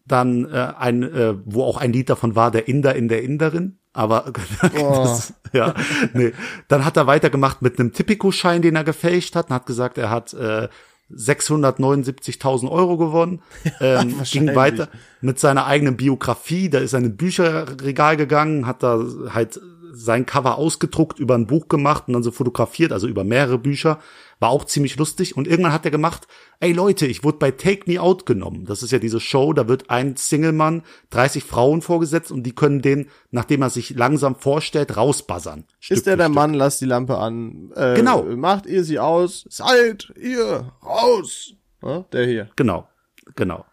dann 0.06 0.46
äh, 0.46 0.72
ein, 0.78 1.02
äh, 1.02 1.34
wo 1.44 1.64
auch 1.64 1.76
ein 1.76 1.92
Lied 1.92 2.10
davon 2.10 2.34
war, 2.34 2.50
der 2.50 2.66
Inder 2.68 2.96
in 2.96 3.08
der 3.08 3.22
Inderin. 3.22 3.78
Aber 3.92 4.32
das, 4.72 5.34
ja, 5.52 5.74
nee. 6.12 6.32
Dann 6.68 6.84
hat 6.84 6.96
er 6.96 7.06
weitergemacht 7.06 7.62
mit 7.62 7.78
einem 7.78 7.92
Tipico-Schein, 7.92 8.62
den 8.62 8.76
er 8.76 8.84
gefälscht 8.84 9.36
hat, 9.36 9.50
und 9.50 9.54
hat 9.54 9.66
gesagt, 9.66 9.98
er 9.98 10.10
hat 10.10 10.32
äh, 10.34 10.68
679.000 11.12 12.70
Euro 12.70 12.96
gewonnen. 12.96 13.42
Ähm, 13.80 14.20
ging 14.30 14.54
weiter 14.54 14.88
mit 15.22 15.38
seiner 15.38 15.64
eigenen 15.64 15.96
Biografie. 15.96 16.68
Da 16.68 16.80
ist 16.80 16.92
er 16.92 16.98
in 16.98 17.06
ein 17.06 17.16
Bücherregal 17.16 18.18
gegangen, 18.18 18.66
hat 18.66 18.82
da 18.82 19.02
halt 19.32 19.58
sein 20.00 20.26
Cover 20.26 20.56
ausgedruckt, 20.56 21.18
über 21.18 21.34
ein 21.34 21.46
Buch 21.46 21.68
gemacht 21.68 22.04
und 22.06 22.14
dann 22.14 22.22
so 22.22 22.30
fotografiert, 22.30 22.92
also 22.92 23.06
über 23.06 23.24
mehrere 23.24 23.58
Bücher. 23.58 23.98
War 24.38 24.48
auch 24.50 24.64
ziemlich 24.64 24.96
lustig. 24.96 25.36
Und 25.36 25.46
irgendwann 25.46 25.72
hat 25.74 25.84
er 25.84 25.90
gemacht, 25.90 26.26
ey 26.60 26.72
Leute, 26.72 27.06
ich 27.06 27.22
wurde 27.24 27.38
bei 27.38 27.50
Take 27.50 27.90
Me 27.90 28.00
Out 28.00 28.24
genommen. 28.24 28.64
Das 28.64 28.82
ist 28.82 28.90
ja 28.90 28.98
diese 28.98 29.20
Show, 29.20 29.52
da 29.52 29.68
wird 29.68 29.90
ein 29.90 30.16
Single-Mann 30.16 30.82
30 31.10 31.44
Frauen 31.44 31.82
vorgesetzt 31.82 32.32
und 32.32 32.44
die 32.44 32.54
können 32.54 32.80
den, 32.80 33.10
nachdem 33.30 33.60
er 33.62 33.68
sich 33.70 33.90
langsam 33.90 34.36
vorstellt, 34.36 34.96
rausbuzzern. 34.96 35.64
Stück 35.78 35.96
Ist 35.98 36.06
der 36.06 36.16
der 36.16 36.24
Stück. 36.26 36.34
Mann, 36.36 36.54
lasst 36.54 36.80
die 36.80 36.86
Lampe 36.86 37.18
an. 37.18 37.70
Äh, 37.76 37.94
Genau. 37.96 38.22
Macht 38.22 38.64
ihr 38.66 38.82
sie 38.84 38.98
aus. 38.98 39.44
Seid 39.50 40.12
ihr 40.18 40.72
raus. 40.82 41.52
Ja, 41.82 42.04
der 42.12 42.26
hier. 42.26 42.48
Genau, 42.56 42.88
genau. 43.36 43.64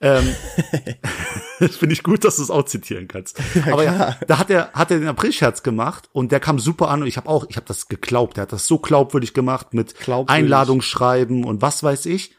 Ähm, 0.00 0.24
das 1.60 1.76
finde 1.76 1.92
ich 1.92 2.02
gut, 2.02 2.24
dass 2.24 2.36
du 2.36 2.42
es 2.42 2.50
auch 2.50 2.64
zitieren 2.64 3.06
kannst. 3.06 3.40
Aber 3.70 3.84
ja, 3.84 4.16
da 4.26 4.38
hat 4.38 4.50
er 4.50 4.72
hat 4.72 4.90
er 4.90 4.98
den 4.98 5.08
Aprilscherz 5.08 5.62
gemacht 5.62 6.08
und 6.12 6.32
der 6.32 6.40
kam 6.40 6.58
super 6.58 6.88
an 6.88 7.02
und 7.02 7.08
ich 7.08 7.16
habe 7.16 7.28
auch, 7.28 7.46
ich 7.48 7.56
habe 7.56 7.66
das 7.66 7.88
geglaubt. 7.88 8.38
Er 8.38 8.42
hat 8.42 8.52
das 8.52 8.66
so 8.66 8.78
glaubwürdig 8.78 9.34
gemacht 9.34 9.74
mit. 9.74 9.94
Einladung 10.30 10.80
schreiben 10.82 11.44
und 11.44 11.62
was 11.62 11.82
weiß 11.82 12.06
ich. 12.06 12.34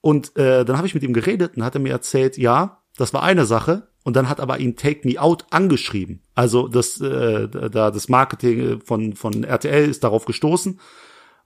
Und 0.00 0.36
äh, 0.36 0.64
dann 0.64 0.76
habe 0.76 0.86
ich 0.86 0.94
mit 0.94 1.02
ihm 1.02 1.12
geredet 1.12 1.56
und 1.56 1.64
hat 1.64 1.74
er 1.74 1.80
mir 1.80 1.92
erzählt, 1.92 2.38
ja, 2.38 2.82
das 2.96 3.12
war 3.12 3.22
eine 3.22 3.44
Sache. 3.44 3.88
Und 4.02 4.16
dann 4.16 4.30
hat 4.30 4.40
aber 4.40 4.58
ihn 4.58 4.76
Take 4.76 5.06
Me 5.06 5.20
Out 5.20 5.46
angeschrieben. 5.50 6.22
Also 6.34 6.68
das 6.68 7.00
äh, 7.00 7.48
da 7.48 7.90
das 7.90 8.08
Marketing 8.08 8.80
von 8.84 9.14
von 9.14 9.44
RTL 9.44 9.88
ist 9.88 10.04
darauf 10.04 10.24
gestoßen 10.24 10.80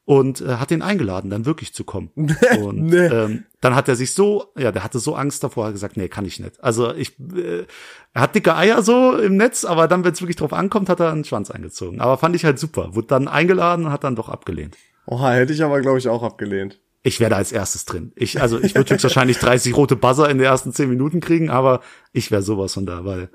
und 0.06 0.40
äh, 0.42 0.56
hat 0.56 0.70
ihn 0.70 0.82
eingeladen, 0.82 1.30
dann 1.30 1.46
wirklich 1.46 1.72
zu 1.74 1.84
kommen. 1.84 2.10
Und 2.60 2.82
Nee. 2.86 3.06
ähm, 3.06 3.44
dann 3.62 3.74
hat 3.74 3.88
er 3.88 3.96
sich 3.96 4.12
so, 4.12 4.52
ja, 4.56 4.70
der 4.70 4.84
hatte 4.84 4.98
so 4.98 5.14
Angst 5.14 5.42
davor, 5.42 5.66
hat 5.66 5.72
gesagt, 5.72 5.96
nee, 5.96 6.08
kann 6.08 6.26
ich 6.26 6.38
nicht. 6.40 6.62
Also 6.62 6.92
ich, 6.94 7.18
äh, 7.34 7.64
er 8.12 8.22
hat 8.22 8.34
dicke 8.34 8.54
Eier 8.54 8.82
so 8.82 9.16
im 9.16 9.36
Netz, 9.38 9.64
aber 9.64 9.88
dann, 9.88 10.04
wenn 10.04 10.12
es 10.12 10.20
wirklich 10.20 10.36
drauf 10.36 10.52
ankommt, 10.52 10.88
hat 10.90 11.00
er 11.00 11.10
einen 11.10 11.24
Schwanz 11.24 11.50
eingezogen. 11.50 12.00
Aber 12.02 12.18
fand 12.18 12.36
ich 12.36 12.44
halt 12.44 12.58
super. 12.58 12.94
Wurde 12.94 13.06
dann 13.08 13.28
eingeladen 13.28 13.86
und 13.86 13.92
hat 13.92 14.04
dann 14.04 14.16
doch 14.16 14.28
abgelehnt. 14.28 14.76
Oha, 15.06 15.32
hätte 15.32 15.52
ich 15.54 15.62
aber, 15.64 15.80
glaube 15.80 15.98
ich, 15.98 16.08
auch 16.08 16.22
abgelehnt. 16.22 16.80
Ich 17.06 17.20
wäre 17.20 17.28
da 17.28 17.36
als 17.36 17.52
erstes 17.52 17.84
drin. 17.84 18.12
Ich, 18.16 18.40
also 18.40 18.58
ich 18.58 18.74
würde 18.74 18.94
höchstwahrscheinlich 18.94 19.36
30 19.38 19.76
rote 19.76 19.94
Buzzer 19.94 20.30
in 20.30 20.38
den 20.38 20.46
ersten 20.46 20.72
10 20.72 20.88
Minuten 20.88 21.20
kriegen, 21.20 21.50
aber 21.50 21.80
ich 22.12 22.30
wäre 22.30 22.40
sowas 22.40 22.72
von 22.72 22.86
da, 22.86 23.04
weil 23.04 23.28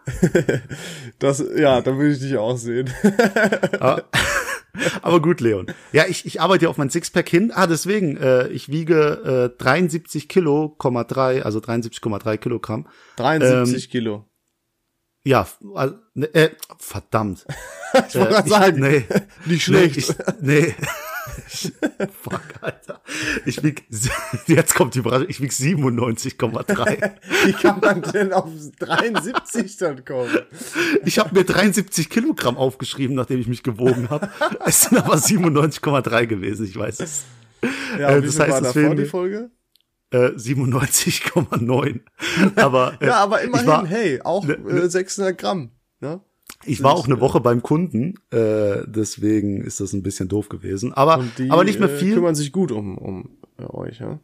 Das, 1.20 1.44
ja, 1.56 1.80
da 1.82 1.96
würde 1.96 2.14
ich 2.14 2.20
dich 2.20 2.36
auch 2.38 2.58
sehen. 2.58 2.90
Aber, 5.02 5.22
gut, 5.22 5.42
Leon. 5.42 5.68
Ja, 5.92 6.06
ich, 6.08 6.26
ich 6.26 6.42
arbeite 6.42 6.66
ja 6.66 6.70
auf 6.70 6.78
mein 6.78 6.90
Sixpack 6.90 7.28
hin. 7.30 7.52
Ah, 7.54 7.68
deswegen, 7.68 8.18
äh, 8.18 8.48
ich 8.50 8.70
wiege 8.70 9.52
äh, 9.56 9.62
73 9.62 10.30
Kilo, 10.30 10.76
3, 10.80 11.44
also 11.44 11.60
73,3 11.60 12.38
Kilogramm. 12.38 12.88
73 13.18 13.86
Ähm, 13.86 13.92
Kilo. 13.92 14.26
Ja, 15.24 15.48
also, 15.76 15.96
ne, 16.14 16.34
äh, 16.34 16.50
verdammt. 16.78 17.46
Ich 18.08 18.14
wollte 18.16 18.30
Äh, 18.30 18.34
gerade 18.34 18.50
sagen, 18.50 18.80
nee, 18.82 19.06
nicht 19.46 19.64
schlecht. 19.64 20.16
Nee, 20.42 20.60
ich, 20.60 20.68
nee. 20.68 20.76
Fuck, 22.22 22.42
Alter. 22.62 23.02
Ich 23.46 23.64
wieg, 23.64 23.86
jetzt 24.48 24.76
kommt 24.76 24.96
die 24.96 25.00
Überraschung, 25.00 25.28
ich 25.30 25.42
wieg 25.42 25.52
97,3. 25.52 27.12
Wie 27.46 27.54
kann 27.54 27.80
man 27.80 28.02
denn 28.02 28.34
auf 28.34 28.50
73 28.80 29.78
dann 29.78 30.06
kommen? 30.06 30.38
Ich 31.06 31.20
habe 31.20 31.34
mir 31.36 31.44
73 31.44 32.10
Kilogramm 32.10 32.58
aufgeschrieben, 32.58 33.16
nachdem 33.16 33.40
ich 33.40 33.48
mich 33.48 33.64
gewogen 33.64 34.10
habe. 34.10 34.30
Es 34.66 34.84
sind 34.84 34.98
aber 35.00 35.16
97,3 35.16 36.26
gewesen, 36.28 36.66
ich 36.66 36.78
weiß 36.78 37.00
es. 37.00 37.26
Ja, 37.98 38.10
Äh, 38.12 38.22
das 38.22 38.40
heißt, 38.40 38.52
war 38.52 38.62
davor 38.62 38.96
die 38.96 39.06
Folge? 39.06 39.50
Äh, 40.12 40.30
97,9. 40.38 42.00
Aber, 42.56 42.98
äh, 43.02 43.08
Ja, 43.08 43.16
aber 43.18 43.42
immerhin, 43.42 43.68
war, 43.68 43.86
hey, 43.86 44.22
auch 44.22 44.46
Ne- 44.46 44.54
äh, 44.56 44.90
600 44.90 45.38
Gramm. 45.38 45.72
Ne? 46.00 46.22
Ich 46.66 46.84
war 46.84 46.94
auch 46.94 47.06
eine 47.06 47.20
Woche 47.22 47.40
beim 47.40 47.62
Kunden, 47.64 48.16
äh, 48.32 48.84
deswegen 48.86 49.62
ist 49.62 49.80
das 49.80 49.94
ein 49.94 50.04
bisschen 50.04 50.28
doof 50.28 50.50
gewesen. 50.50 50.94
Aber, 50.94 51.24
die 51.38 51.50
aber 51.50 51.64
nicht 51.64 51.80
mehr 51.80 51.90
äh, 51.90 51.98
viel. 51.98 52.14
kümmern 52.16 52.36
sich 52.36 52.52
gut 52.52 52.72
um, 52.72 52.98
um 52.98 53.30
euch, 53.58 54.00
ja? 54.00 54.20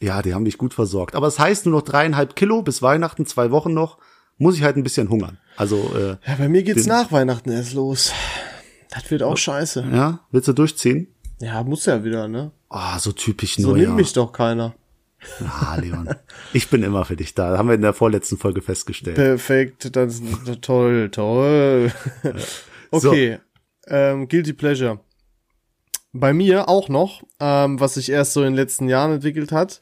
Ja, 0.00 0.20
die 0.22 0.34
haben 0.34 0.42
mich 0.42 0.58
gut 0.58 0.74
versorgt. 0.74 1.14
Aber 1.14 1.26
es 1.28 1.38
heißt 1.38 1.66
nur 1.66 1.76
noch 1.76 1.82
dreieinhalb 1.82 2.34
Kilo 2.34 2.62
bis 2.62 2.82
Weihnachten, 2.82 3.24
zwei 3.26 3.50
Wochen 3.50 3.72
noch. 3.72 3.98
Muss 4.38 4.56
ich 4.56 4.62
halt 4.64 4.76
ein 4.76 4.82
bisschen 4.82 5.08
hungern. 5.08 5.38
Also, 5.56 5.76
äh, 5.94 6.16
Ja, 6.26 6.34
bei 6.38 6.48
mir 6.48 6.62
geht's 6.64 6.86
nach 6.86 7.12
Weihnachten 7.12 7.50
erst 7.52 7.74
los. 7.74 8.12
Das 8.90 9.08
wird 9.10 9.22
auch 9.22 9.36
scheiße. 9.36 9.86
ja, 9.92 10.20
willst 10.32 10.48
du 10.48 10.52
durchziehen? 10.52 11.06
Ja, 11.40 11.62
muss 11.62 11.86
ja 11.86 12.02
wieder, 12.04 12.26
ne? 12.28 12.50
Ah, 12.68 12.98
so 12.98 13.12
typisch 13.12 13.56
So 13.56 13.68
Neujahr. 13.70 13.86
nimmt 13.86 13.96
mich 13.96 14.12
doch 14.12 14.32
keiner. 14.32 14.74
Ah, 15.44 15.76
Leon. 15.80 16.08
Ich 16.52 16.68
bin 16.68 16.82
immer 16.82 17.04
für 17.04 17.16
dich 17.16 17.34
da. 17.34 17.56
Haben 17.56 17.68
wir 17.68 17.74
in 17.74 17.82
der 17.82 17.92
vorletzten 17.92 18.38
Folge 18.38 18.62
festgestellt. 18.62 19.16
Perfekt, 19.16 19.94
das 19.96 20.20
ist 20.20 20.62
toll, 20.62 21.10
toll. 21.10 21.92
Okay, 22.90 23.38
ähm, 23.86 24.28
Guilty 24.28 24.52
Pleasure. 24.52 25.00
Bei 26.12 26.34
mir 26.34 26.68
auch 26.68 26.88
noch, 26.88 27.22
ähm, 27.40 27.80
was 27.80 27.94
sich 27.94 28.10
erst 28.10 28.34
so 28.34 28.40
in 28.40 28.48
den 28.48 28.54
letzten 28.54 28.88
Jahren 28.88 29.12
entwickelt 29.12 29.50
hat, 29.50 29.80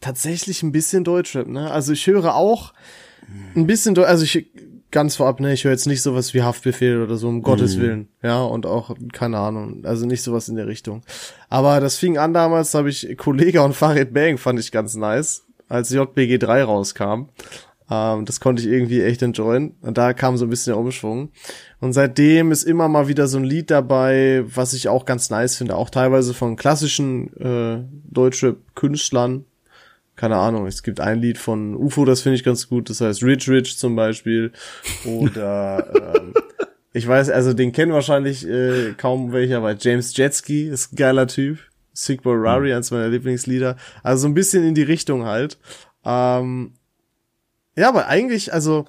tatsächlich 0.00 0.62
ein 0.62 0.72
bisschen 0.72 1.04
Deutschrap, 1.04 1.46
ne? 1.46 1.70
Also 1.70 1.92
ich 1.92 2.06
höre 2.06 2.34
auch 2.34 2.74
ein 3.54 3.66
bisschen, 3.66 3.96
also 3.98 4.24
ich 4.24 4.50
ganz 4.90 5.16
vorab, 5.16 5.40
ne, 5.40 5.52
ich 5.52 5.64
höre 5.64 5.72
jetzt 5.72 5.86
nicht 5.86 6.02
sowas 6.02 6.34
wie 6.34 6.42
Haftbefehl 6.42 7.02
oder 7.02 7.16
so, 7.16 7.28
um 7.28 7.42
Gottes 7.42 7.78
Willen, 7.78 8.08
ja, 8.22 8.42
und 8.42 8.66
auch, 8.66 8.94
keine 9.12 9.38
Ahnung, 9.38 9.84
also 9.84 10.06
nicht 10.06 10.22
sowas 10.22 10.48
in 10.48 10.56
der 10.56 10.66
Richtung. 10.66 11.02
Aber 11.48 11.80
das 11.80 11.96
fing 11.96 12.18
an 12.18 12.34
damals, 12.34 12.72
da 12.72 12.78
habe 12.78 12.90
ich 12.90 13.16
Kollega 13.16 13.64
und 13.64 13.74
Farid 13.74 14.12
Bang 14.12 14.38
fand 14.38 14.58
ich 14.58 14.72
ganz 14.72 14.94
nice, 14.94 15.44
als 15.68 15.90
JBG 15.90 16.38
3 16.38 16.64
rauskam. 16.64 17.28
Ähm, 17.90 18.24
das 18.24 18.40
konnte 18.40 18.62
ich 18.62 18.68
irgendwie 18.68 19.02
echt 19.02 19.20
enjoyen. 19.22 19.74
Und 19.82 19.98
da 19.98 20.12
kam 20.12 20.36
so 20.36 20.46
ein 20.46 20.50
bisschen 20.50 20.72
der 20.72 20.78
Umschwung. 20.78 21.30
Und 21.80 21.92
seitdem 21.92 22.52
ist 22.52 22.62
immer 22.62 22.88
mal 22.88 23.08
wieder 23.08 23.26
so 23.26 23.38
ein 23.38 23.44
Lied 23.44 23.70
dabei, 23.70 24.44
was 24.46 24.72
ich 24.72 24.88
auch 24.88 25.04
ganz 25.04 25.28
nice 25.30 25.56
finde. 25.56 25.76
Auch 25.76 25.90
teilweise 25.90 26.32
von 26.32 26.56
klassischen 26.56 27.36
äh, 27.36 27.84
Deutsche-Künstlern. 28.10 29.44
Keine 30.20 30.36
Ahnung, 30.36 30.66
es 30.66 30.82
gibt 30.82 31.00
ein 31.00 31.18
Lied 31.18 31.38
von 31.38 31.74
UFO, 31.74 32.04
das 32.04 32.20
finde 32.20 32.36
ich 32.36 32.44
ganz 32.44 32.68
gut. 32.68 32.90
Das 32.90 33.00
heißt 33.00 33.22
Rich 33.22 33.48
Rich 33.48 33.78
zum 33.78 33.96
Beispiel. 33.96 34.52
Oder 35.06 36.14
ähm, 36.14 36.34
ich 36.92 37.08
weiß, 37.08 37.30
also 37.30 37.54
den 37.54 37.72
kennen 37.72 37.94
wahrscheinlich 37.94 38.46
äh, 38.46 38.92
kaum 38.98 39.32
welcher, 39.32 39.56
aber 39.56 39.74
James 39.78 40.14
Jetski 40.14 40.68
ist 40.68 40.92
ein 40.92 40.96
geiler 40.96 41.26
Typ. 41.26 41.60
Sigboy 41.94 42.36
Rari, 42.36 42.74
eins 42.74 42.90
meiner 42.90 43.08
Lieblingslieder. 43.08 43.78
Also 44.02 44.20
so 44.20 44.28
ein 44.28 44.34
bisschen 44.34 44.62
in 44.62 44.74
die 44.74 44.82
Richtung 44.82 45.24
halt. 45.24 45.56
Ähm, 46.04 46.74
ja, 47.74 47.88
aber 47.88 48.08
eigentlich, 48.08 48.52
also, 48.52 48.84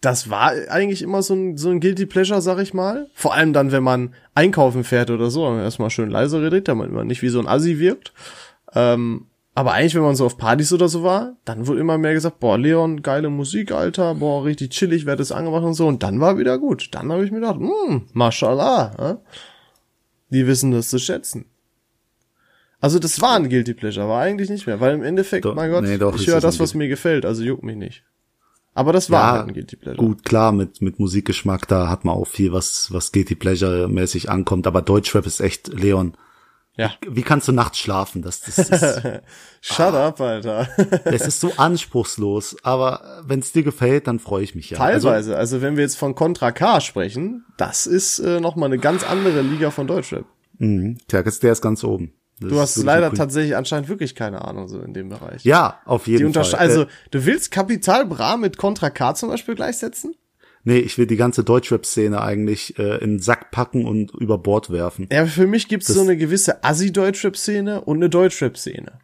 das 0.00 0.30
war 0.30 0.54
eigentlich 0.70 1.02
immer 1.02 1.20
so 1.20 1.34
ein, 1.34 1.58
so 1.58 1.68
ein 1.68 1.80
Guilty 1.80 2.06
Pleasure, 2.06 2.40
sag 2.40 2.60
ich 2.60 2.72
mal. 2.72 3.10
Vor 3.12 3.34
allem 3.34 3.52
dann, 3.52 3.72
wenn 3.72 3.84
man 3.84 4.14
einkaufen 4.34 4.84
fährt 4.84 5.10
oder 5.10 5.28
so, 5.28 5.54
erstmal 5.54 5.90
schön 5.90 6.08
leise 6.08 6.40
redet, 6.40 6.66
damit 6.66 6.90
man 6.92 7.08
nicht 7.08 7.20
wie 7.20 7.28
so 7.28 7.40
ein 7.40 7.46
Assi 7.46 7.78
wirkt. 7.78 8.14
Ähm, 8.74 9.26
aber 9.54 9.72
eigentlich, 9.72 9.94
wenn 9.94 10.02
man 10.02 10.16
so 10.16 10.26
auf 10.26 10.36
Partys 10.36 10.72
oder 10.72 10.88
so 10.88 11.04
war, 11.04 11.36
dann 11.44 11.66
wurde 11.68 11.80
immer 11.80 11.96
mehr 11.96 12.12
gesagt, 12.12 12.40
boah, 12.40 12.58
Leon, 12.58 13.02
geile 13.02 13.30
Musik, 13.30 13.70
Alter, 13.70 14.16
boah, 14.16 14.44
richtig 14.44 14.70
chillig, 14.70 15.06
wird 15.06 15.20
das 15.20 15.30
angemacht 15.30 15.62
und 15.62 15.74
so. 15.74 15.86
Und 15.86 16.02
dann 16.02 16.20
war 16.20 16.38
wieder 16.38 16.58
gut. 16.58 16.88
Dann 16.92 17.12
habe 17.12 17.24
ich 17.24 17.30
mir 17.30 17.40
gedacht, 17.40 17.60
hm, 17.60 18.06
mashallah, 18.12 18.94
äh? 18.98 19.14
die 20.30 20.46
wissen 20.48 20.72
das 20.72 20.90
zu 20.90 20.98
schätzen. 20.98 21.46
Also 22.80 22.98
das 22.98 23.20
war 23.20 23.36
ein 23.36 23.48
Guilty 23.48 23.74
Pleasure, 23.74 24.08
war 24.08 24.22
eigentlich 24.22 24.50
nicht 24.50 24.66
mehr, 24.66 24.80
weil 24.80 24.94
im 24.94 25.02
Endeffekt, 25.02 25.44
Doch, 25.44 25.54
mein 25.54 25.70
Gott, 25.70 25.84
nee, 25.84 25.98
doch, 25.98 26.16
ich 26.16 26.26
höre 26.26 26.40
das 26.40 26.58
was 26.58 26.74
mir 26.74 26.88
gefällt, 26.88 27.24
also 27.24 27.42
juckt 27.42 27.62
mich 27.62 27.76
nicht. 27.76 28.04
Aber 28.74 28.92
das 28.92 29.08
war 29.08 29.20
Ja, 29.20 29.32
halt 29.38 29.48
ein 29.48 29.54
Guilty 29.54 29.76
Pleasure. 29.76 30.04
Gut, 30.04 30.24
klar, 30.24 30.50
mit, 30.50 30.82
mit 30.82 30.98
Musikgeschmack, 30.98 31.68
da 31.68 31.88
hat 31.88 32.04
man 32.04 32.16
auch 32.16 32.26
viel, 32.26 32.52
was, 32.52 32.92
was 32.92 33.12
Guilty 33.12 33.36
Pleasure-mäßig 33.36 34.28
ankommt. 34.28 34.66
Aber 34.66 34.82
Deutschrap 34.82 35.26
ist 35.26 35.40
echt, 35.40 35.68
Leon. 35.68 36.16
Ja. 36.76 36.92
Wie 37.08 37.22
kannst 37.22 37.46
du 37.46 37.52
nachts 37.52 37.78
schlafen? 37.78 38.22
Das, 38.22 38.40
das, 38.40 38.58
ist, 38.58 39.02
Shut 39.60 39.94
up, 39.94 40.20
Alter. 40.20 40.68
das 41.04 41.26
ist 41.26 41.40
so 41.40 41.52
anspruchslos. 41.56 42.56
Aber 42.64 43.22
wenn 43.26 43.38
es 43.40 43.52
dir 43.52 43.62
gefällt, 43.62 44.08
dann 44.08 44.18
freue 44.18 44.42
ich 44.42 44.54
mich 44.54 44.70
ja. 44.70 44.78
Also, 44.80 45.08
Teilweise, 45.08 45.36
also 45.36 45.62
wenn 45.62 45.76
wir 45.76 45.84
jetzt 45.84 45.96
von 45.96 46.14
Contra 46.14 46.50
K 46.50 46.80
sprechen, 46.80 47.44
das 47.56 47.86
ist 47.86 48.18
äh, 48.18 48.40
nochmal 48.40 48.68
eine 48.68 48.78
ganz 48.78 49.04
andere 49.04 49.42
Liga 49.42 49.70
von 49.70 49.86
Deutschrap. 49.86 50.24
mh, 50.58 50.96
tja, 51.06 51.22
der 51.22 51.52
ist 51.52 51.62
ganz 51.62 51.84
oben. 51.84 52.12
Das 52.40 52.50
Du 52.50 52.58
hast 52.58 52.76
leider 52.82 53.12
tatsächlich 53.12 53.56
anscheinend 53.56 53.88
wirklich 53.88 54.16
keine 54.16 54.44
Ahnung 54.44 54.66
so 54.66 54.80
in 54.80 54.92
dem 54.92 55.08
Bereich. 55.08 55.44
Ja, 55.44 55.80
auf 55.84 56.08
jeden 56.08 56.34
Fall. 56.34 56.54
also 56.56 56.82
äh, 56.82 56.86
du 57.12 57.24
willst 57.24 57.52
Kapital 57.52 58.06
Bra 58.06 58.36
mit 58.36 58.56
Contra 58.56 58.90
K 58.90 59.14
zum 59.14 59.28
Beispiel 59.28 59.54
gleichsetzen? 59.54 60.16
Nee, 60.64 60.78
ich 60.78 60.98
will 60.98 61.06
die 61.06 61.16
ganze 61.16 61.44
Deutschrap-Szene 61.44 62.20
eigentlich 62.20 62.78
äh, 62.78 62.96
in 62.96 63.12
den 63.12 63.18
Sack 63.20 63.50
packen 63.50 63.86
und 63.86 64.12
über 64.12 64.38
Bord 64.38 64.70
werfen. 64.70 65.08
Ja, 65.12 65.26
für 65.26 65.46
mich 65.46 65.68
gibt's 65.68 65.86
so 65.86 66.00
eine 66.00 66.16
gewisse 66.16 66.64
Assi-Deutschrap-Szene 66.64 67.82
und 67.82 67.98
eine 67.98 68.10
Deutschrap-Szene. 68.10 68.98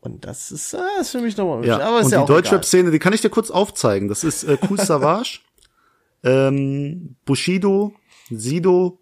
Und 0.00 0.24
das 0.24 0.50
ist, 0.50 0.72
äh, 0.72 0.78
ist 1.00 1.10
für 1.10 1.20
mich 1.20 1.36
nochmal 1.36 1.66
Ja, 1.66 1.78
aber 1.80 2.00
ist 2.00 2.06
und 2.06 2.12
ja 2.12 2.20
die. 2.20 2.26
Deutschrap-Szene, 2.26 2.90
die 2.90 2.98
kann 2.98 3.12
ich 3.12 3.20
dir 3.20 3.30
kurz 3.30 3.50
aufzeigen. 3.50 4.08
Das 4.08 4.24
ist 4.24 4.44
äh, 4.44 4.56
Kool 4.56 4.78
Savage, 4.78 5.40
ähm, 6.24 7.16
Bushido, 7.26 7.92
Sido, 8.30 9.00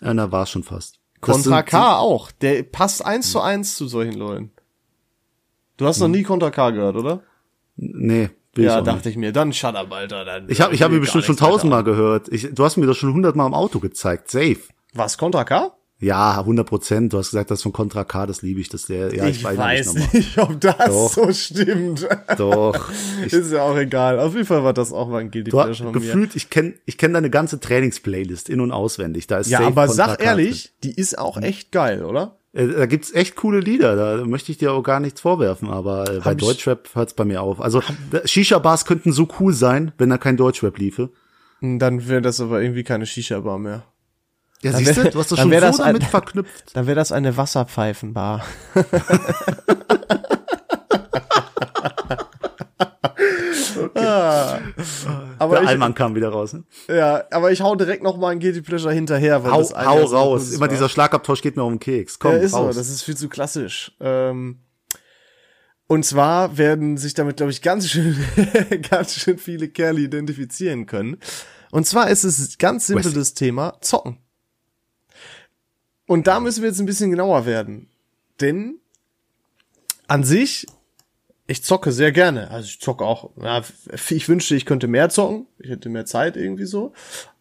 ja, 0.00 0.14
na, 0.14 0.30
war's 0.30 0.50
schon 0.50 0.62
fast. 0.62 1.00
Das 1.20 1.30
Contra 1.30 1.62
K 1.62 1.98
auch. 1.98 2.30
Der 2.30 2.62
passt 2.62 3.04
eins 3.04 3.32
zu 3.32 3.40
eins 3.40 3.76
zu 3.76 3.88
solchen 3.88 4.14
Leuten. 4.14 4.52
Du 5.76 5.86
hast 5.86 5.98
noch 6.00 6.08
nie 6.08 6.22
Contra 6.22 6.50
K 6.50 6.70
gehört, 6.70 6.96
oder? 6.96 7.22
Nee, 7.76 8.30
Will 8.54 8.64
ja, 8.64 8.80
auch 8.80 8.84
dachte 8.84 9.08
ich 9.10 9.16
mir. 9.16 9.32
Dann 9.32 9.52
shut 9.52 9.76
up, 9.76 9.92
Alter. 9.92 10.24
Dann 10.24 10.46
Ich 10.48 10.60
habe 10.60 10.74
ich 10.74 10.82
hab 10.82 10.90
ihn 10.92 11.00
bestimmt 11.00 11.24
schon 11.24 11.36
tausendmal 11.36 11.84
gehört. 11.84 12.28
Ich, 12.32 12.48
du 12.52 12.64
hast 12.64 12.76
mir 12.76 12.86
das 12.86 12.96
schon 12.96 13.12
hundertmal 13.12 13.46
im 13.46 13.54
Auto 13.54 13.78
gezeigt. 13.78 14.30
Safe. 14.30 14.58
Was, 14.94 15.18
Contra 15.18 15.44
K? 15.44 15.72
Ja, 16.00 16.38
100 16.38 16.66
Prozent. 16.66 17.12
Du 17.12 17.18
hast 17.18 17.30
gesagt, 17.30 17.50
das 17.50 17.62
von 17.62 17.72
Contra 17.72 18.04
K, 18.04 18.26
das 18.26 18.42
liebe 18.42 18.60
ich. 18.60 18.68
Das 18.68 18.86
der, 18.86 19.12
ja, 19.14 19.26
ich, 19.26 19.38
ich 19.38 19.44
weiß, 19.44 19.94
nicht. 19.94 20.14
nicht, 20.14 20.38
ob 20.38 20.60
das 20.60 20.76
Doch. 20.86 21.12
so 21.12 21.32
stimmt. 21.32 22.06
Doch. 22.36 22.88
Ich, 23.26 23.32
Ist 23.32 23.52
ja 23.52 23.62
auch 23.62 23.76
egal. 23.76 24.20
Auf 24.20 24.34
jeden 24.34 24.46
Fall 24.46 24.62
war 24.62 24.72
das 24.72 24.92
auch 24.92 25.08
mal 25.08 25.18
ein 25.18 25.30
Guilty 25.32 25.50
Pleasure 25.50 25.90
von 25.90 26.00
mir. 26.00 26.00
gefühlt, 26.00 26.36
ich 26.36 26.50
kenne 26.50 26.74
ich 26.86 26.98
kenn 26.98 27.12
deine 27.12 27.30
ganze 27.30 27.58
Trainingsplaylist 27.58 28.48
in- 28.48 28.60
und 28.60 28.70
auswendig. 28.70 29.26
Da 29.26 29.38
ist 29.38 29.50
Ja, 29.50 29.60
aber 29.60 29.88
sag 29.88 30.22
ehrlich, 30.22 30.72
die 30.84 30.94
ist 30.94 31.18
auch 31.18 31.36
echt 31.36 31.72
geil, 31.72 32.04
oder? 32.04 32.37
Äh, 32.52 32.66
Da 32.68 32.86
gibt's 32.86 33.12
echt 33.12 33.36
coole 33.36 33.60
Lieder, 33.60 33.94
da 33.96 34.24
möchte 34.24 34.50
ich 34.52 34.58
dir 34.58 34.72
auch 34.72 34.82
gar 34.82 35.00
nichts 35.00 35.20
vorwerfen, 35.20 35.68
aber 35.68 36.08
äh, 36.10 36.20
bei 36.20 36.32
ich- 36.32 36.38
Deutschrap 36.38 36.88
hört's 36.94 37.14
bei 37.14 37.24
mir 37.24 37.42
auf. 37.42 37.60
Also 37.60 37.82
Shisha-Bars 38.24 38.84
könnten 38.84 39.12
so 39.12 39.28
cool 39.40 39.52
sein, 39.52 39.92
wenn 39.98 40.08
da 40.10 40.18
kein 40.18 40.36
Deutschrap 40.36 40.78
liefe. 40.78 41.10
Dann 41.60 42.08
wäre 42.08 42.22
das 42.22 42.40
aber 42.40 42.62
irgendwie 42.62 42.84
keine 42.84 43.04
Shisha-Bar 43.06 43.58
mehr. 43.58 43.82
Ja, 44.62 44.72
Dann 44.72 44.84
siehst 44.84 44.96
du, 44.98 45.04
wär- 45.04 45.10
du 45.12 45.18
hast 45.20 45.30
das 45.32 45.38
schon 45.40 45.50
so 45.52 45.60
das 45.60 45.78
ein- 45.80 45.86
damit 45.86 46.04
verknüpft. 46.04 46.64
Dann 46.74 46.86
wäre 46.86 46.96
das 46.96 47.12
eine 47.12 47.36
Wasserpfeifenbar. 47.36 48.44
ah, 53.94 54.58
aber 55.38 55.54
Der 55.56 55.62
ich, 55.64 55.68
Allmann 55.68 55.94
kam 55.94 56.14
wieder 56.14 56.28
raus. 56.30 56.52
Ne? 56.52 56.64
ja, 56.88 57.24
aber 57.30 57.52
ich 57.52 57.60
hau 57.60 57.74
direkt 57.74 58.02
noch 58.02 58.16
mal 58.16 58.30
ein 58.30 58.40
Guilty 58.40 58.62
Pleasure 58.62 58.92
hinterher, 58.92 59.44
weil 59.44 59.52
Hau, 59.52 59.58
das 59.58 59.74
hau 59.74 60.04
raus. 60.04 60.50
Immer 60.50 60.62
war. 60.62 60.68
dieser 60.68 60.88
Schlagabtausch 60.88 61.42
geht 61.42 61.56
mir 61.56 61.64
um 61.64 61.74
den 61.74 61.80
Keks. 61.80 62.18
Komm, 62.18 62.32
ja, 62.32 62.38
ist 62.38 62.54
raus. 62.54 62.74
so, 62.74 62.80
das 62.80 62.88
ist 62.88 63.02
viel 63.02 63.16
zu 63.16 63.28
klassisch. 63.28 63.92
Ähm, 64.00 64.58
und 65.86 66.04
zwar 66.04 66.58
werden 66.58 66.98
sich 66.98 67.14
damit, 67.14 67.38
glaube 67.38 67.50
ich, 67.50 67.62
ganz 67.62 67.88
schön, 67.88 68.16
ganz 68.90 69.14
schön 69.14 69.38
viele 69.38 69.68
Kerle 69.68 70.00
identifizieren 70.00 70.86
können. 70.86 71.16
Und 71.70 71.86
zwar 71.86 72.10
ist 72.10 72.24
es 72.24 72.58
ganz 72.58 72.86
simpel 72.86 73.12
das 73.12 73.34
Thema 73.34 73.78
Zocken. 73.80 74.18
Und 76.06 76.26
da 76.26 76.40
müssen 76.40 76.62
wir 76.62 76.68
jetzt 76.70 76.80
ein 76.80 76.86
bisschen 76.86 77.10
genauer 77.10 77.46
werden. 77.46 77.88
Denn 78.40 78.80
an 80.08 80.24
sich, 80.24 80.66
ich 81.48 81.64
zocke 81.64 81.92
sehr 81.92 82.12
gerne. 82.12 82.50
Also 82.50 82.66
ich 82.66 82.80
zocke 82.80 83.04
auch, 83.04 83.30
ja, 83.42 83.62
ich 84.10 84.28
wünschte, 84.28 84.54
ich 84.54 84.66
könnte 84.66 84.86
mehr 84.86 85.08
zocken. 85.08 85.46
Ich 85.58 85.70
hätte 85.70 85.88
mehr 85.88 86.04
Zeit 86.04 86.36
irgendwie 86.36 86.66
so. 86.66 86.92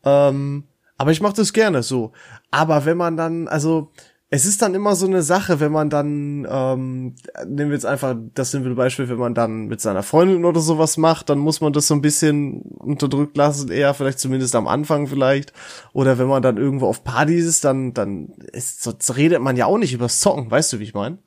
Ähm, 0.03 0.63
aber 0.97 1.11
ich 1.11 1.21
mache 1.21 1.35
das 1.35 1.53
gerne 1.53 1.83
so. 1.83 2.13
Aber 2.49 2.85
wenn 2.85 2.97
man 2.97 3.17
dann, 3.17 3.49
also 3.49 3.91
es 4.29 4.45
ist 4.45 4.61
dann 4.61 4.75
immer 4.75 4.95
so 4.95 5.07
eine 5.07 5.21
Sache, 5.23 5.59
wenn 5.59 5.73
man 5.73 5.89
dann, 5.89 6.47
ähm, 6.49 7.15
nehmen 7.45 7.69
wir 7.69 7.75
jetzt 7.75 7.85
einfach 7.85 8.15
das 8.33 8.51
simple 8.51 8.75
Beispiel, 8.75 9.09
wenn 9.09 9.17
man 9.17 9.33
dann 9.33 9.67
mit 9.67 9.81
seiner 9.81 10.03
Freundin 10.03 10.45
oder 10.45 10.61
sowas 10.61 10.95
macht, 10.95 11.29
dann 11.29 11.39
muss 11.39 11.59
man 11.59 11.73
das 11.73 11.87
so 11.87 11.93
ein 11.93 12.01
bisschen 12.01 12.61
unterdrückt 12.61 13.35
lassen, 13.35 13.69
eher 13.69 13.93
vielleicht 13.93 14.19
zumindest 14.19 14.55
am 14.55 14.67
Anfang 14.67 15.07
vielleicht. 15.07 15.51
Oder 15.91 16.17
wenn 16.17 16.27
man 16.27 16.41
dann 16.41 16.55
irgendwo 16.55 16.87
auf 16.87 17.03
Partys 17.03 17.45
ist, 17.45 17.65
dann, 17.65 17.93
dann 17.93 18.29
ist, 18.53 18.83
so, 18.83 18.93
redet 19.13 19.41
man 19.41 19.57
ja 19.57 19.65
auch 19.65 19.77
nicht 19.77 19.93
übers 19.93 20.21
Zocken, 20.21 20.49
weißt 20.49 20.73
du, 20.73 20.79
wie 20.79 20.83
ich 20.83 20.93
meine? 20.93 21.17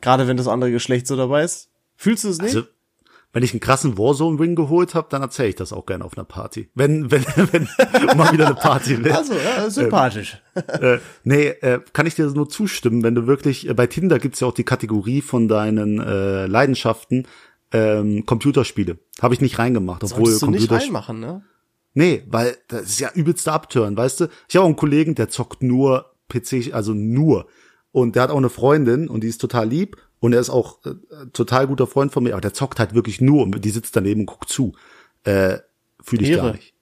Gerade 0.00 0.28
wenn 0.28 0.36
das 0.36 0.48
andere 0.48 0.70
Geschlecht 0.70 1.06
so 1.06 1.16
dabei 1.16 1.44
ist. 1.44 1.68
Fühlst 1.96 2.24
du 2.24 2.28
es 2.28 2.38
nicht? 2.38 2.56
Also, 2.56 2.68
wenn 3.32 3.44
ich 3.44 3.52
einen 3.52 3.60
krassen 3.60 3.96
Warzone-Win 3.96 4.56
geholt 4.56 4.94
habe, 4.94 5.06
dann 5.08 5.22
erzähle 5.22 5.50
ich 5.50 5.54
das 5.54 5.72
auch 5.72 5.86
gerne 5.86 6.04
auf 6.04 6.16
einer 6.16 6.24
Party. 6.24 6.68
Wenn, 6.74 7.10
wenn, 7.10 7.24
wenn 7.52 7.68
mal 8.16 8.32
wieder 8.32 8.46
eine 8.46 8.56
Party 8.56 9.04
wird. 9.04 9.14
also, 9.14 9.34
ja, 9.34 9.70
sympathisch. 9.70 10.42
äh, 10.54 10.98
nee, 11.22 11.48
äh, 11.48 11.80
kann 11.92 12.06
ich 12.06 12.16
dir 12.16 12.26
nur 12.26 12.48
zustimmen, 12.48 13.04
wenn 13.04 13.14
du 13.14 13.26
wirklich, 13.26 13.68
äh, 13.68 13.74
bei 13.74 13.86
Tinder 13.86 14.18
gibt's 14.18 14.40
ja 14.40 14.48
auch 14.48 14.54
die 14.54 14.64
Kategorie 14.64 15.20
von 15.20 15.46
deinen 15.46 16.00
äh, 16.00 16.46
Leidenschaften, 16.46 17.28
ähm, 17.72 18.26
Computerspiele. 18.26 18.98
Habe 19.22 19.34
ich 19.34 19.40
nicht 19.40 19.60
reingemacht, 19.60 20.02
obwohl 20.02 20.26
Solltest 20.26 20.42
du 20.42 20.46
nicht 20.46 20.68
Computerspiele. 20.68 20.94
reinmachen, 20.94 21.20
ne? 21.20 21.44
Nee, 21.94 22.24
weil 22.28 22.56
das 22.68 22.82
ist 22.82 23.00
ja 23.00 23.10
übelster 23.14 23.52
Abtören, 23.52 23.96
weißt 23.96 24.20
du? 24.20 24.28
Ich 24.48 24.56
habe 24.56 24.64
auch 24.64 24.68
einen 24.68 24.76
Kollegen, 24.76 25.14
der 25.14 25.28
zockt 25.28 25.62
nur 25.62 26.12
PC, 26.28 26.72
also 26.72 26.94
nur. 26.94 27.46
Und 27.92 28.14
der 28.14 28.24
hat 28.24 28.30
auch 28.30 28.36
eine 28.36 28.50
Freundin 28.50 29.08
und 29.08 29.24
die 29.24 29.28
ist 29.28 29.40
total 29.40 29.68
lieb 29.68 29.96
und 30.20 30.32
er 30.32 30.40
ist 30.40 30.50
auch 30.50 30.84
äh, 30.84 30.94
total 31.32 31.66
guter 31.66 31.86
Freund 31.86 32.12
von 32.12 32.22
mir, 32.22 32.32
aber 32.32 32.40
der 32.40 32.54
zockt 32.54 32.78
halt 32.78 32.94
wirklich 32.94 33.20
nur 33.20 33.42
und 33.42 33.64
die 33.64 33.70
sitzt 33.70 33.96
daneben 33.96 34.20
und 34.20 34.26
guckt 34.26 34.48
zu. 34.48 34.72
Äh, 35.24 35.58
Fühle 36.02 36.22
ich 36.22 36.30
Ehre. 36.30 36.42
gar 36.42 36.52
nicht. 36.52 36.74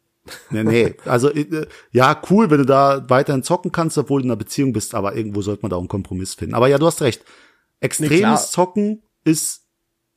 Nee, 0.51 0.65
nee. 0.65 0.95
Also 1.07 1.31
äh, 1.31 1.67
ja, 1.91 2.21
cool, 2.31 2.51
wenn 2.51 2.59
du 2.59 2.67
da 2.67 3.09
weiterhin 3.09 3.43
zocken 3.43 3.73
kannst, 3.73 3.97
obwohl 3.97 4.21
du 4.21 4.27
in 4.27 4.31
einer 4.31 4.37
Beziehung 4.37 4.73
bist, 4.73 4.95
aber 4.95 5.17
irgendwo 5.17 5.41
sollte 5.41 5.63
man 5.63 5.71
da 5.71 5.77
auch 5.77 5.81
einen 5.81 5.89
Kompromiss 5.89 6.35
finden. 6.35 6.55
Aber 6.55 6.69
ja, 6.69 6.79
du 6.79 6.87
hast 6.87 7.01
recht. 7.01 7.23
Nee, 7.25 7.87
Extremes 7.87 8.19
klar. 8.19 8.37
Zocken 8.37 9.03
ist 9.25 9.68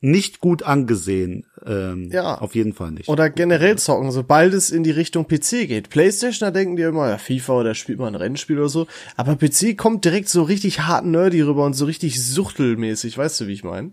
nicht 0.02 0.40
gut 0.40 0.64
angesehen. 0.64 1.46
Ähm, 1.64 2.10
Ja. 2.10 2.34
Auf 2.38 2.54
jeden 2.56 2.74
Fall 2.74 2.90
nicht. 2.90 3.08
Oder 3.08 3.30
generell 3.30 3.78
zocken, 3.78 4.10
sobald 4.10 4.52
es 4.52 4.70
in 4.70 4.82
die 4.82 4.90
Richtung 4.90 5.26
PC 5.26 5.68
geht. 5.68 5.90
Playstation, 5.90 6.48
da 6.48 6.50
denken 6.50 6.76
die 6.76 6.82
immer, 6.82 7.08
ja, 7.08 7.18
FIFA 7.18 7.52
oder 7.60 7.74
spielt 7.74 8.00
man 8.00 8.14
ein 8.14 8.20
Rennspiel 8.20 8.58
oder 8.58 8.68
so. 8.68 8.88
Aber 9.16 9.36
PC 9.36 9.76
kommt 9.76 10.04
direkt 10.04 10.28
so 10.28 10.42
richtig 10.42 10.80
hart 10.80 11.06
nerdy 11.06 11.40
rüber 11.40 11.64
und 11.64 11.74
so 11.74 11.84
richtig 11.84 12.22
suchtelmäßig, 12.22 13.16
weißt 13.16 13.40
du, 13.40 13.46
wie 13.46 13.52
ich 13.52 13.62
meine? 13.62 13.92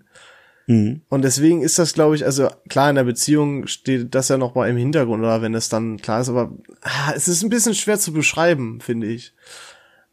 Mhm. 0.65 1.01
Und 1.09 1.23
deswegen 1.23 1.61
ist 1.61 1.77
das, 1.77 1.93
glaube 1.93 2.15
ich, 2.15 2.25
also 2.25 2.49
klar, 2.69 2.89
in 2.89 2.95
der 2.95 3.03
Beziehung 3.03 3.67
steht 3.67 4.15
das 4.15 4.29
ja 4.29 4.37
noch 4.37 4.55
mal 4.55 4.67
im 4.67 4.77
Hintergrund, 4.77 5.21
oder 5.21 5.43
wenn 5.43 5.53
es 5.53 5.69
dann 5.69 5.97
klar 5.97 6.21
ist, 6.21 6.29
aber 6.29 6.51
ah, 6.81 7.13
es 7.15 7.27
ist 7.27 7.43
ein 7.43 7.49
bisschen 7.49 7.75
schwer 7.75 7.99
zu 7.99 8.13
beschreiben, 8.13 8.81
finde 8.81 9.07
ich. 9.07 9.33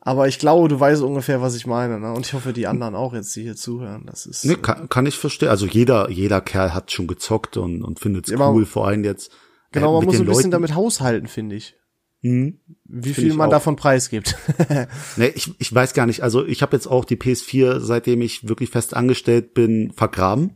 Aber 0.07 0.29
ich 0.29 0.39
glaube, 0.39 0.69
du 0.69 0.79
weißt 0.79 1.03
ungefähr, 1.03 1.43
was 1.43 1.57
ich 1.57 1.67
meine, 1.67 1.99
ne? 1.99 2.13
Und 2.13 2.25
ich 2.25 2.33
hoffe, 2.33 2.53
die 2.53 2.69
anderen 2.69 2.95
auch 2.95 3.13
jetzt, 3.13 3.35
die 3.35 3.43
hier 3.43 3.57
zuhören. 3.57 4.05
Das 4.07 4.25
ist. 4.25 4.45
Nee, 4.45 4.55
kann, 4.55 4.89
kann 4.89 5.05
ich 5.05 5.19
verstehen. 5.19 5.49
Also 5.49 5.67
jeder, 5.67 6.09
jeder 6.11 6.41
Kerl 6.41 6.73
hat 6.75 6.93
schon 6.93 7.09
gezockt 7.09 7.57
und, 7.57 7.83
und 7.83 7.99
findet 7.99 8.27
es 8.27 8.31
Ja, 8.33 8.49
cool, 8.51 8.67
vor 8.67 8.87
allem 8.87 9.03
jetzt. 9.03 9.33
Genau, 9.73 9.89
äh, 9.89 9.93
man 9.95 9.99
mit 10.01 10.07
muss 10.07 10.15
ein 10.21 10.27
bisschen 10.27 10.37
Leuten- 10.43 10.51
damit 10.53 10.75
haushalten, 10.77 11.27
finde 11.27 11.57
ich. 11.57 11.75
Mhm. 12.23 12.61
Wie 12.85 13.13
Find 13.15 13.27
viel 13.27 13.35
man 13.35 13.49
auch. 13.49 13.55
davon 13.55 13.75
preisgibt. 13.75 14.37
Nee, 15.17 15.33
ich, 15.35 15.53
ich 15.59 15.75
weiß 15.75 15.93
gar 15.93 16.07
nicht. 16.07 16.23
Also 16.23 16.47
ich 16.47 16.63
habe 16.63 16.77
jetzt 16.77 16.87
auch 16.87 17.05
die 17.05 17.17
PS4, 17.17 17.81
seitdem 17.81 18.23
ich 18.23 18.49
wirklich 18.49 18.71
fest 18.71 18.95
angestellt 18.95 19.55
bin, 19.55 19.91
vergraben. 19.93 20.53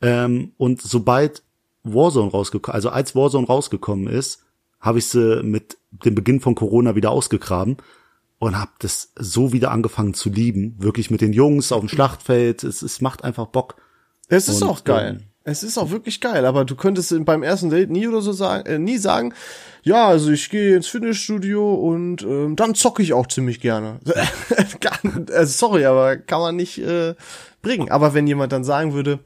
Ähm, 0.00 0.52
und 0.56 0.80
sobald 0.82 1.42
Warzone 1.82 2.30
rausgekommen, 2.30 2.76
also 2.76 2.90
als 2.90 3.16
Warzone 3.16 3.48
rausgekommen 3.48 4.06
ist, 4.06 4.44
habe 4.78 4.98
ich 5.00 5.06
sie 5.06 5.42
mit 5.42 5.78
dem 5.90 6.14
Beginn 6.14 6.38
von 6.38 6.54
Corona 6.54 6.94
wieder 6.94 7.10
ausgegraben 7.10 7.76
und 8.38 8.58
habe 8.58 8.70
das 8.78 9.12
so 9.16 9.52
wieder 9.52 9.70
angefangen 9.70 10.14
zu 10.14 10.30
lieben. 10.30 10.76
Wirklich 10.78 11.10
mit 11.10 11.20
den 11.20 11.32
Jungs 11.32 11.72
auf 11.72 11.80
dem 11.80 11.88
Schlachtfeld. 11.88 12.64
Es, 12.64 12.82
es 12.82 13.00
macht 13.00 13.24
einfach 13.24 13.46
Bock. 13.46 13.76
Es 14.28 14.48
ist 14.48 14.62
Und, 14.62 14.68
auch 14.68 14.84
geil. 14.84 15.18
ähm, 15.20 15.24
es 15.44 15.62
ist 15.62 15.78
auch 15.78 15.90
wirklich 15.90 16.20
geil, 16.20 16.44
aber 16.44 16.66
du 16.66 16.76
könntest 16.76 17.14
beim 17.24 17.42
ersten 17.42 17.70
Date 17.70 17.88
nie 17.88 18.06
oder 18.06 18.20
so 18.20 18.32
sagen, 18.32 18.66
äh, 18.66 18.78
nie 18.78 18.98
sagen, 18.98 19.32
ja, 19.82 20.06
also 20.06 20.30
ich 20.30 20.50
gehe 20.50 20.76
ins 20.76 20.88
Fitnessstudio 20.88 21.74
und 21.74 22.22
ähm, 22.22 22.54
dann 22.54 22.74
zocke 22.74 23.02
ich 23.02 23.14
auch 23.14 23.26
ziemlich 23.26 23.60
gerne. 23.60 23.98
Also 25.32 25.52
sorry, 25.68 25.86
aber 25.86 26.16
kann 26.18 26.40
man 26.40 26.56
nicht 26.56 26.78
äh, 26.78 27.14
bringen. 27.62 27.90
Aber 27.90 28.12
wenn 28.12 28.26
jemand 28.26 28.52
dann 28.52 28.64
sagen 28.64 28.92
würde, 28.92 29.20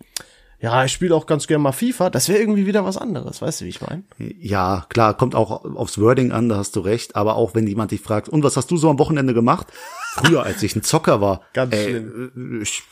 ja, 0.63 0.85
ich 0.85 0.93
spiele 0.93 1.15
auch 1.15 1.27
ganz 1.27 1.47
gerne 1.49 1.63
mal 1.63 1.73
FIFA, 1.73 2.09
das 2.09 2.29
wäre 2.29 2.39
irgendwie 2.39 2.67
wieder 2.67 2.85
was 2.85 2.97
anderes, 2.97 3.43
weißt 3.43 3.61
du, 3.61 3.65
wie 3.65 3.71
ich 3.71 3.81
meine? 3.83 4.05
Ja, 4.19 4.87
klar, 4.89 5.15
kommt 5.17 5.35
auch 5.35 5.65
aufs 5.65 5.99
Wording 6.01 6.31
an, 6.33 6.49
da 6.49 6.57
hast 6.57 6.77
du 6.77 6.81
recht. 6.81 7.17
Aber 7.17 7.35
auch 7.37 7.55
wenn 7.55 7.67
jemand 7.67 7.91
dich 7.91 8.01
fragt, 8.01 8.29
und 8.29 8.43
was 8.45 8.57
hast 8.57 8.71
du 8.71 8.77
so 8.77 8.89
am 8.89 8.99
Wochenende 8.99 9.35
gemacht? 9.35 9.67
Früher, 10.15 10.45
als 10.45 10.63
ich 10.63 10.77
ein 10.77 10.83
Zocker 10.83 11.21
war. 11.21 11.41
Ganz 11.53 11.75
ey, 11.75 11.85
schlimm. 11.89 12.59
äh, 12.61 12.63
Ich 12.63 12.83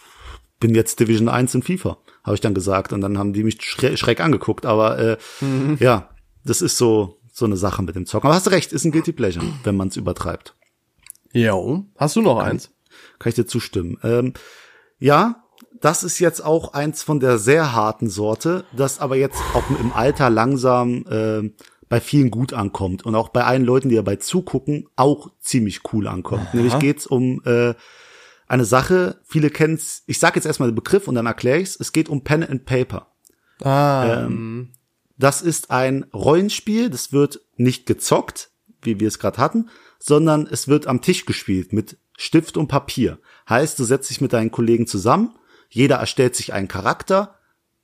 bin 0.59 0.75
jetzt 0.75 0.99
Division 1.01 1.29
1 1.29 1.55
in 1.55 1.63
FIFA, 1.63 1.97
habe 2.25 2.35
ich 2.35 2.41
dann 2.41 2.55
gesagt. 2.55 2.93
Und 2.93 3.01
dann 3.03 3.17
haben 3.19 3.33
die 3.33 3.45
mich 3.45 3.63
schre 3.63 3.97
schräg 3.97 4.21
angeguckt. 4.21 4.67
Aber 4.67 4.99
äh, 4.99 5.17
Mhm. 5.41 5.77
ja, 5.81 6.11
das 6.45 6.61
ist 6.63 6.77
so 6.77 7.17
so 7.33 7.45
eine 7.47 7.57
Sache 7.57 7.83
mit 7.83 7.95
dem 7.95 8.05
Zocken. 8.05 8.27
Aber 8.27 8.35
hast 8.35 8.47
du 8.47 8.51
recht, 8.51 8.73
ist 8.73 8.85
ein 8.85 8.91
Guilty 8.93 9.13
Pleasure, 9.13 9.47
wenn 9.63 9.77
man 9.77 9.89
es 9.89 9.97
übertreibt. 9.97 10.55
Jo. 11.33 11.85
Hast 11.97 12.17
du 12.17 12.21
noch 12.23 12.39
eins? 12.39 12.71
Kann 13.21 13.31
ich 13.31 13.37
dir 13.37 13.47
zustimmen. 13.47 13.99
Ähm, 14.03 14.35
ja, 14.99 15.45
das 15.81 16.03
ist 16.03 16.19
jetzt 16.19 16.45
auch 16.45 16.75
eins 16.75 17.03
von 17.03 17.21
der 17.21 17.39
sehr 17.39 17.73
harten 17.73 18.09
Sorte, 18.09 18.65
das 18.77 18.99
aber 19.01 19.17
jetzt 19.17 19.41
auch 19.55 19.65
im 19.71 19.93
Alter 19.93 20.31
langsam 20.31 21.05
äh, 21.09 21.51
bei 21.89 22.01
vielen 22.01 22.31
gut 22.31 22.53
ankommt 22.53 23.05
und 23.05 23.15
auch 23.15 23.31
bei 23.31 23.45
allen 23.45 23.65
Leuten, 23.65 23.89
die 23.89 23.97
dabei 23.97 24.17
zugucken, 24.17 24.89
auch 24.97 25.31
ziemlich 25.41 25.81
cool 25.93 26.07
ankommt. 26.07 26.55
Nämlich 26.55 26.79
geht's 26.79 27.07
um 27.07 27.43
äh, 27.45 27.75
eine 28.47 28.65
Sache, 28.65 29.21
viele 29.25 29.51
kennen's, 29.51 30.03
ich 30.07 30.19
sage 30.19 30.37
jetzt 30.37 30.47
erstmal 30.47 30.71
den 30.71 30.77
Begriff 30.77 31.09
und 31.09 31.15
dann 31.15 31.27
erkläre 31.27 31.59
ich's. 31.61 31.77
Es 31.79 31.93
geht 31.93 32.09
um 32.09 32.23
Pen 32.25 32.45
and 32.45 32.65
Paper. 32.65 33.09
Ah, 33.63 34.25
Ähm, 34.25 34.73
das 35.17 35.43
ist 35.43 35.71
ein 35.71 36.05
Rollenspiel, 36.15 36.91
das 36.91 37.13
wird 37.13 37.41
nicht 37.57 37.87
gezockt, 37.87 38.51
wie 38.83 38.99
wir 39.01 39.09
es 39.09 39.19
gerade 39.19 39.39
hatten, 39.39 39.69
sondern 39.99 40.47
es 40.47 40.67
wird 40.67 40.87
am 40.87 41.03
Tisch 41.03 41.27
gespielt 41.27 41.73
mit 41.73 41.99
Stift 42.17 42.57
und 42.57 42.69
Papier. 42.69 43.19
Heißt, 43.49 43.79
du 43.79 43.85
setzt 43.85 44.11
dich 44.11 44.21
mit 44.21 44.33
deinen 44.33 44.51
Kollegen 44.51 44.87
zusammen, 44.87 45.35
jeder 45.71 45.97
erstellt 45.97 46.37
sich 46.37 46.53
einen 46.53 46.69
Charakter 46.69 47.37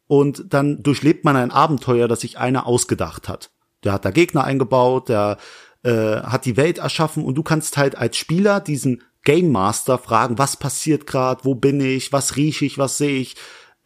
und 0.07 0.53
dann 0.53 0.83
durchlebt 0.83 1.25
man 1.25 1.37
ein 1.37 1.51
Abenteuer, 1.51 2.07
das 2.07 2.21
sich 2.21 2.39
einer 2.39 2.67
ausgedacht 2.67 3.29
hat. 3.29 3.51
Der 3.83 3.93
hat 3.93 4.05
da 4.05 4.11
Gegner 4.11 4.45
eingebaut, 4.45 5.09
der 5.09 5.39
äh, 5.83 6.21
hat 6.21 6.45
die 6.45 6.59
Welt 6.59 6.79
erschaffen 6.79 7.25
und 7.25 7.37
du 7.37 7.43
kannst 7.43 7.79
halt 7.79 7.97
als 7.97 8.17
Spieler 8.17 8.61
diesen 8.61 9.03
Game 9.25 9.51
Master 9.51 9.99
fragen, 9.99 10.39
was 10.39 10.57
passiert 10.57 11.07
gerade, 11.07 11.45
wo 11.45 11.55
bin 11.55 11.81
ich, 11.81 12.13
was 12.13 12.37
rieche 12.37 12.65
ich, 12.67 12.77
was 12.77 12.99
sehe 12.99 13.19
ich, 13.19 13.37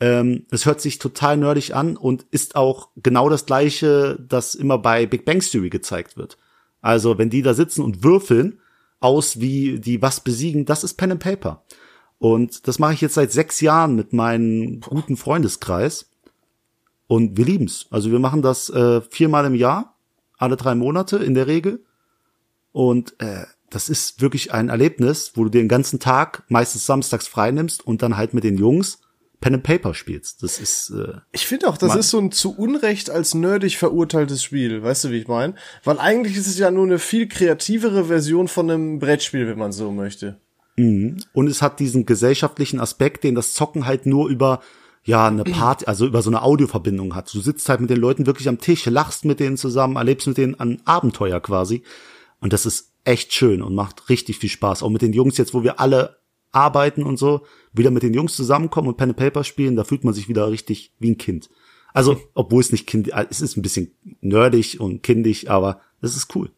Ähm, 0.03 0.47
es 0.51 0.65
hört 0.65 0.81
sich 0.81 0.99
total 0.99 1.37
nerdig 1.37 1.75
an 1.75 1.99
und 1.99 2.25
ist 2.31 2.57
auch 2.57 2.89
genau 2.97 3.29
das 3.29 3.45
gleiche, 3.45 4.19
das 4.19 4.55
immer 4.55 4.79
bei 4.79 5.05
Big 5.05 5.27
Bang 5.27 5.41
Theory 5.41 5.69
gezeigt 5.69 6.17
wird. 6.17 6.39
Also 6.81 7.19
wenn 7.19 7.29
die 7.29 7.43
da 7.43 7.53
sitzen 7.53 7.83
und 7.85 8.03
würfeln 8.03 8.61
aus, 9.01 9.41
wie 9.41 9.79
die 9.79 10.01
was 10.01 10.21
besiegen, 10.21 10.65
das 10.65 10.85
ist 10.85 10.95
Pen 10.95 11.13
and 11.13 11.23
Paper. 11.23 11.65
Und 12.21 12.69
das 12.69 12.79
mache 12.79 12.93
ich 12.93 13.01
jetzt 13.01 13.15
seit 13.15 13.33
sechs 13.33 13.63
Jahren 13.63 13.97
mit 13.97 14.13
meinem 14.13 14.81
guten 14.81 15.17
Freundeskreis. 15.17 16.07
Und 17.07 17.39
wir 17.39 17.47
lieben's. 17.47 17.87
Also 17.91 18.13
wir 18.13 18.19
machen 18.19 18.43
das 18.43 18.69
äh, 18.69 19.01
viermal 19.01 19.47
im 19.47 19.55
Jahr, 19.55 19.97
alle 20.37 20.57
drei 20.57 20.75
Monate 20.75 21.17
in 21.17 21.33
der 21.33 21.47
Regel. 21.47 21.83
Und 22.73 23.19
äh, 23.21 23.47
das 23.71 23.89
ist 23.89 24.21
wirklich 24.21 24.53
ein 24.53 24.69
Erlebnis, 24.69 25.33
wo 25.35 25.45
du 25.45 25.51
den 25.51 25.67
ganzen 25.67 25.99
Tag, 25.99 26.45
meistens 26.49 26.85
samstags 26.85 27.27
frei 27.27 27.53
nimmst 27.53 27.87
und 27.87 28.03
dann 28.03 28.19
halt 28.19 28.35
mit 28.35 28.45
den 28.45 28.59
Jungs 28.59 28.99
Pen 29.41 29.55
and 29.55 29.63
Paper 29.63 29.95
spielst. 29.95 30.43
Das 30.43 30.59
ist. 30.59 30.91
Äh, 30.91 31.21
ich 31.33 31.47
finde 31.47 31.69
auch, 31.69 31.79
das 31.79 31.97
ist 31.97 32.11
so 32.11 32.19
ein 32.19 32.33
zu 32.33 32.55
Unrecht 32.55 33.09
als 33.09 33.33
nerdig 33.33 33.79
verurteiltes 33.79 34.43
Spiel. 34.43 34.83
Weißt 34.83 35.05
du, 35.05 35.11
wie 35.11 35.21
ich 35.21 35.29
meine? 35.29 35.55
Weil 35.85 35.99
eigentlich 35.99 36.37
ist 36.37 36.49
es 36.49 36.59
ja 36.59 36.71
nur 36.71 36.85
eine 36.85 36.99
viel 36.99 37.29
kreativere 37.29 38.05
Version 38.05 38.47
von 38.47 38.71
einem 38.71 38.99
Brettspiel, 38.99 39.49
wenn 39.49 39.59
man 39.59 39.73
so 39.73 39.91
möchte. 39.91 40.39
Mhm. 40.81 41.17
Und 41.33 41.49
es 41.49 41.61
hat 41.61 41.79
diesen 41.79 42.07
gesellschaftlichen 42.07 42.81
Aspekt, 42.81 43.25
den 43.25 43.35
das 43.35 43.53
Zocken 43.53 43.87
halt 43.87 44.07
nur 44.07 44.29
über 44.29 44.61
ja 45.05 45.27
eine 45.27 45.45
Party, 45.45 45.87
also 45.87 46.07
über 46.07 46.23
so 46.23 46.31
eine 46.31 46.43
Audioverbindung 46.43 47.15
hat. 47.15 47.33
Du 47.33 47.41
sitzt 47.41 47.69
halt 47.69 47.81
mit 47.81 47.91
den 47.91 47.99
Leuten 47.99 48.27
wirklich 48.27 48.49
am 48.49 48.59
Tisch, 48.59 48.87
lachst 48.87 49.25
mit 49.25 49.41
denen 49.41 49.57
zusammen, 49.57 49.97
erlebst 49.97 50.27
mit 50.27 50.39
denen 50.39 50.59
ein 50.59 50.81
Abenteuer 50.87 51.41
quasi. 51.41 51.83
Und 52.41 52.53
das 52.53 52.67
ist 52.67 52.93
echt 53.05 53.33
schön 53.35 53.63
und 53.63 53.75
macht 53.75 54.09
richtig 54.09 54.39
viel 54.39 54.49
Spaß. 54.49 54.83
Auch 54.83 54.91
mit 54.91 55.03
den 55.03 55.13
Jungs 55.13 55.37
jetzt, 55.37 55.55
wo 55.55 55.63
wir 55.63 55.81
alle 55.81 56.17
arbeiten 56.53 57.03
und 57.03 57.19
so, 57.19 57.43
wieder 57.73 57.91
mit 57.91 58.03
den 58.03 58.15
Jungs 58.15 58.35
zusammenkommen 58.35 58.89
und 58.89 58.97
Pen 58.97 59.11
and 59.11 59.19
Paper 59.19 59.45
spielen, 59.45 59.77
da 59.77 59.85
fühlt 59.85 60.05
man 60.05 60.15
sich 60.15 60.29
wieder 60.29 60.51
richtig 60.51 60.93
wie 60.99 61.11
ein 61.11 61.19
Kind. 61.19 61.49
Also, 61.93 62.21
obwohl 62.35 62.61
es 62.61 62.73
nicht 62.73 62.87
kind, 62.87 63.11
es 63.31 63.41
ist 63.41 63.57
ein 63.57 63.63
bisschen 63.63 63.93
nerdig 64.21 64.81
und 64.81 65.03
kindisch, 65.03 65.49
aber 65.49 65.81
es 66.01 66.17
ist 66.17 66.35
cool. 66.35 66.51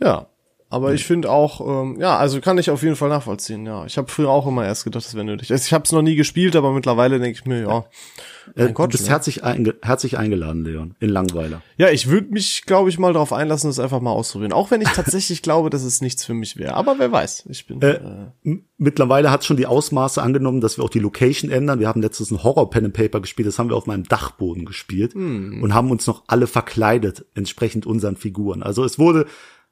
Ja, 0.00 0.28
aber 0.74 0.92
ich 0.92 1.04
finde 1.04 1.30
auch, 1.30 1.60
ähm, 1.60 2.00
ja, 2.00 2.18
also 2.18 2.40
kann 2.40 2.58
ich 2.58 2.68
auf 2.68 2.82
jeden 2.82 2.96
Fall 2.96 3.08
nachvollziehen, 3.08 3.64
ja. 3.64 3.86
Ich 3.86 3.96
habe 3.96 4.10
früher 4.10 4.28
auch 4.28 4.46
immer 4.46 4.64
erst 4.66 4.82
gedacht, 4.82 5.04
das 5.04 5.14
wäre 5.14 5.24
nötig. 5.24 5.52
Also 5.52 5.64
ich 5.64 5.72
habe 5.72 5.84
es 5.84 5.92
noch 5.92 6.02
nie 6.02 6.16
gespielt, 6.16 6.56
aber 6.56 6.72
mittlerweile 6.72 7.20
denke 7.20 7.38
ich 7.38 7.46
mir, 7.46 7.60
ja. 7.60 7.84
Äh, 8.56 8.72
Gott, 8.72 8.92
du 8.92 8.98
bist 8.98 9.04
ne? 9.04 9.10
herzlich, 9.10 9.44
einge 9.44 9.76
herzlich 9.82 10.18
eingeladen, 10.18 10.64
Leon, 10.64 10.96
in 10.98 11.10
Langweiler. 11.10 11.62
Ja, 11.76 11.90
ich 11.90 12.08
würde 12.08 12.32
mich, 12.32 12.64
glaube 12.66 12.90
ich, 12.90 12.98
mal 12.98 13.12
darauf 13.12 13.32
einlassen, 13.32 13.70
das 13.70 13.78
einfach 13.78 14.00
mal 14.00 14.10
auszuprobieren. 14.10 14.52
Auch 14.52 14.70
wenn 14.72 14.80
ich 14.80 14.88
tatsächlich 14.94 15.42
glaube, 15.42 15.70
dass 15.70 15.84
es 15.84 16.00
nichts 16.00 16.24
für 16.24 16.34
mich 16.34 16.56
wäre. 16.56 16.74
Aber 16.74 16.98
wer 16.98 17.12
weiß, 17.12 17.44
ich 17.48 17.66
bin. 17.66 17.80
Äh, 17.80 18.00
äh 18.44 18.58
mittlerweile 18.76 19.30
hat 19.30 19.44
schon 19.44 19.56
die 19.56 19.66
Ausmaße 19.66 20.20
angenommen, 20.20 20.60
dass 20.60 20.76
wir 20.76 20.84
auch 20.84 20.90
die 20.90 20.98
Location 20.98 21.50
ändern. 21.50 21.78
Wir 21.78 21.88
haben 21.88 22.02
letztens 22.02 22.32
ein 22.32 22.42
Horror-Pen 22.42 22.86
and 22.86 22.94
Paper 22.94 23.20
gespielt, 23.20 23.46
das 23.46 23.58
haben 23.58 23.70
wir 23.70 23.76
auf 23.76 23.86
meinem 23.86 24.04
Dachboden 24.04 24.64
gespielt 24.64 25.14
hm. 25.14 25.62
und 25.62 25.72
haben 25.72 25.90
uns 25.90 26.06
noch 26.06 26.24
alle 26.26 26.46
verkleidet, 26.46 27.24
entsprechend 27.34 27.86
unseren 27.86 28.16
Figuren. 28.16 28.62
Also 28.62 28.84
es 28.84 28.98
wurde 28.98 29.26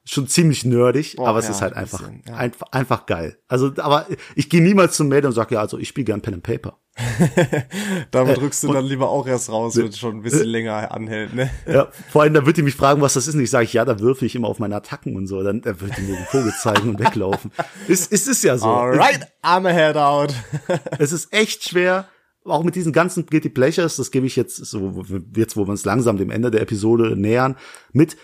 schon 0.04 0.26
ziemlich 0.26 0.64
nerdig, 0.64 1.14
oh, 1.18 1.26
aber 1.26 1.38
es 1.38 1.46
ja, 1.46 1.52
ist 1.52 1.62
halt 1.62 1.74
ein 1.74 1.82
einfach, 1.82 1.98
bisschen, 2.00 2.22
ja. 2.26 2.34
einfach, 2.34 2.66
einfach 2.72 3.06
geil. 3.06 3.38
Also, 3.46 3.72
aber 3.76 4.06
ich 4.34 4.48
gehe 4.48 4.62
niemals 4.62 4.96
zum 4.96 5.08
Mädel 5.08 5.26
und 5.26 5.32
sage, 5.32 5.54
ja, 5.54 5.60
also 5.60 5.78
ich 5.78 5.88
spiele 5.88 6.06
gern 6.06 6.20
Pen 6.20 6.34
and 6.34 6.42
Paper. 6.42 6.78
Damit 8.10 8.36
äh, 8.36 8.40
drückst 8.40 8.64
du 8.64 8.72
dann 8.72 8.84
lieber 8.84 9.08
auch 9.08 9.26
erst 9.26 9.50
raus, 9.50 9.76
wenn 9.76 9.86
es 9.86 9.98
schon 9.98 10.16
ein 10.16 10.22
bisschen 10.22 10.42
äh, 10.42 10.44
länger 10.44 10.92
anhält, 10.92 11.34
ne? 11.34 11.50
Ja, 11.66 11.88
vor 12.10 12.22
allem, 12.22 12.34
da 12.34 12.44
wird 12.44 12.58
die 12.58 12.62
mich 12.62 12.74
fragen, 12.74 13.00
was 13.00 13.14
das 13.14 13.28
ist, 13.28 13.34
und 13.34 13.40
ich 13.40 13.50
sage, 13.50 13.68
ja, 13.70 13.84
da 13.84 14.00
würfe 14.00 14.26
ich 14.26 14.34
immer 14.34 14.48
auf 14.48 14.58
meine 14.58 14.76
Attacken 14.76 15.16
und 15.16 15.26
so, 15.26 15.42
dann 15.42 15.62
da 15.62 15.80
wird 15.80 15.96
die 15.96 16.02
mir 16.02 16.16
den 16.16 16.26
Vogel 16.26 16.52
zeigen 16.52 16.90
und 16.90 16.98
weglaufen. 16.98 17.50
Ist, 17.88 18.12
ist 18.12 18.28
es 18.28 18.42
ja 18.42 18.58
so. 18.58 18.66
Alright, 18.66 19.26
I'm 19.42 19.66
a 19.66 19.72
head 19.72 19.96
out. 19.96 20.34
es 20.98 21.12
ist 21.12 21.32
echt 21.32 21.68
schwer, 21.68 22.08
auch 22.44 22.62
mit 22.62 22.74
diesen 22.74 22.92
ganzen 22.92 23.26
Guilty 23.26 23.48
Pleasures, 23.48 23.96
das 23.96 24.10
gebe 24.10 24.26
ich 24.26 24.36
jetzt 24.36 24.56
so, 24.56 25.04
jetzt 25.36 25.56
wo 25.56 25.66
wir 25.66 25.70
uns 25.70 25.84
langsam 25.84 26.16
dem 26.16 26.30
Ende 26.30 26.50
der 26.50 26.60
Episode 26.60 27.16
nähern, 27.16 27.56
mit, 27.92 28.16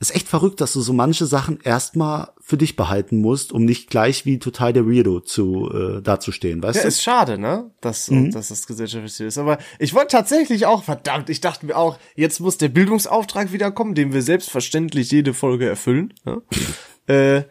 ist 0.00 0.14
echt 0.14 0.28
verrückt, 0.28 0.60
dass 0.60 0.72
du 0.72 0.80
so 0.80 0.92
manche 0.92 1.26
Sachen 1.26 1.58
erstmal 1.60 2.28
für 2.40 2.56
dich 2.56 2.76
behalten 2.76 3.20
musst, 3.20 3.52
um 3.52 3.64
nicht 3.64 3.90
gleich 3.90 4.24
wie 4.24 4.38
total 4.38 4.72
der 4.72 4.86
Weirdo 4.86 5.20
zu 5.20 5.70
äh, 5.70 6.02
dazustehen, 6.02 6.62
weißt 6.62 6.76
ja, 6.76 6.82
du? 6.82 6.88
ist 6.88 7.02
schade, 7.02 7.38
ne? 7.38 7.70
Dass, 7.80 8.10
mhm. 8.10 8.30
dass 8.30 8.48
das 8.48 8.66
gesellschaftlich 8.66 9.20
ist. 9.20 9.38
Aber 9.38 9.58
ich 9.78 9.94
wollte 9.94 10.08
tatsächlich 10.08 10.66
auch, 10.66 10.84
verdammt, 10.84 11.30
ich 11.30 11.40
dachte 11.40 11.66
mir 11.66 11.76
auch, 11.76 11.98
jetzt 12.14 12.38
muss 12.38 12.58
der 12.58 12.68
Bildungsauftrag 12.68 13.52
wieder 13.52 13.72
kommen, 13.72 13.94
den 13.94 14.12
wir 14.12 14.22
selbstverständlich 14.22 15.10
jede 15.10 15.34
Folge 15.34 15.68
erfüllen. 15.68 16.14
Ne? 16.24 16.42
äh, 17.08 17.42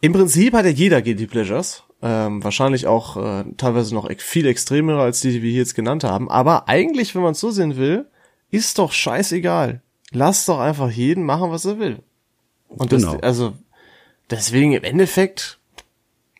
Im 0.00 0.14
Prinzip 0.14 0.54
hat 0.54 0.64
ja 0.64 0.70
jeder 0.70 1.02
Guilty 1.02 1.26
Pleasures. 1.26 1.82
Ähm, 2.02 2.44
wahrscheinlich 2.44 2.86
auch 2.86 3.16
äh, 3.16 3.44
teilweise 3.56 3.94
noch 3.94 4.10
viel 4.18 4.46
extremere 4.46 5.00
als 5.00 5.20
die, 5.20 5.32
die 5.32 5.42
wir 5.42 5.50
hier 5.50 5.60
jetzt 5.60 5.74
genannt 5.74 6.04
haben. 6.04 6.30
Aber 6.30 6.68
eigentlich, 6.68 7.14
wenn 7.14 7.22
man 7.22 7.32
es 7.32 7.40
so 7.40 7.50
sehen 7.50 7.76
will, 7.76 8.06
ist 8.50 8.78
doch 8.78 8.92
scheißegal 8.92 9.82
lass 10.12 10.46
doch 10.46 10.60
einfach 10.60 10.90
jeden 10.90 11.24
machen, 11.24 11.50
was 11.50 11.64
er 11.64 11.78
will. 11.78 12.02
Und 12.68 12.92
das, 12.92 13.02
genau. 13.02 13.18
also, 13.20 13.54
deswegen 14.30 14.72
im 14.72 14.84
Endeffekt 14.84 15.58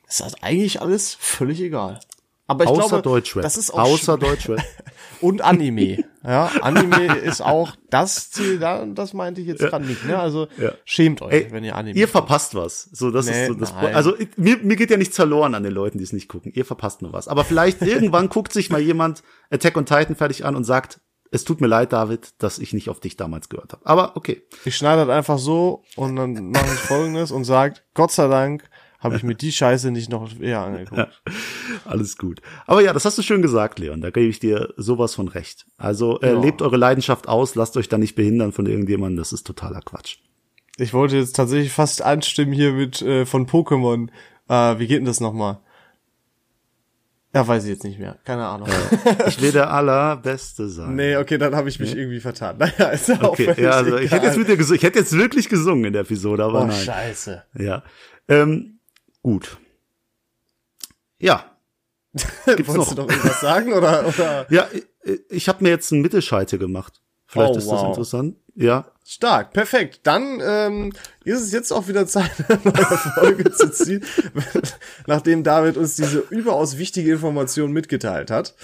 ist 0.08 0.20
das 0.20 0.42
eigentlich 0.42 0.80
alles 0.80 1.14
völlig 1.14 1.60
egal. 1.60 2.00
Aber 2.48 2.64
ich 2.64 2.70
Außer 2.70 2.88
glaube, 2.88 3.02
Deutschrap. 3.02 3.42
das 3.42 3.56
ist 3.56 3.72
auch 3.72 3.78
Außer 3.80 4.18
Deutschrap. 4.18 4.62
und 5.20 5.42
Anime. 5.42 6.04
Ja, 6.24 6.46
Anime 6.60 7.16
ist 7.16 7.40
auch 7.40 7.74
das 7.90 8.30
Ziel, 8.30 8.60
das 8.60 9.14
meinte 9.14 9.40
ich 9.40 9.48
jetzt 9.48 9.62
ja. 9.62 9.68
gerade 9.68 9.84
nicht, 9.84 10.04
ne? 10.04 10.16
Also 10.16 10.46
ja. 10.56 10.72
schämt 10.84 11.22
euch, 11.22 11.32
Ey, 11.32 11.48
wenn 11.50 11.64
ihr 11.64 11.74
Anime 11.74 11.98
Ihr 11.98 12.06
verpasst 12.06 12.54
was. 12.54 12.88
So, 12.92 13.10
das 13.10 13.26
nee, 13.26 13.42
ist 13.42 13.48
so 13.48 13.54
das 13.54 13.74
Also 13.74 14.16
ich, 14.16 14.28
mir, 14.36 14.58
mir 14.58 14.76
geht 14.76 14.90
ja 14.90 14.96
nichts 14.96 15.16
verloren 15.16 15.56
an 15.56 15.64
den 15.64 15.72
Leuten, 15.72 15.98
die 15.98 16.04
es 16.04 16.12
nicht 16.12 16.28
gucken. 16.28 16.52
Ihr 16.54 16.64
verpasst 16.64 17.02
nur 17.02 17.12
was. 17.12 17.26
Aber 17.26 17.44
vielleicht 17.44 17.82
irgendwann 17.82 18.28
guckt 18.28 18.52
sich 18.52 18.70
mal 18.70 18.80
jemand 18.80 19.24
Attack 19.50 19.76
on 19.76 19.86
Titan 19.86 20.14
fertig 20.14 20.44
an 20.44 20.54
und 20.54 20.62
sagt, 20.62 21.00
es 21.30 21.44
tut 21.44 21.60
mir 21.60 21.66
leid, 21.66 21.92
David, 21.92 22.34
dass 22.38 22.58
ich 22.58 22.72
nicht 22.72 22.88
auf 22.88 23.00
dich 23.00 23.16
damals 23.16 23.48
gehört 23.48 23.72
habe. 23.72 23.86
Aber 23.86 24.16
okay. 24.16 24.42
Ich 24.64 24.76
schneide 24.76 25.06
das 25.06 25.16
einfach 25.16 25.38
so 25.38 25.82
und 25.96 26.16
dann 26.16 26.50
mache 26.50 26.66
ich 26.74 26.80
folgendes 26.80 27.30
und 27.30 27.44
sagt, 27.44 27.84
Gott 27.94 28.12
sei 28.12 28.28
Dank 28.28 28.68
habe 28.98 29.16
ich 29.16 29.22
mir 29.22 29.34
die 29.34 29.52
Scheiße 29.52 29.90
nicht 29.90 30.10
noch 30.10 30.28
eher 30.40 30.60
angeguckt. 30.60 30.96
Ja, 30.96 31.08
alles 31.84 32.16
gut. 32.16 32.40
Aber 32.66 32.82
ja, 32.82 32.92
das 32.92 33.04
hast 33.04 33.18
du 33.18 33.22
schön 33.22 33.42
gesagt, 33.42 33.78
Leon. 33.78 34.00
Da 34.00 34.10
gebe 34.10 34.26
ich 34.26 34.40
dir 34.40 34.74
sowas 34.76 35.14
von 35.14 35.28
recht. 35.28 35.66
Also 35.76 36.20
äh, 36.20 36.32
ja. 36.32 36.40
lebt 36.40 36.62
eure 36.62 36.76
Leidenschaft 36.76 37.28
aus, 37.28 37.54
lasst 37.54 37.76
euch 37.76 37.88
da 37.88 37.98
nicht 37.98 38.14
behindern 38.14 38.52
von 38.52 38.66
irgendjemandem. 38.66 39.18
Das 39.18 39.32
ist 39.32 39.46
totaler 39.46 39.80
Quatsch. 39.80 40.18
Ich 40.78 40.92
wollte 40.92 41.16
jetzt 41.16 41.36
tatsächlich 41.36 41.72
fast 41.72 42.02
anstimmen 42.02 42.52
hier 42.52 42.72
mit 42.72 43.00
äh, 43.02 43.26
von 43.26 43.46
Pokémon. 43.46 44.08
Äh, 44.48 44.78
wie 44.78 44.86
geht 44.86 44.98
denn 44.98 45.06
das 45.06 45.20
nochmal? 45.20 45.60
Ja, 47.36 47.46
weiß 47.46 47.64
ich 47.64 47.68
jetzt 47.68 47.84
nicht 47.84 47.98
mehr. 47.98 48.16
Keine 48.24 48.46
Ahnung. 48.46 48.66
Ja, 48.66 49.26
ich 49.26 49.42
will 49.42 49.52
der 49.52 49.70
allerbeste 49.70 50.70
sein. 50.70 50.96
Nee, 50.96 51.16
okay, 51.16 51.36
dann 51.36 51.54
habe 51.54 51.68
ich 51.68 51.78
mich 51.78 51.92
nee? 51.92 52.00
irgendwie 52.00 52.20
vertan. 52.20 52.56
Naja, 52.58 52.88
ist 52.88 53.08
ja 53.08 53.22
okay, 53.22 53.50
auch 53.50 53.58
ja, 53.58 53.72
also 53.72 53.98
ich 53.98 54.10
hätte 54.10 54.24
jetzt 54.24 54.38
mit 54.38 54.48
dir 54.48 54.58
ich 54.58 54.82
hätte 54.82 54.98
jetzt 54.98 55.12
wirklich 55.12 55.50
gesungen 55.50 55.84
in 55.84 55.92
der 55.92 56.00
Episode, 56.00 56.44
aber 56.44 56.62
oh, 56.62 56.64
nein. 56.64 56.82
scheiße. 56.82 57.44
Ja. 57.58 57.82
Ähm, 58.26 58.80
gut. 59.22 59.58
Ja. 61.18 61.44
Gibt's 62.46 62.68
Wolltest 62.68 62.76
noch? 62.76 62.94
du 62.94 63.02
noch 63.02 63.10
irgendwas 63.10 63.40
sagen 63.42 63.74
oder 63.74 64.06
oder? 64.06 64.46
Ja, 64.48 64.66
ich, 64.72 65.20
ich 65.28 65.48
habe 65.50 65.62
mir 65.62 65.68
jetzt 65.68 65.92
einen 65.92 66.00
Mittelscheite 66.00 66.56
gemacht. 66.56 67.02
Vielleicht 67.36 67.54
oh, 67.54 67.58
ist 67.58 67.70
das 67.70 67.80
wow. 67.80 67.88
interessant. 67.88 68.36
Ja. 68.54 68.86
Stark, 69.04 69.52
perfekt. 69.52 70.00
Dann 70.02 70.40
ähm, 70.44 70.92
ist 71.22 71.40
es 71.40 71.52
jetzt 71.52 71.70
auch 71.70 71.86
wieder 71.86 72.06
Zeit, 72.08 72.32
eine 72.48 72.60
neue 72.64 72.98
Folge 73.14 73.52
zu 73.52 73.70
ziehen, 73.70 74.04
nachdem 75.06 75.44
David 75.44 75.76
uns 75.76 75.94
diese 75.94 76.18
überaus 76.30 76.76
wichtige 76.76 77.12
Information 77.12 77.70
mitgeteilt 77.70 78.32
hat. 78.32 78.54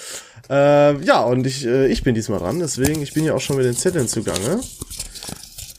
Äh, 0.51 1.01
ja, 1.05 1.23
und 1.23 1.47
ich, 1.47 1.64
äh, 1.64 1.87
ich 1.87 2.03
bin 2.03 2.16
diesmal 2.16 2.41
dran, 2.41 2.59
deswegen, 2.59 3.03
ich 3.03 3.14
bin 3.14 3.25
ja 3.25 3.35
auch 3.35 3.41
schon 3.41 3.57
mit 3.57 3.66
den 3.66 3.77
Zetteln 3.77 4.09
zugange. 4.09 4.61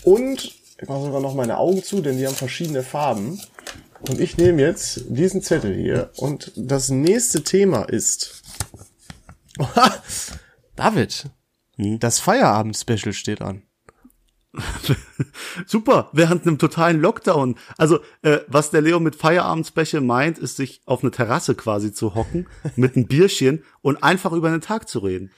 Und 0.03 0.53
ich 0.79 0.87
mache 0.87 1.01
sogar 1.01 1.19
noch 1.19 1.33
meine 1.33 1.57
Augen 1.57 1.83
zu, 1.83 2.01
denn 2.01 2.17
die 2.17 2.25
haben 2.25 2.35
verschiedene 2.35 2.83
Farben. 2.83 3.41
Und 4.07 4.19
ich 4.19 4.37
nehme 4.37 4.61
jetzt 4.61 5.05
diesen 5.07 5.41
Zettel 5.41 5.73
hier. 5.75 6.11
Und 6.17 6.51
das 6.55 6.89
nächste 6.89 7.43
Thema 7.43 7.83
ist. 7.83 8.43
David, 10.75 11.25
hm? 11.83 11.99
das 11.99 12.19
Feierabend-Special 12.19 13.13
steht 13.13 13.41
an. 13.41 13.63
Super, 15.65 16.09
während 16.13 16.45
einem 16.45 16.59
totalen 16.59 17.01
Lockdown. 17.01 17.55
Also, 17.77 17.99
äh, 18.21 18.39
was 18.47 18.69
der 18.69 18.81
Leo 18.81 18.99
mit 18.99 19.15
Feierabendspecial 19.15 20.01
meint, 20.01 20.37
ist 20.37 20.57
sich 20.57 20.81
auf 20.85 21.01
eine 21.01 21.11
Terrasse 21.11 21.55
quasi 21.55 21.91
zu 21.91 22.13
hocken, 22.13 22.47
mit 22.75 22.95
einem 22.95 23.07
Bierchen 23.07 23.63
und 23.81 24.03
einfach 24.03 24.31
über 24.31 24.51
den 24.51 24.61
Tag 24.61 24.87
zu 24.87 24.99
reden. 24.99 25.31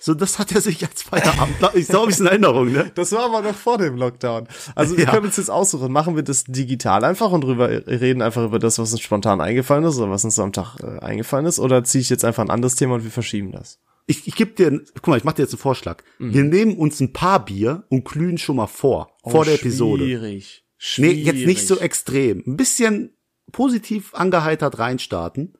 So, 0.00 0.14
das 0.14 0.38
hat 0.38 0.52
er 0.52 0.60
sich 0.60 0.86
als 0.86 1.02
Feierabend, 1.02 1.56
ich 1.74 1.88
glaube, 1.88 2.10
ist 2.10 2.20
in 2.20 2.26
Erinnerung, 2.26 2.70
ne? 2.70 2.92
Das 2.94 3.10
war 3.12 3.24
aber 3.24 3.42
noch 3.42 3.54
vor 3.54 3.78
dem 3.78 3.96
Lockdown. 3.96 4.46
Also, 4.74 4.96
wir 4.96 5.04
ja. 5.04 5.10
können 5.10 5.26
uns 5.26 5.38
jetzt 5.38 5.50
aussuchen, 5.50 5.90
machen 5.90 6.14
wir 6.14 6.22
das 6.22 6.44
digital 6.44 7.04
einfach 7.04 7.32
und 7.32 7.42
drüber 7.42 7.68
reden 7.68 8.22
einfach 8.22 8.44
über 8.44 8.58
das, 8.58 8.78
was 8.78 8.92
uns 8.92 9.00
spontan 9.00 9.40
eingefallen 9.40 9.84
ist 9.84 9.98
oder 9.98 10.10
was 10.10 10.24
uns 10.24 10.38
am 10.38 10.52
Tag 10.52 10.76
äh, 10.80 10.98
eingefallen 11.00 11.46
ist, 11.46 11.58
oder 11.58 11.82
ziehe 11.84 12.02
ich 12.02 12.10
jetzt 12.10 12.24
einfach 12.24 12.44
ein 12.44 12.50
anderes 12.50 12.76
Thema 12.76 12.96
und 12.96 13.04
wir 13.04 13.10
verschieben 13.10 13.50
das? 13.50 13.80
Ich, 14.08 14.26
ich 14.26 14.34
gebe 14.34 14.52
dir, 14.52 14.82
guck 14.94 15.06
mal, 15.06 15.18
ich 15.18 15.24
mache 15.24 15.36
dir 15.36 15.42
jetzt 15.42 15.52
einen 15.52 15.60
Vorschlag. 15.60 16.02
Mhm. 16.18 16.34
Wir 16.34 16.44
nehmen 16.44 16.76
uns 16.76 16.98
ein 16.98 17.12
paar 17.12 17.44
Bier 17.44 17.84
und 17.90 18.04
glühen 18.04 18.38
schon 18.38 18.56
mal 18.56 18.66
vor, 18.66 19.16
oh, 19.22 19.30
vor 19.30 19.44
der 19.44 19.54
Episode. 19.54 20.04
Schwierig. 20.04 20.64
schwierig. 20.78 21.16
Nee, 21.16 21.22
jetzt 21.22 21.46
nicht 21.46 21.66
so 21.66 21.78
extrem. 21.78 22.42
Ein 22.46 22.56
bisschen 22.56 23.10
positiv 23.52 24.14
angeheitert 24.14 24.78
reinstarten. 24.78 25.54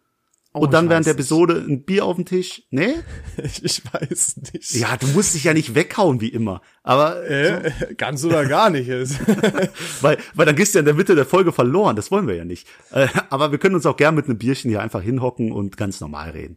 Oh, 0.55 0.61
und 0.61 0.73
dann 0.73 0.89
während 0.89 1.05
der 1.05 1.13
weiß 1.13 1.19
nicht. 1.19 1.27
Episode 1.27 1.65
ein 1.69 1.85
Bier 1.85 2.07
auf 2.07 2.17
den 2.17 2.25
Tisch? 2.25 2.63
Nee? 2.71 2.95
Ich 3.63 3.83
weiß 3.93 4.41
nicht. 4.55 4.75
Ja, 4.75 4.97
du 4.97 5.07
musst 5.09 5.35
dich 5.35 5.45
ja 5.45 5.53
nicht 5.53 5.75
weghauen 5.75 6.23
wie 6.23 6.31
immer. 6.31 6.63
Aber 6.83 7.29
Äh, 7.29 7.71
ganz 7.99 8.25
oder 8.25 8.47
gar 8.47 8.71
nicht 8.71 8.89
ist. 8.89 9.21
weil, 10.01 10.17
weil 10.35 10.47
dann 10.47 10.57
gehst 10.57 10.75
du 10.75 10.79
ja 10.79 10.81
in 10.81 10.87
der 10.87 10.95
Mitte 10.95 11.15
der 11.15 11.27
Folge 11.27 11.53
verloren. 11.53 11.97
Das 11.97 12.11
wollen 12.11 12.27
wir 12.27 12.35
ja 12.35 12.47
nicht. 12.47 12.67
Äh, 12.93 13.09
aber 13.29 13.53
wir 13.53 13.59
können 13.59 13.75
uns 13.75 13.85
auch 13.85 13.99
gern 13.99 14.15
mit 14.15 14.25
einem 14.25 14.39
Bierchen 14.39 14.71
hier 14.71 14.81
einfach 14.81 15.03
hinhocken 15.03 15.53
und 15.53 15.77
ganz 15.77 16.01
normal 16.01 16.31
reden. 16.31 16.57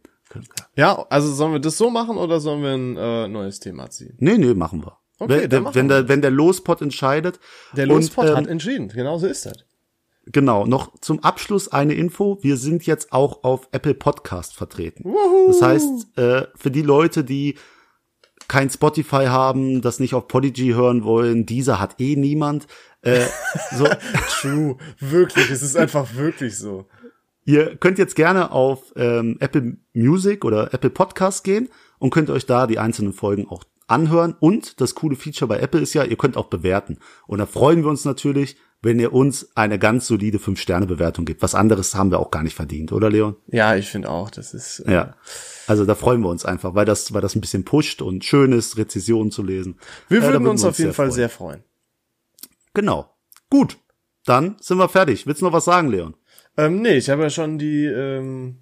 Ja, 0.76 1.06
also 1.10 1.32
sollen 1.32 1.52
wir 1.52 1.60
das 1.60 1.78
so 1.78 1.90
machen 1.90 2.16
oder 2.16 2.40
sollen 2.40 2.62
wir 2.62 2.72
ein 2.72 2.96
äh, 2.96 3.28
neues 3.28 3.60
Thema 3.60 3.90
ziehen? 3.90 4.16
Nee, 4.18 4.38
nee, 4.38 4.54
machen 4.54 4.84
wir. 4.84 4.98
Okay, 5.18 5.28
wenn, 5.28 5.40
dann 5.40 5.50
der, 5.50 5.60
machen 5.60 5.74
wenn, 5.74 5.88
wir 5.88 5.96
der, 5.96 6.08
wenn 6.08 6.22
der 6.22 6.30
Lospot 6.30 6.82
entscheidet. 6.82 7.40
Der 7.76 7.86
Lospot 7.86 8.26
ähm, 8.26 8.36
hat 8.36 8.46
entschieden. 8.46 8.88
Genau 8.88 9.18
so 9.18 9.26
ist 9.26 9.46
das. 9.46 9.64
Genau, 10.26 10.66
noch 10.66 11.00
zum 11.00 11.22
Abschluss 11.24 11.68
eine 11.68 11.94
Info. 11.94 12.38
Wir 12.42 12.56
sind 12.56 12.86
jetzt 12.86 13.12
auch 13.12 13.42
auf 13.42 13.68
Apple 13.72 13.94
Podcast 13.94 14.54
vertreten. 14.54 15.12
Das 15.48 15.60
heißt, 15.60 16.16
äh, 16.16 16.46
für 16.54 16.70
die 16.70 16.82
Leute, 16.82 17.24
die 17.24 17.56
kein 18.46 18.70
Spotify 18.70 19.26
haben, 19.26 19.82
das 19.82 19.98
nicht 19.98 20.14
auf 20.14 20.28
Podigy 20.28 20.74
hören 20.74 21.04
wollen, 21.04 21.46
dieser 21.46 21.80
hat 21.80 22.00
eh 22.00 22.16
niemand. 22.16 22.66
Äh, 23.00 23.26
so, 23.72 23.88
True. 24.40 24.76
Wirklich. 25.00 25.50
Es 25.50 25.62
ist 25.62 25.76
einfach 25.76 26.14
wirklich 26.14 26.56
so. 26.56 26.86
Ihr 27.44 27.76
könnt 27.76 27.98
jetzt 27.98 28.16
gerne 28.16 28.50
auf 28.52 28.92
ähm, 28.96 29.36
Apple 29.40 29.76
Music 29.94 30.44
oder 30.44 30.72
Apple 30.74 30.90
Podcast 30.90 31.44
gehen 31.44 31.68
und 31.98 32.10
könnt 32.10 32.30
euch 32.30 32.46
da 32.46 32.66
die 32.66 32.78
einzelnen 32.78 33.12
Folgen 33.12 33.46
auch 33.48 33.64
anhören. 33.86 34.34
Und 34.40 34.80
das 34.80 34.94
coole 34.94 35.16
Feature 35.16 35.48
bei 35.48 35.58
Apple 35.58 35.80
ist 35.80 35.94
ja, 35.94 36.04
ihr 36.04 36.16
könnt 36.16 36.36
auch 36.36 36.46
bewerten. 36.46 36.98
Und 37.26 37.38
da 37.38 37.46
freuen 37.46 37.82
wir 37.82 37.90
uns 37.90 38.04
natürlich, 38.04 38.56
wenn 38.84 38.98
ihr 38.98 39.12
uns 39.12 39.50
eine 39.54 39.78
ganz 39.78 40.08
solide 40.08 40.38
5-Sterne-Bewertung 40.38 41.24
gibt. 41.24 41.40
Was 41.42 41.54
anderes 41.54 41.94
haben 41.94 42.10
wir 42.10 42.18
auch 42.18 42.32
gar 42.32 42.42
nicht 42.42 42.56
verdient, 42.56 42.90
oder 42.90 43.10
Leon? 43.10 43.36
Ja, 43.46 43.76
ich 43.76 43.88
finde 43.88 44.10
auch, 44.10 44.28
das 44.30 44.54
ist. 44.54 44.80
Äh, 44.80 44.92
Ja. 44.92 45.16
Also 45.68 45.84
da 45.84 45.94
freuen 45.94 46.20
wir 46.22 46.28
uns 46.30 46.44
einfach, 46.44 46.74
weil 46.74 46.84
das, 46.84 47.12
weil 47.14 47.20
das 47.20 47.36
ein 47.36 47.40
bisschen 47.40 47.64
pusht 47.64 48.02
und 48.02 48.24
schön 48.24 48.50
ist, 48.50 48.76
Rezessionen 48.76 49.30
zu 49.30 49.44
lesen. 49.44 49.78
Wir 50.08 50.18
Äh, 50.18 50.22
da 50.22 50.32
würden 50.32 50.48
uns 50.48 50.64
auf 50.64 50.78
jeden 50.78 50.92
Fall 50.92 51.06
freuen. 51.06 51.14
sehr 51.14 51.28
freuen. 51.28 51.62
Genau. 52.74 53.14
Gut. 53.50 53.78
Dann 54.24 54.56
sind 54.60 54.78
wir 54.78 54.88
fertig. 54.88 55.26
Willst 55.26 55.42
du 55.42 55.46
noch 55.46 55.52
was 55.52 55.64
sagen, 55.64 55.88
Leon? 55.88 56.14
Ähm, 56.56 56.82
nee, 56.82 56.96
ich 56.96 57.08
habe 57.10 57.22
ja 57.22 57.30
schon 57.30 57.58
die 57.58 57.86
ähm, 57.86 58.58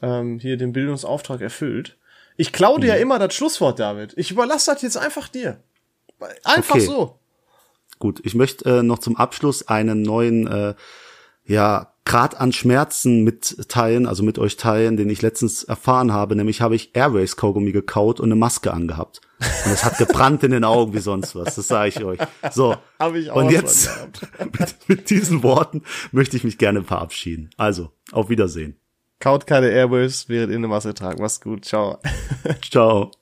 ähm, 0.00 0.38
hier 0.38 0.56
den 0.56 0.72
Bildungsauftrag 0.72 1.40
erfüllt. 1.40 1.96
Ich 2.36 2.52
klaue 2.52 2.80
dir 2.80 2.88
ja 2.88 2.94
Mhm. 2.96 3.02
immer 3.02 3.18
das 3.18 3.34
Schlusswort, 3.34 3.78
David. 3.78 4.14
Ich 4.16 4.30
überlasse 4.30 4.72
das 4.72 4.82
jetzt 4.82 4.96
einfach 4.96 5.28
dir. 5.28 5.60
Einfach 6.44 6.76
Okay. 6.76 6.86
so. 6.86 7.18
Gut, 7.98 8.20
ich 8.24 8.34
möchte 8.34 8.78
äh, 8.78 8.82
noch 8.82 8.98
zum 9.00 9.16
Abschluss 9.16 9.68
einen 9.68 10.02
neuen 10.02 10.46
äh, 10.46 10.74
ja, 11.44 11.92
Grad 12.04 12.40
an 12.40 12.52
Schmerzen 12.52 13.22
mitteilen, 13.22 14.06
also 14.06 14.24
mit 14.24 14.38
euch 14.38 14.56
teilen, 14.56 14.96
den 14.96 15.08
ich 15.08 15.22
letztens 15.22 15.62
erfahren 15.62 16.12
habe. 16.12 16.34
Nämlich 16.34 16.60
habe 16.60 16.74
ich 16.74 16.96
Airways 16.96 17.36
Kaugummi 17.36 17.70
gekaut 17.70 18.18
und 18.18 18.26
eine 18.26 18.34
Maske 18.34 18.72
angehabt. 18.72 19.20
Und 19.64 19.72
es 19.72 19.84
hat 19.84 19.98
gebrannt 19.98 20.42
in 20.42 20.50
den 20.50 20.64
Augen 20.64 20.94
wie 20.94 21.00
sonst 21.00 21.36
was. 21.36 21.54
Das 21.54 21.68
sage 21.68 21.90
ich 21.90 22.04
euch. 22.04 22.18
So. 22.50 22.76
Hab 22.98 23.14
ich 23.14 23.30
auch 23.30 23.36
Und 23.36 23.50
jetzt 23.50 23.88
mit, 24.58 24.76
mit 24.88 25.10
diesen 25.10 25.44
Worten 25.44 25.82
möchte 26.10 26.36
ich 26.36 26.42
mich 26.42 26.58
gerne 26.58 26.82
verabschieden. 26.82 27.50
Also, 27.56 27.92
auf 28.10 28.28
Wiedersehen. 28.28 28.76
Kaut 29.20 29.46
keine 29.46 29.70
Airwaves, 29.70 30.28
während 30.28 30.50
ihr 30.50 30.58
eine 30.58 30.68
Maske 30.68 30.94
tragt. 30.94 31.20
Mach's 31.20 31.40
gut. 31.40 31.64
Ciao. 31.64 32.00
Ciao. 32.68 33.12